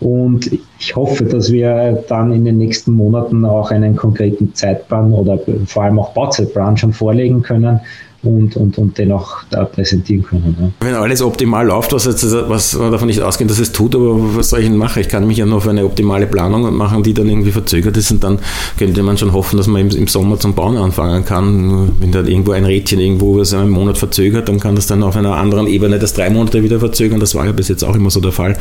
Und 0.01 0.49
ich 0.79 0.95
hoffe, 0.95 1.25
dass 1.25 1.51
wir 1.51 2.03
dann 2.09 2.33
in 2.33 2.43
den 2.43 2.57
nächsten 2.57 2.91
Monaten 2.91 3.45
auch 3.45 3.69
einen 3.69 3.95
konkreten 3.95 4.53
Zeitplan 4.55 5.13
oder 5.13 5.39
vor 5.67 5.83
allem 5.83 5.99
auch 5.99 6.13
Bauzeitplan 6.13 6.75
schon 6.75 6.91
vorlegen 6.91 7.43
können, 7.43 7.79
und, 8.23 8.55
und, 8.55 8.77
und 8.77 8.97
dennoch 8.97 9.43
da 9.49 9.65
präsentieren 9.65 10.23
können. 10.23 10.55
Ja. 10.59 10.87
Wenn 10.87 10.95
alles 10.95 11.21
optimal 11.21 11.65
läuft, 11.65 11.91
was, 11.93 12.05
jetzt, 12.05 12.23
was 12.47 12.77
man 12.77 12.91
davon 12.91 13.07
nicht 13.07 13.21
ausgehen, 13.21 13.47
dass 13.47 13.59
es 13.59 13.71
tut, 13.71 13.95
aber 13.95 14.35
was 14.35 14.49
soll 14.49 14.59
ich 14.59 14.67
denn 14.67 14.77
machen? 14.77 15.01
Ich 15.01 15.09
kann 15.09 15.25
mich 15.25 15.37
ja 15.37 15.45
nur 15.45 15.61
für 15.61 15.71
eine 15.71 15.85
optimale 15.85 16.27
Planung 16.27 16.75
machen, 16.75 17.01
die 17.01 17.13
dann 17.13 17.27
irgendwie 17.27 17.51
verzögert 17.51 17.97
ist 17.97 18.11
und 18.11 18.23
dann 18.23 18.39
könnte 18.77 19.01
man 19.01 19.17
schon 19.17 19.33
hoffen, 19.33 19.57
dass 19.57 19.67
man 19.67 19.81
im, 19.81 19.89
im 19.89 20.07
Sommer 20.07 20.39
zum 20.39 20.53
Bauen 20.53 20.77
anfangen 20.77 21.25
kann. 21.25 21.93
Wenn 21.99 22.11
da 22.11 22.21
irgendwo 22.21 22.51
ein 22.51 22.65
Rädchen 22.65 22.99
irgendwo 22.99 23.43
so 23.43 23.57
einen 23.57 23.71
Monat 23.71 23.97
verzögert, 23.97 24.49
dann 24.49 24.59
kann 24.59 24.75
das 24.75 24.85
dann 24.85 25.01
auf 25.01 25.15
einer 25.15 25.35
anderen 25.35 25.65
Ebene 25.65 25.97
das 25.97 26.13
drei 26.13 26.29
Monate 26.29 26.63
wieder 26.63 26.79
verzögern. 26.79 27.19
Das 27.19 27.33
war 27.33 27.45
ja 27.45 27.51
bis 27.51 27.69
jetzt 27.69 27.83
auch 27.83 27.95
immer 27.95 28.11
so 28.11 28.19
der 28.19 28.31
Fall. 28.31 28.51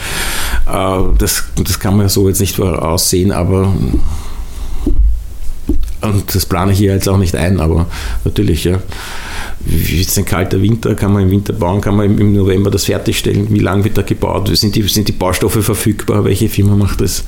Äh, 0.67 0.99
das, 1.19 1.45
das 1.63 1.79
kann 1.79 1.97
man 1.97 2.07
ja 2.07 2.09
so 2.09 2.29
jetzt 2.29 2.41
nicht 2.41 2.57
voraussehen, 2.57 3.31
aber 3.31 3.73
und 6.03 6.35
das 6.35 6.47
plane 6.47 6.73
ich 6.73 6.79
hier 6.79 6.95
jetzt 6.95 7.09
auch 7.09 7.19
nicht 7.19 7.35
ein, 7.35 7.61
aber 7.61 7.87
natürlich, 8.25 8.65
ja. 8.65 8.79
Wie 9.63 10.01
ist 10.01 10.17
ein 10.19 10.25
kalter 10.25 10.63
Winter? 10.63 10.95
Kann 10.95 11.13
man 11.13 11.25
im 11.25 11.31
Winter 11.31 11.53
bauen? 11.53 11.83
Kann 11.83 11.95
man 11.95 12.19
im 12.19 12.33
November 12.33 12.71
das 12.71 12.87
fertigstellen? 12.87 13.49
Wie 13.51 13.59
lange 13.59 13.85
wird 13.85 13.99
da 13.99 14.03
gebaut? 14.03 14.51
Sind 14.57 14.75
die, 14.75 14.83
sind 14.83 15.09
die 15.09 15.13
Baustoffe 15.13 15.63
verfügbar? 15.63 16.25
Welche 16.25 16.49
Firma 16.49 16.77
macht 16.77 17.03
das? 17.03 17.25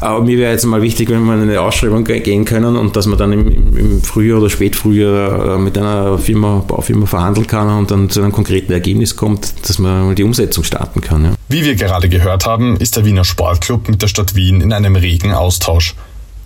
Aber 0.00 0.24
mir 0.24 0.38
wäre 0.38 0.52
jetzt 0.52 0.64
mal 0.64 0.80
wichtig, 0.80 1.10
wenn 1.10 1.22
wir 1.24 1.34
in 1.34 1.42
eine 1.42 1.60
Ausschreibung 1.60 2.04
gehen 2.04 2.46
können 2.46 2.76
und 2.76 2.96
dass 2.96 3.06
man 3.06 3.18
dann 3.18 3.32
im, 3.32 3.76
im 3.76 4.02
Frühjahr 4.02 4.38
oder 4.38 4.48
Spätfrühjahr 4.48 5.56
äh, 5.56 5.58
mit 5.58 5.76
einer 5.76 6.18
Firma, 6.18 6.64
Baufirma 6.66 7.04
verhandeln 7.04 7.46
kann 7.46 7.68
und 7.68 7.90
dann 7.90 8.08
zu 8.08 8.22
einem 8.22 8.32
konkreten 8.32 8.72
Ergebnis 8.72 9.14
kommt, 9.14 9.68
dass 9.68 9.78
man 9.78 10.14
die 10.14 10.24
Umsetzung 10.24 10.64
starten 10.64 11.02
kann. 11.02 11.24
Ja. 11.24 11.34
Wie 11.48 11.64
wir 11.64 11.74
gerade 11.74 12.08
gehört 12.08 12.46
haben, 12.46 12.76
ist 12.78 12.96
der 12.96 13.04
Wiener 13.04 13.24
Sportclub 13.24 13.88
mit 13.88 14.00
der 14.00 14.08
Stadt 14.08 14.34
Wien 14.34 14.62
in 14.62 14.72
einem 14.72 14.96
regen 14.96 15.32
Austausch. 15.32 15.94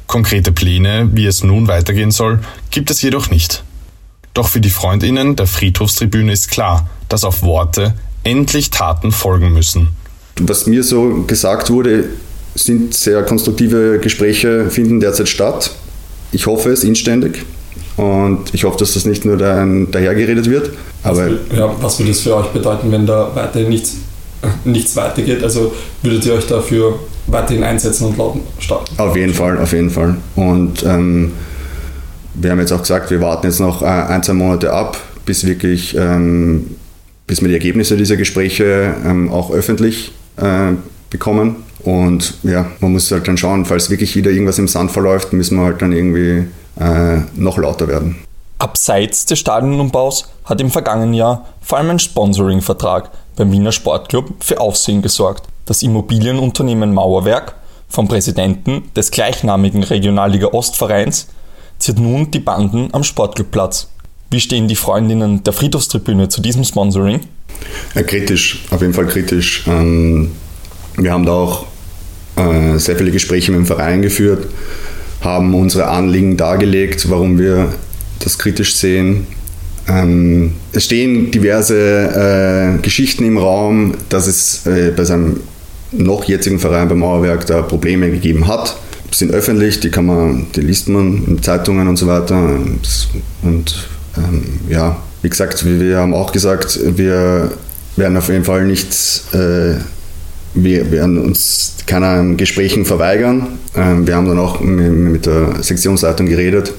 Konkrete 0.08 0.52
Pläne, 0.52 1.10
wie 1.12 1.26
es 1.26 1.44
nun 1.44 1.68
weitergehen 1.68 2.10
soll, 2.10 2.40
gibt 2.70 2.90
es 2.90 3.02
jedoch 3.02 3.30
nicht. 3.30 3.62
Doch 4.32 4.48
für 4.48 4.60
die 4.60 4.70
Freundinnen 4.70 5.36
der 5.36 5.46
Friedhofstribüne 5.46 6.32
ist 6.32 6.50
klar, 6.50 6.88
dass 7.10 7.24
auf 7.24 7.42
Worte 7.42 7.92
endlich 8.24 8.70
Taten 8.70 9.12
folgen 9.12 9.52
müssen. 9.52 9.88
Was 10.40 10.66
mir 10.66 10.82
so 10.82 11.24
gesagt 11.26 11.68
wurde, 11.68 12.04
sind 12.54 12.94
sehr 12.94 13.22
konstruktive 13.22 13.98
Gespräche, 13.98 14.70
finden 14.70 14.98
derzeit 14.98 15.28
statt. 15.28 15.72
Ich 16.32 16.46
hoffe 16.46 16.70
es 16.70 16.84
inständig 16.84 17.44
und 17.98 18.54
ich 18.54 18.64
hoffe, 18.64 18.78
dass 18.78 18.94
das 18.94 19.04
nicht 19.04 19.26
nur 19.26 19.36
dahergeredet 19.36 20.48
wird. 20.48 20.70
Aber 21.02 21.26
was, 21.26 21.58
ja, 21.58 21.76
was 21.82 21.98
würde 21.98 22.12
es 22.12 22.20
für 22.20 22.34
euch 22.34 22.46
bedeuten, 22.46 22.90
wenn 22.90 23.04
da 23.04 23.30
weiterhin 23.34 23.68
nichts, 23.68 23.96
nichts 24.64 24.96
weitergeht? 24.96 25.42
Also 25.42 25.74
würdet 26.02 26.24
ihr 26.24 26.32
euch 26.32 26.46
dafür 26.46 26.98
weiterhin 27.28 27.62
einsetzen 27.62 28.06
und 28.06 28.18
lauten 28.18 28.40
starten. 28.58 28.98
Auf 28.98 29.16
jeden 29.16 29.34
Fall, 29.34 29.58
auf 29.58 29.72
jeden 29.72 29.90
Fall. 29.90 30.16
Und 30.36 30.82
ähm, 30.84 31.32
wir 32.34 32.50
haben 32.50 32.60
jetzt 32.60 32.72
auch 32.72 32.80
gesagt, 32.80 33.10
wir 33.10 33.20
warten 33.20 33.46
jetzt 33.46 33.60
noch 33.60 33.82
äh, 33.82 33.86
ein, 33.86 34.22
zwei 34.22 34.34
Monate 34.34 34.72
ab, 34.72 34.96
bis 35.24 35.46
wirklich, 35.46 35.96
ähm, 35.96 36.76
bis 37.26 37.40
wir 37.40 37.48
die 37.48 37.54
Ergebnisse 37.54 37.96
dieser 37.96 38.16
Gespräche 38.16 38.94
ähm, 39.04 39.30
auch 39.30 39.50
öffentlich 39.50 40.12
äh, 40.36 40.72
bekommen. 41.10 41.56
Und 41.84 42.34
ja, 42.42 42.66
man 42.80 42.92
muss 42.92 43.10
halt 43.10 43.28
dann 43.28 43.36
schauen, 43.36 43.64
falls 43.64 43.90
wirklich 43.90 44.16
wieder 44.16 44.30
irgendwas 44.30 44.58
im 44.58 44.68
Sand 44.68 44.90
verläuft, 44.90 45.32
müssen 45.32 45.56
wir 45.58 45.64
halt 45.64 45.82
dann 45.82 45.92
irgendwie 45.92 46.46
äh, 46.80 47.20
noch 47.34 47.58
lauter 47.58 47.88
werden. 47.88 48.16
Abseits 48.58 49.24
des 49.24 49.38
Stadionumbaus 49.38 50.28
hat 50.44 50.60
im 50.60 50.70
vergangenen 50.70 51.14
Jahr 51.14 51.46
vor 51.60 51.78
allem 51.78 51.90
ein 51.90 51.98
Sponsoring-Vertrag 51.98 53.10
beim 53.36 53.52
Wiener 53.52 53.70
Sportclub 53.70 54.42
für 54.42 54.60
Aufsehen 54.60 55.00
gesorgt. 55.00 55.44
Das 55.68 55.82
Immobilienunternehmen 55.82 56.94
Mauerwerk 56.94 57.54
vom 57.90 58.08
Präsidenten 58.08 58.84
des 58.96 59.10
gleichnamigen 59.10 59.82
Regionalliga 59.82 60.46
Ostvereins 60.46 61.28
ziert 61.78 61.98
nun 61.98 62.30
die 62.30 62.38
Banden 62.38 62.88
am 62.92 63.04
Sportclubplatz. 63.04 63.90
Wie 64.30 64.40
stehen 64.40 64.66
die 64.66 64.76
Freundinnen 64.76 65.44
der 65.44 65.52
Friedhofstribüne 65.52 66.30
zu 66.30 66.40
diesem 66.40 66.64
Sponsoring? 66.64 67.20
Ja, 67.94 68.02
kritisch, 68.02 68.64
auf 68.70 68.80
jeden 68.80 68.94
Fall 68.94 69.08
kritisch. 69.08 69.66
Ähm, 69.66 70.30
wir 70.96 71.12
haben 71.12 71.26
da 71.26 71.32
auch 71.32 71.66
äh, 72.36 72.78
sehr 72.78 72.96
viele 72.96 73.10
Gespräche 73.10 73.50
mit 73.50 73.58
dem 73.58 73.66
Verein 73.66 74.00
geführt, 74.00 74.46
haben 75.20 75.54
unsere 75.54 75.88
Anliegen 75.88 76.38
dargelegt, 76.38 77.10
warum 77.10 77.38
wir 77.38 77.74
das 78.20 78.38
kritisch 78.38 78.74
sehen. 78.74 79.26
Ähm, 79.86 80.54
es 80.72 80.84
stehen 80.84 81.30
diverse 81.30 82.78
äh, 82.78 82.80
Geschichten 82.80 83.26
im 83.26 83.36
Raum, 83.36 83.96
dass 84.08 84.26
es 84.26 84.66
äh, 84.66 84.94
bei 84.96 85.04
seinem 85.04 85.40
noch 85.92 86.24
jetzigen 86.24 86.58
Verein 86.58 86.88
beim 86.88 86.98
Mauerwerk 86.98 87.46
da 87.46 87.62
Probleme 87.62 88.10
gegeben 88.10 88.46
hat. 88.46 88.76
Sind 89.10 89.32
öffentlich, 89.32 89.80
die 89.80 89.90
kann 89.90 90.06
man, 90.06 90.46
die 90.54 90.60
liest 90.60 90.88
man 90.88 91.24
in 91.26 91.42
Zeitungen 91.42 91.88
und 91.88 91.96
so 91.96 92.06
weiter. 92.06 92.36
Und 93.42 93.88
ähm, 94.16 94.44
ja, 94.68 94.98
wie 95.22 95.30
gesagt, 95.30 95.64
wir 95.64 95.96
haben 95.96 96.14
auch 96.14 96.32
gesagt, 96.32 96.78
wir 96.84 97.52
werden 97.96 98.16
auf 98.16 98.28
jeden 98.28 98.44
Fall 98.44 98.66
nicht, 98.66 98.92
äh, 99.32 99.76
wir 100.54 100.90
werden 100.90 101.18
uns 101.18 101.76
keiner 101.86 102.22
Gesprächen 102.34 102.84
verweigern. 102.84 103.58
Ähm, 103.74 104.06
wir 104.06 104.14
haben 104.14 104.28
dann 104.28 104.38
auch 104.38 104.60
mit 104.60 105.26
der 105.26 105.62
Sektionsleitung 105.62 106.26
geredet. 106.26 106.74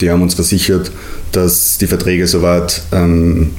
Die 0.00 0.10
haben 0.10 0.22
uns 0.22 0.34
versichert, 0.34 0.90
dass 1.32 1.78
die 1.78 1.86
Verträge 1.86 2.26
soweit 2.26 2.82
ähm, 2.92 3.50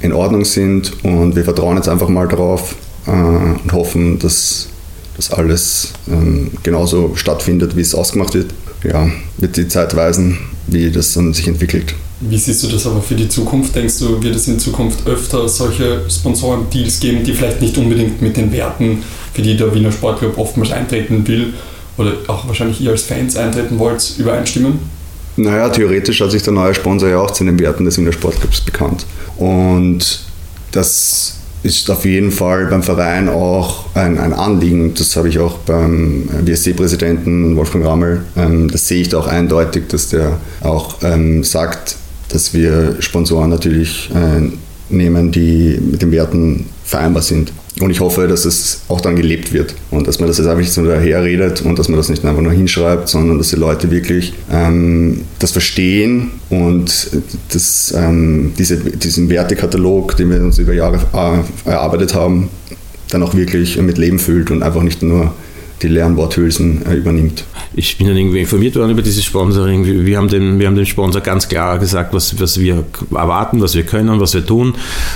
in 0.00 0.12
Ordnung 0.12 0.44
sind 0.44 1.04
und 1.04 1.36
wir 1.36 1.44
vertrauen 1.44 1.76
jetzt 1.76 1.88
einfach 1.88 2.08
mal 2.08 2.28
darauf 2.28 2.76
äh, 3.08 3.62
und 3.62 3.72
hoffen, 3.72 4.18
dass 4.18 4.68
das 5.16 5.32
alles 5.32 5.92
ähm, 6.08 6.52
genauso 6.62 7.16
stattfindet, 7.16 7.76
wie 7.76 7.80
es 7.80 7.94
ausgemacht 7.94 8.34
wird. 8.34 8.54
Ja, 8.84 9.10
wird 9.38 9.56
die 9.56 9.66
Zeit 9.66 9.96
weisen, 9.96 10.38
wie 10.68 10.90
das 10.90 11.12
dann 11.14 11.34
sich 11.34 11.48
entwickelt. 11.48 11.94
Wie 12.20 12.38
siehst 12.38 12.62
du 12.62 12.68
das 12.68 12.86
aber 12.86 13.00
für 13.00 13.14
die 13.14 13.28
Zukunft? 13.28 13.74
Denkst 13.74 13.98
du, 13.98 14.22
wird 14.22 14.34
es 14.34 14.48
in 14.48 14.58
Zukunft 14.58 15.06
öfter 15.06 15.48
solche 15.48 16.02
Sponsoren-Deals 16.08 17.00
geben, 17.00 17.24
die 17.24 17.32
vielleicht 17.32 17.60
nicht 17.60 17.76
unbedingt 17.78 18.22
mit 18.22 18.36
den 18.36 18.52
Werten, 18.52 19.02
für 19.34 19.42
die 19.42 19.56
der 19.56 19.72
Wiener 19.74 19.92
Sportclub 19.92 20.38
oftmals 20.38 20.72
eintreten 20.72 21.26
will, 21.26 21.54
oder 21.96 22.12
auch 22.28 22.46
wahrscheinlich 22.46 22.80
ihr 22.80 22.90
als 22.90 23.02
Fans 23.02 23.36
eintreten 23.36 23.78
wollt, 23.78 24.14
übereinstimmen? 24.18 24.78
Naja, 25.36 25.68
theoretisch 25.68 26.20
hat 26.20 26.32
sich 26.32 26.42
der 26.42 26.52
neue 26.52 26.74
Sponsor 26.74 27.08
ja 27.08 27.20
auch 27.20 27.30
zu 27.30 27.44
den 27.44 27.58
Werten 27.58 27.84
des 27.84 27.98
Wiener 27.98 28.12
Sportclubs 28.12 28.60
bekannt. 28.60 29.06
Und 29.36 30.20
das 30.72 31.37
ist 31.62 31.90
auf 31.90 32.04
jeden 32.04 32.30
Fall 32.30 32.66
beim 32.66 32.82
Verein 32.82 33.28
auch 33.28 33.84
ein, 33.94 34.18
ein 34.18 34.32
Anliegen. 34.32 34.94
Das 34.94 35.16
habe 35.16 35.28
ich 35.28 35.38
auch 35.38 35.58
beim 35.58 36.28
WSC-Präsidenten 36.44 37.56
Wolfgang 37.56 37.84
Rammel. 37.84 38.22
Ähm, 38.36 38.70
das 38.70 38.86
sehe 38.86 39.00
ich 39.00 39.08
da 39.08 39.18
auch 39.18 39.26
eindeutig, 39.26 39.88
dass 39.88 40.08
der 40.08 40.38
auch 40.60 41.02
ähm, 41.02 41.42
sagt, 41.42 41.96
dass 42.28 42.54
wir 42.54 42.96
Sponsoren 43.00 43.50
natürlich 43.50 44.10
äh, 44.14 44.50
nehmen, 44.92 45.32
die 45.32 45.78
mit 45.80 46.02
den 46.02 46.12
Werten 46.12 46.66
vereinbar 46.84 47.22
sind. 47.22 47.52
Und 47.80 47.90
ich 47.90 48.00
hoffe, 48.00 48.26
dass 48.26 48.44
es 48.44 48.80
auch 48.88 49.00
dann 49.00 49.14
gelebt 49.14 49.52
wird 49.52 49.74
und 49.90 50.08
dass 50.08 50.18
man 50.18 50.28
das 50.28 50.38
jetzt 50.38 50.46
einfach 50.46 50.60
nicht 50.60 50.72
so 50.72 50.84
daherredet 50.84 51.62
und 51.62 51.78
dass 51.78 51.88
man 51.88 51.96
das 51.96 52.08
nicht 52.08 52.24
einfach 52.24 52.42
nur 52.42 52.52
hinschreibt, 52.52 53.08
sondern 53.08 53.38
dass 53.38 53.50
die 53.50 53.56
Leute 53.56 53.90
wirklich 53.90 54.32
ähm, 54.50 55.22
das 55.38 55.52
verstehen 55.52 56.32
und 56.50 57.10
das, 57.52 57.94
ähm, 57.96 58.52
diese, 58.58 58.78
diesen 58.78 59.28
Wertekatalog, 59.28 60.16
den 60.16 60.30
wir 60.30 60.40
uns 60.42 60.58
über 60.58 60.72
Jahre 60.72 60.98
äh, 61.12 61.70
erarbeitet 61.70 62.14
haben, 62.14 62.48
dann 63.10 63.22
auch 63.22 63.34
wirklich 63.34 63.80
mit 63.80 63.96
Leben 63.96 64.18
füllt 64.18 64.50
und 64.50 64.62
einfach 64.62 64.82
nicht 64.82 65.02
nur 65.02 65.32
die 65.82 65.88
leeren 65.88 66.16
Worthülsen 66.16 66.84
äh, 66.86 66.94
übernimmt. 66.94 67.44
Ich 67.74 67.96
bin 67.98 68.06
dann 68.06 68.16
irgendwie 68.16 68.40
informiert 68.40 68.76
worden 68.76 68.90
über 68.90 69.02
dieses 69.02 69.24
Sponsoring. 69.24 69.84
Wir 70.06 70.16
haben 70.16 70.28
dem, 70.28 70.58
wir 70.58 70.66
haben 70.66 70.74
dem 70.74 70.86
Sponsor 70.86 71.20
ganz 71.20 71.48
klar 71.48 71.78
gesagt, 71.78 72.12
was, 72.12 72.40
was 72.40 72.58
wir 72.58 72.84
erwarten, 73.12 73.60
was 73.60 73.74
wir 73.74 73.84
können, 73.84 74.20
was 74.20 74.34
wir 74.34 74.44
tun, 74.44 74.74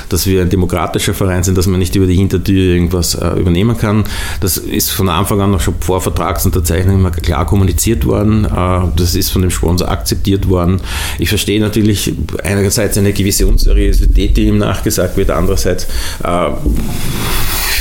dass 0.09 0.27
wir 0.27 0.43
ein 0.43 0.51
demokratischer 0.51 1.15
Verein 1.15 1.43
sind, 1.43 1.59
dass 1.59 1.67
man 1.67 1.79
nicht 1.79 1.95
über 1.97 2.07
die 2.07 2.15
Hintertür 2.15 2.75
irgendwas 2.75 3.15
äh, 3.15 3.39
übernehmen 3.39 3.77
kann. 3.77 4.05
Das 4.41 4.57
ist 4.57 4.91
von 4.91 5.09
Anfang 5.09 5.41
an 5.41 5.51
noch 5.51 5.61
schon 5.61 5.75
vor 5.81 6.01
Vertragsunterzeichnung 6.01 6.97
immer 6.97 7.11
klar 7.11 7.47
kommuniziert 7.47 8.07
worden. 8.07 8.45
Äh, 8.45 8.89
das 8.97 9.15
ist 9.15 9.31
von 9.31 9.43
dem 9.43 9.51
Sponsor 9.51 9.89
akzeptiert 9.89 10.49
worden. 10.49 10.81
Ich 11.19 11.29
verstehe 11.29 11.61
natürlich 11.61 12.13
einerseits 12.43 12.97
eine 12.99 13.13
gewisse 13.13 13.47
Unseriosität, 13.47 14.37
die 14.37 14.47
ihm 14.47 14.59
nachgesagt 14.59 15.17
wird, 15.17 15.31
andererseits 15.31 15.87
äh, 16.23 16.51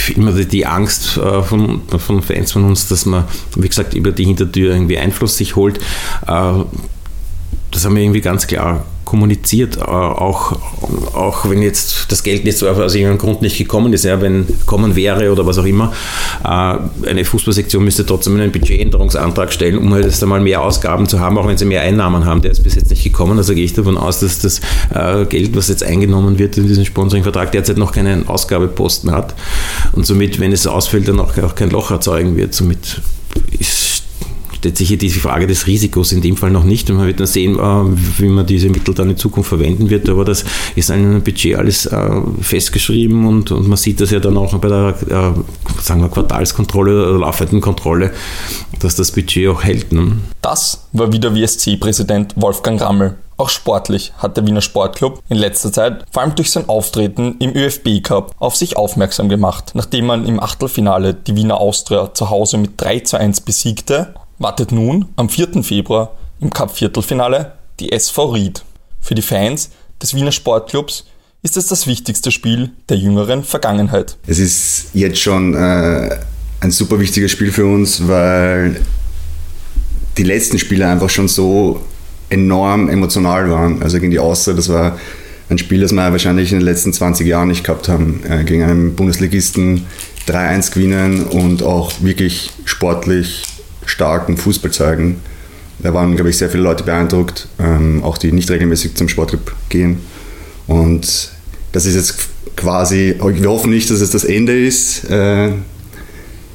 immer 0.09 0.31
die 0.31 0.65
Angst 0.65 1.17
äh, 1.17 1.43
von, 1.43 1.81
von 1.87 2.21
Fans 2.21 2.51
von 2.51 2.65
uns, 2.65 2.87
dass 2.87 3.05
man, 3.05 3.25
wie 3.55 3.67
gesagt, 3.67 3.93
über 3.93 4.11
die 4.11 4.25
Hintertür 4.25 4.73
irgendwie 4.73 4.97
Einfluss 4.97 5.37
sich 5.37 5.55
holt. 5.55 5.77
Äh, 6.27 6.63
das 7.71 7.85
haben 7.85 7.95
wir 7.95 8.03
irgendwie 8.03 8.21
ganz 8.21 8.47
klar 8.47 8.85
kommuniziert, 9.11 9.75
äh, 9.75 9.81
auch, 9.81 10.53
auch 11.13 11.49
wenn 11.49 11.61
jetzt 11.61 12.09
das 12.13 12.23
Geld 12.23 12.45
nicht 12.45 12.57
so 12.57 12.69
aus 12.69 12.95
irgendeinem 12.95 13.17
Grund 13.17 13.41
nicht 13.41 13.57
gekommen 13.57 13.91
ist, 13.91 14.05
ja, 14.05 14.21
wenn 14.21 14.47
kommen 14.65 14.95
wäre 14.95 15.33
oder 15.33 15.45
was 15.45 15.57
auch 15.57 15.65
immer. 15.65 15.91
Äh, 16.45 17.09
eine 17.09 17.25
Fußballsektion 17.25 17.83
müsste 17.83 18.05
trotzdem 18.05 18.37
einen 18.37 18.53
Budgetänderungsantrag 18.53 19.51
stellen, 19.51 19.77
um 19.79 19.93
halt 19.93 20.05
jetzt 20.05 20.23
einmal 20.23 20.39
mehr 20.39 20.61
Ausgaben 20.61 21.09
zu 21.09 21.19
haben, 21.19 21.37
auch 21.37 21.45
wenn 21.45 21.57
sie 21.57 21.65
mehr 21.65 21.81
Einnahmen 21.81 22.23
haben. 22.23 22.41
Der 22.41 22.51
ist 22.51 22.63
bis 22.63 22.75
jetzt 22.75 22.89
nicht 22.89 23.03
gekommen. 23.03 23.37
Also 23.37 23.53
gehe 23.53 23.65
ich 23.65 23.73
davon 23.73 23.97
aus, 23.97 24.21
dass 24.21 24.39
das 24.39 24.61
äh, 24.95 25.25
Geld, 25.25 25.57
was 25.57 25.67
jetzt 25.67 25.83
eingenommen 25.83 26.39
wird 26.39 26.57
in 26.57 26.69
diesen 26.69 26.85
Sponsoringvertrag, 26.85 27.51
derzeit 27.51 27.77
noch 27.77 27.91
keinen 27.91 28.29
Ausgabeposten 28.29 29.11
hat 29.11 29.35
und 29.91 30.05
somit, 30.05 30.39
wenn 30.39 30.53
es 30.53 30.65
ausfällt, 30.65 31.09
dann 31.09 31.19
auch, 31.19 31.37
auch 31.39 31.55
kein 31.55 31.69
Loch 31.69 31.91
erzeugen 31.91 32.37
wird. 32.37 32.53
Somit 32.53 33.01
ist 33.59 33.80
stellt 34.61 34.77
sich 34.77 34.89
hier 34.89 34.97
diese 34.99 35.19
Frage 35.19 35.47
des 35.47 35.65
Risikos 35.65 36.11
in 36.11 36.21
dem 36.21 36.37
Fall 36.37 36.51
noch 36.51 36.63
nicht. 36.63 36.87
Und 36.91 36.97
man 36.97 37.07
wird 37.07 37.19
dann 37.19 37.25
sehen, 37.25 37.55
äh, 37.55 38.19
wie 38.19 38.29
man 38.29 38.45
diese 38.45 38.69
Mittel 38.69 38.93
dann 38.93 39.09
in 39.09 39.17
Zukunft 39.17 39.49
verwenden 39.49 39.89
wird. 39.89 40.07
Aber 40.07 40.23
das 40.23 40.45
ist 40.75 40.91
in 40.91 40.97
einem 40.97 41.23
Budget 41.23 41.57
alles 41.57 41.87
äh, 41.87 42.21
festgeschrieben 42.41 43.25
und, 43.25 43.49
und 43.49 43.67
man 43.67 43.77
sieht 43.77 43.99
das 43.99 44.11
ja 44.11 44.19
dann 44.19 44.37
auch 44.37 44.55
bei 44.59 44.69
der 44.69 44.89
äh, 45.09 45.81
sagen 45.81 46.01
wir, 46.01 46.09
Quartalskontrolle 46.09 47.09
oder 47.09 47.19
laufenden 47.19 47.59
Kontrolle, 47.59 48.11
dass 48.79 48.95
das 48.95 49.11
Budget 49.11 49.49
auch 49.49 49.63
hält. 49.63 49.91
Ne? 49.91 50.17
Das 50.43 50.85
war 50.91 51.11
wieder 51.11 51.35
WSC-Präsident 51.35 52.35
Wolfgang 52.35 52.79
Rammel. 52.79 53.15
Auch 53.37 53.49
sportlich 53.49 54.13
hat 54.19 54.37
der 54.37 54.45
Wiener 54.45 54.61
Sportclub 54.61 55.23
in 55.27 55.37
letzter 55.37 55.73
Zeit, 55.73 56.05
vor 56.11 56.21
allem 56.21 56.35
durch 56.35 56.51
sein 56.51 56.69
Auftreten 56.69 57.37
im 57.39 57.55
ÖFB 57.55 58.03
Cup, 58.03 58.35
auf 58.37 58.55
sich 58.55 58.77
aufmerksam 58.77 59.29
gemacht. 59.29 59.71
Nachdem 59.73 60.05
man 60.05 60.27
im 60.27 60.39
Achtelfinale 60.39 61.15
die 61.15 61.35
Wiener 61.35 61.59
Austria 61.59 62.13
zu 62.13 62.29
Hause 62.29 62.59
mit 62.59 62.79
3 62.79 62.99
zu 62.99 63.17
1 63.17 63.41
besiegte, 63.41 64.13
wartet 64.41 64.71
nun 64.71 65.05
am 65.15 65.29
4. 65.29 65.63
Februar 65.63 66.15
im 66.39 66.49
Cup-Viertelfinale 66.49 67.53
die 67.79 67.91
SV 67.91 68.31
Ried. 68.31 68.63
Für 68.99 69.15
die 69.15 69.21
Fans 69.21 69.69
des 70.01 70.13
Wiener 70.13 70.31
Sportclubs 70.31 71.05
ist 71.43 71.57
es 71.57 71.67
das 71.67 71.87
wichtigste 71.87 72.31
Spiel 72.31 72.71
der 72.89 72.97
jüngeren 72.97 73.43
Vergangenheit. 73.43 74.17
Es 74.27 74.39
ist 74.39 74.89
jetzt 74.93 75.19
schon 75.19 75.53
äh, 75.55 76.17
ein 76.59 76.71
super 76.71 76.99
wichtiges 76.99 77.31
Spiel 77.31 77.51
für 77.51 77.65
uns, 77.65 78.07
weil 78.07 78.81
die 80.17 80.23
letzten 80.23 80.59
Spiele 80.59 80.87
einfach 80.87 81.09
schon 81.09 81.27
so 81.27 81.81
enorm 82.29 82.89
emotional 82.89 83.49
waren. 83.49 83.81
Also 83.81 83.99
gegen 83.99 84.11
die 84.11 84.19
Austria, 84.19 84.55
das 84.55 84.69
war 84.69 84.99
ein 85.49 85.57
Spiel, 85.57 85.81
das 85.81 85.91
wir 85.91 86.11
wahrscheinlich 86.11 86.51
in 86.51 86.59
den 86.59 86.65
letzten 86.65 86.93
20 86.93 87.27
Jahren 87.27 87.49
nicht 87.49 87.63
gehabt 87.63 87.89
haben. 87.89 88.21
Äh, 88.27 88.43
gegen 88.43 88.63
einen 88.63 88.95
Bundesligisten 88.95 89.85
3-1 90.27 90.73
gewinnen 90.73 91.23
und 91.23 91.63
auch 91.63 91.91
wirklich 92.01 92.51
sportlich 92.65 93.43
starken 93.85 94.37
Fußball 94.37 94.71
zeigen. 94.71 95.21
Da 95.79 95.93
waren, 95.93 96.15
glaube 96.15 96.29
ich, 96.29 96.37
sehr 96.37 96.49
viele 96.49 96.63
Leute 96.63 96.83
beeindruckt, 96.83 97.47
ähm, 97.59 98.03
auch 98.03 98.17
die 98.17 98.31
nicht 98.31 98.49
regelmäßig 98.49 98.95
zum 98.95 99.09
Sportclub 99.09 99.53
gehen. 99.69 99.99
Und 100.67 101.31
das 101.71 101.85
ist 101.85 101.95
jetzt 101.95 102.15
quasi, 102.55 103.15
wir 103.19 103.49
hoffen 103.49 103.71
nicht, 103.71 103.89
dass 103.89 104.01
es 104.01 104.11
das 104.11 104.23
Ende 104.23 104.57
ist 104.57 105.09
äh, 105.09 105.51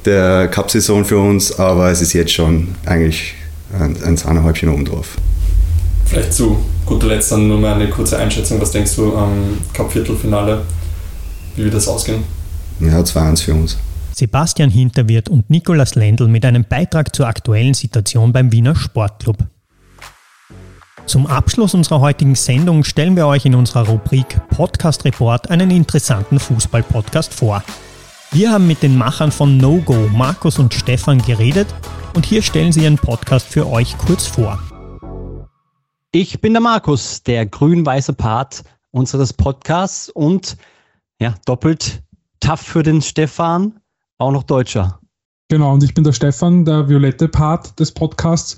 der 0.05 0.47
Cup-Saison 0.47 1.03
für 1.03 1.17
uns, 1.17 1.59
aber 1.59 1.91
es 1.91 2.01
ist 2.01 2.13
jetzt 2.13 2.31
schon 2.31 2.75
eigentlich 2.85 3.35
ein, 3.77 4.01
ein 4.03 4.15
Sahnehäubchen 4.15 4.69
oben 4.69 4.85
drauf. 4.85 5.17
Vielleicht 6.05 6.33
zu 6.33 6.57
guter 6.85 7.07
Letzt 7.07 7.31
dann 7.33 7.47
nur 7.49 7.59
mal 7.59 7.73
eine 7.73 7.89
kurze 7.89 8.17
Einschätzung. 8.17 8.61
Was 8.61 8.71
denkst 8.71 8.95
du 8.95 9.15
am 9.15 9.57
Cup-Viertelfinale? 9.73 10.61
Wie 11.57 11.63
wird 11.65 11.73
das 11.73 11.87
ausgehen? 11.87 12.23
Ja, 12.79 12.99
2-1 13.01 13.43
für 13.43 13.53
uns. 13.53 13.77
Sebastian 14.17 14.71
Hinterwirt 14.71 15.29
und 15.29 15.51
Nikolaus 15.51 15.93
Lendl 15.93 16.27
mit 16.27 16.43
einem 16.43 16.63
Beitrag 16.63 17.15
zur 17.15 17.27
aktuellen 17.27 17.75
Situation 17.75 18.33
beim 18.33 18.51
Wiener 18.51 18.75
Sportclub. 18.75 19.37
Zum 21.05 21.27
Abschluss 21.27 21.75
unserer 21.75 22.01
heutigen 22.01 22.33
Sendung 22.33 22.83
stellen 22.83 23.15
wir 23.15 23.27
euch 23.27 23.45
in 23.45 23.53
unserer 23.53 23.87
Rubrik 23.87 24.41
Podcast 24.49 25.05
Report 25.05 25.51
einen 25.51 25.69
interessanten 25.69 26.39
Fußball-Podcast 26.39 27.31
vor. 27.31 27.63
Wir 28.31 28.51
haben 28.51 28.65
mit 28.65 28.81
den 28.81 28.97
Machern 28.97 29.31
von 29.31 29.57
No 29.57 29.77
Go, 29.85 30.09
Markus 30.11 30.57
und 30.57 30.73
Stefan, 30.73 31.21
geredet 31.21 31.67
und 32.15 32.25
hier 32.25 32.41
stellen 32.41 32.71
sie 32.71 32.85
ihren 32.85 32.97
Podcast 32.97 33.45
für 33.45 33.67
euch 33.67 33.95
kurz 33.99 34.25
vor. 34.25 34.59
Ich 36.11 36.41
bin 36.41 36.53
der 36.53 36.61
Markus, 36.61 37.21
der 37.21 37.45
grün-weiße 37.45 38.13
Part 38.13 38.63
unseres 38.89 39.31
Podcasts 39.31 40.09
und 40.09 40.57
ja, 41.21 41.35
doppelt 41.45 42.01
tough 42.39 42.61
für 42.61 42.81
den 42.81 43.03
Stefan, 43.03 43.79
auch 44.17 44.31
noch 44.31 44.43
Deutscher. 44.43 44.99
Genau, 45.49 45.73
und 45.73 45.83
ich 45.83 45.93
bin 45.93 46.03
der 46.03 46.11
Stefan, 46.11 46.65
der 46.65 46.89
violette 46.89 47.27
Part 47.27 47.79
des 47.79 47.91
Podcasts. 47.91 48.57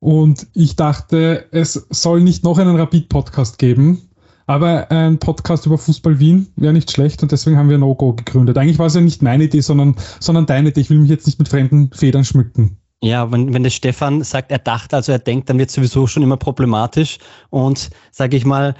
Und 0.00 0.46
ich 0.54 0.76
dachte, 0.76 1.46
es 1.52 1.74
soll 1.90 2.22
nicht 2.22 2.42
noch 2.42 2.58
einen 2.58 2.76
Rapid-Podcast 2.76 3.58
geben, 3.58 4.08
aber 4.46 4.90
ein 4.90 5.18
Podcast 5.18 5.66
über 5.66 5.78
Fußball 5.78 6.18
Wien 6.18 6.48
wäre 6.56 6.72
nicht 6.72 6.90
schlecht 6.90 7.22
und 7.22 7.30
deswegen 7.30 7.56
haben 7.56 7.68
wir 7.68 7.78
No-Go 7.78 8.14
gegründet. 8.14 8.58
Eigentlich 8.58 8.78
war 8.78 8.86
es 8.86 8.94
ja 8.94 9.00
nicht 9.00 9.22
meine 9.22 9.44
Idee, 9.44 9.60
sondern, 9.60 9.94
sondern 10.18 10.46
deine 10.46 10.70
Idee. 10.70 10.80
Ich 10.80 10.90
will 10.90 10.98
mich 10.98 11.10
jetzt 11.10 11.26
nicht 11.26 11.38
mit 11.38 11.48
fremden 11.48 11.90
Federn 11.92 12.24
schmücken. 12.24 12.78
Ja, 13.02 13.30
wenn, 13.30 13.52
wenn 13.52 13.64
der 13.64 13.70
Stefan 13.70 14.22
sagt, 14.22 14.50
er 14.50 14.58
dachte, 14.58 14.96
also 14.96 15.12
er 15.12 15.18
denkt, 15.18 15.50
dann 15.50 15.58
wird 15.58 15.68
es 15.68 15.74
sowieso 15.74 16.06
schon 16.06 16.22
immer 16.22 16.36
problematisch. 16.36 17.18
Und 17.50 17.90
sage 18.10 18.36
ich 18.36 18.44
mal, 18.44 18.74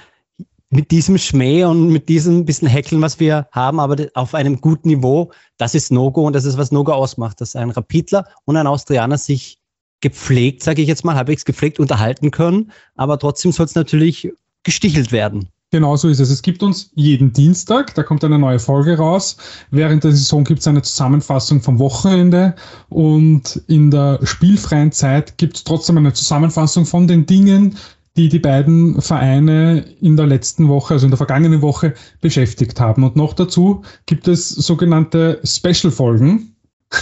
mit 0.72 0.90
diesem 0.90 1.18
Schmäh 1.18 1.64
und 1.64 1.90
mit 1.90 2.08
diesem 2.08 2.46
bisschen 2.46 2.66
Heckeln, 2.66 3.02
was 3.02 3.20
wir 3.20 3.46
haben, 3.52 3.78
aber 3.78 4.06
auf 4.14 4.34
einem 4.34 4.60
guten 4.60 4.88
Niveau, 4.88 5.30
das 5.58 5.74
ist 5.74 5.92
No-Go 5.92 6.26
und 6.26 6.32
das 6.32 6.46
ist, 6.46 6.56
was 6.56 6.72
No-Go 6.72 6.92
ausmacht, 6.92 7.42
dass 7.42 7.54
ein 7.54 7.70
Rapidler 7.70 8.26
und 8.46 8.56
ein 8.56 8.66
Austrianer 8.66 9.18
sich 9.18 9.58
gepflegt, 10.00 10.62
sage 10.62 10.80
ich 10.80 10.88
jetzt 10.88 11.04
mal, 11.04 11.14
halbwegs 11.14 11.44
gepflegt 11.44 11.78
unterhalten 11.78 12.30
können, 12.30 12.72
aber 12.96 13.18
trotzdem 13.18 13.52
soll 13.52 13.66
es 13.66 13.74
natürlich 13.74 14.32
gestichelt 14.62 15.12
werden. 15.12 15.50
Genau 15.72 15.96
so 15.96 16.08
ist 16.08 16.20
es. 16.20 16.30
Es 16.30 16.42
gibt 16.42 16.62
uns 16.62 16.90
jeden 16.94 17.32
Dienstag, 17.32 17.94
da 17.94 18.02
kommt 18.02 18.24
eine 18.24 18.38
neue 18.38 18.58
Folge 18.58 18.96
raus. 18.96 19.36
Während 19.70 20.04
der 20.04 20.12
Saison 20.12 20.44
gibt 20.44 20.60
es 20.60 20.66
eine 20.68 20.82
Zusammenfassung 20.82 21.60
vom 21.60 21.78
Wochenende 21.78 22.54
und 22.88 23.62
in 23.68 23.90
der 23.90 24.20
spielfreien 24.22 24.92
Zeit 24.92 25.36
gibt 25.36 25.56
es 25.56 25.64
trotzdem 25.64 25.98
eine 25.98 26.12
Zusammenfassung 26.12 26.86
von 26.86 27.06
den 27.06 27.24
Dingen, 27.26 27.76
die 28.16 28.28
die 28.28 28.38
beiden 28.38 29.00
Vereine 29.00 29.84
in 30.00 30.16
der 30.16 30.26
letzten 30.26 30.68
Woche, 30.68 30.94
also 30.94 31.06
in 31.06 31.10
der 31.10 31.16
vergangenen 31.16 31.62
Woche 31.62 31.94
beschäftigt 32.20 32.78
haben. 32.80 33.04
Und 33.04 33.16
noch 33.16 33.32
dazu 33.32 33.82
gibt 34.06 34.28
es 34.28 34.48
sogenannte 34.48 35.40
Special-Folgen. 35.44 36.56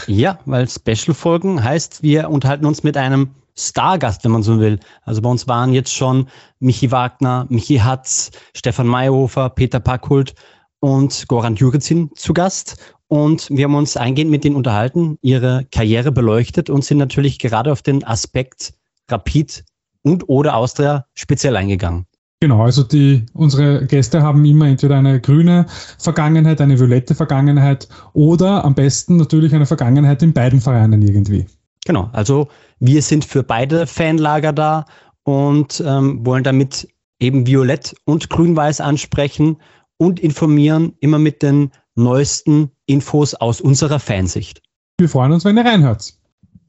Ja, 0.07 0.39
weil 0.47 0.69
Special-Folgen 0.69 1.63
heißt, 1.63 2.03
wir 2.03 2.31
unterhalten 2.31 2.67
uns 2.67 2.85
mit 2.85 2.97
einem 2.97 3.31
Stargast, 3.57 4.25
wenn 4.25 4.31
man 4.31 4.43
so 4.43 4.61
will. 4.61 4.79
Also 5.03 5.21
bei 5.21 5.29
uns 5.29 5.49
waren 5.49 5.73
jetzt 5.73 5.93
schon 5.93 6.29
Michi 6.61 6.91
Wagner, 6.93 7.47
Michi 7.49 7.77
Hatz, 7.77 8.31
Stefan 8.55 8.87
Mayhofer, 8.87 9.51
Peter 9.51 9.81
Packhult 9.81 10.35
und 10.79 11.27
Goran 11.29 11.57
Jurgizin 11.57 12.11
zu 12.15 12.33
Gast. 12.33 12.77
Und 13.09 13.51
wir 13.51 13.65
haben 13.65 13.75
uns 13.75 13.97
eingehend 13.97 14.31
mit 14.31 14.45
denen 14.45 14.55
unterhalten, 14.55 15.19
ihre 15.21 15.67
Karriere 15.73 16.13
beleuchtet 16.13 16.71
und 16.71 16.85
sind 16.85 16.99
natürlich 16.99 17.41
gerade 17.41 17.73
auf 17.73 17.83
den 17.83 18.05
Aspekt 18.05 18.75
Rapid 19.09 19.65
und 20.03 20.28
oder 20.28 20.57
Austria 20.57 21.07
speziell 21.14 21.57
eingegangen. 21.57 22.07
Genau, 22.42 22.62
also 22.62 22.82
die, 22.82 23.26
unsere 23.34 23.86
Gäste 23.86 24.22
haben 24.22 24.42
immer 24.46 24.66
entweder 24.66 24.96
eine 24.96 25.20
grüne 25.20 25.66
Vergangenheit, 25.98 26.61
eine 26.62 26.78
violette 26.78 27.14
Vergangenheit 27.14 27.86
oder 28.14 28.64
am 28.64 28.74
besten 28.74 29.16
natürlich 29.16 29.55
eine 29.55 29.66
Vergangenheit 29.66 30.22
in 30.22 30.32
beiden 30.32 30.62
Vereinen 30.62 31.03
irgendwie. 31.03 31.44
Genau, 31.84 32.09
also 32.12 32.48
wir 32.78 33.03
sind 33.03 33.26
für 33.26 33.42
beide 33.42 33.86
Fanlager 33.86 34.55
da 34.55 34.86
und 35.24 35.82
ähm, 35.86 36.24
wollen 36.24 36.42
damit 36.42 36.88
eben 37.18 37.46
Violett 37.46 37.94
und 38.07 38.30
Grün-Weiß 38.30 38.80
ansprechen 38.80 39.59
und 39.98 40.18
informieren 40.18 40.94
immer 41.01 41.18
mit 41.18 41.42
den 41.42 41.70
neuesten 41.94 42.70
Infos 42.86 43.34
aus 43.34 43.61
unserer 43.61 44.01
Fansicht. 44.01 44.62
Wir 44.98 45.11
freuen 45.11 45.32
uns, 45.32 45.44
wenn 45.44 45.59
ihr 45.59 45.64
reinhört. 45.64 46.14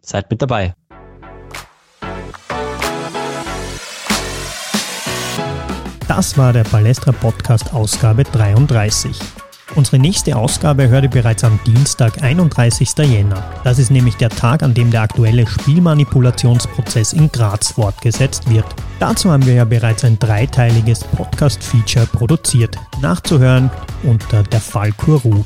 Seid 0.01 0.29
mit 0.29 0.41
dabei. 0.41 0.75
Das 6.13 6.37
war 6.37 6.51
der 6.51 6.65
Palestra 6.65 7.13
Podcast 7.13 7.73
Ausgabe 7.73 8.25
33. 8.25 9.17
Unsere 9.75 9.97
nächste 9.97 10.35
Ausgabe 10.35 10.89
hört 10.89 11.05
ihr 11.05 11.09
bereits 11.09 11.45
am 11.45 11.57
Dienstag, 11.65 12.21
31. 12.21 12.89
Jänner. 12.97 13.41
Das 13.63 13.79
ist 13.79 13.91
nämlich 13.91 14.17
der 14.17 14.27
Tag, 14.27 14.61
an 14.61 14.73
dem 14.73 14.91
der 14.91 15.03
aktuelle 15.03 15.47
Spielmanipulationsprozess 15.47 17.13
in 17.13 17.31
Graz 17.31 17.71
fortgesetzt 17.71 18.49
wird. 18.49 18.65
Dazu 18.99 19.31
haben 19.31 19.45
wir 19.45 19.53
ja 19.53 19.63
bereits 19.63 20.03
ein 20.03 20.19
dreiteiliges 20.19 21.05
Podcast-Feature 21.05 22.07
produziert, 22.07 22.75
nachzuhören 23.01 23.71
unter 24.03 24.43
der 24.43 24.59
Fallkurru. 24.59 25.45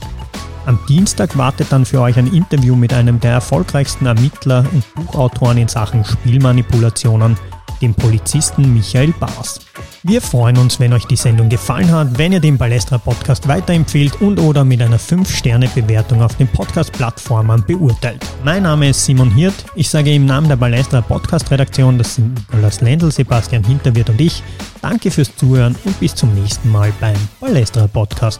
Am 0.66 0.80
Dienstag 0.90 1.38
wartet 1.38 1.72
dann 1.72 1.86
für 1.86 2.02
euch 2.02 2.18
ein 2.18 2.34
Interview 2.34 2.76
mit 2.76 2.92
einem 2.92 3.20
der 3.20 3.34
erfolgreichsten 3.34 4.08
Ermittler 4.08 4.66
und 4.74 4.84
Buchautoren 4.96 5.60
in 5.60 5.68
Sachen 5.68 6.04
Spielmanipulationen, 6.04 7.38
dem 7.82 7.94
Polizisten 7.94 8.74
Michael 8.74 9.14
Baas. 9.20 9.60
Wir 10.04 10.22
freuen 10.22 10.58
uns, 10.58 10.80
wenn 10.80 10.94
euch 10.94 11.06
die 11.06 11.16
Sendung 11.16 11.50
gefallen 11.50 11.92
hat, 11.92 12.18
wenn 12.18 12.32
ihr 12.32 12.40
den 12.40 12.58
Balestra 12.58 12.98
Podcast 12.98 13.48
weiterempfehlt 13.48 14.22
und 14.22 14.40
oder 14.40 14.64
mit 14.64 14.82
einer 14.82 15.00
5-Sterne-Bewertung 15.00 16.22
auf 16.22 16.36
den 16.36 16.48
Podcast-Plattformen 16.48 17.64
beurteilt. 17.66 18.24
Mein 18.44 18.64
Name 18.64 18.90
ist 18.90 19.04
Simon 19.04 19.32
Hirt. 19.32 19.66
Ich 19.76 19.90
sage 19.90 20.14
im 20.14 20.26
Namen 20.26 20.48
der 20.48 20.58
Balestra 20.58 21.02
Podcast-Redaktion, 21.02 21.98
das 21.98 22.16
sind 22.16 22.36
Nikolaus 22.36 22.82
Lendl, 22.82 23.12
Sebastian 23.12 23.64
Hinterwirt 23.64 24.10
und 24.10 24.22
ich, 24.22 24.44
danke 24.82 25.10
fürs 25.10 25.36
Zuhören 25.36 25.76
und 25.86 26.00
bis 26.00 26.14
zum 26.14 26.34
nächsten 26.36 26.72
Mal 26.72 26.94
beim 27.00 27.18
Balestra 27.40 27.88
Podcast. 27.88 28.40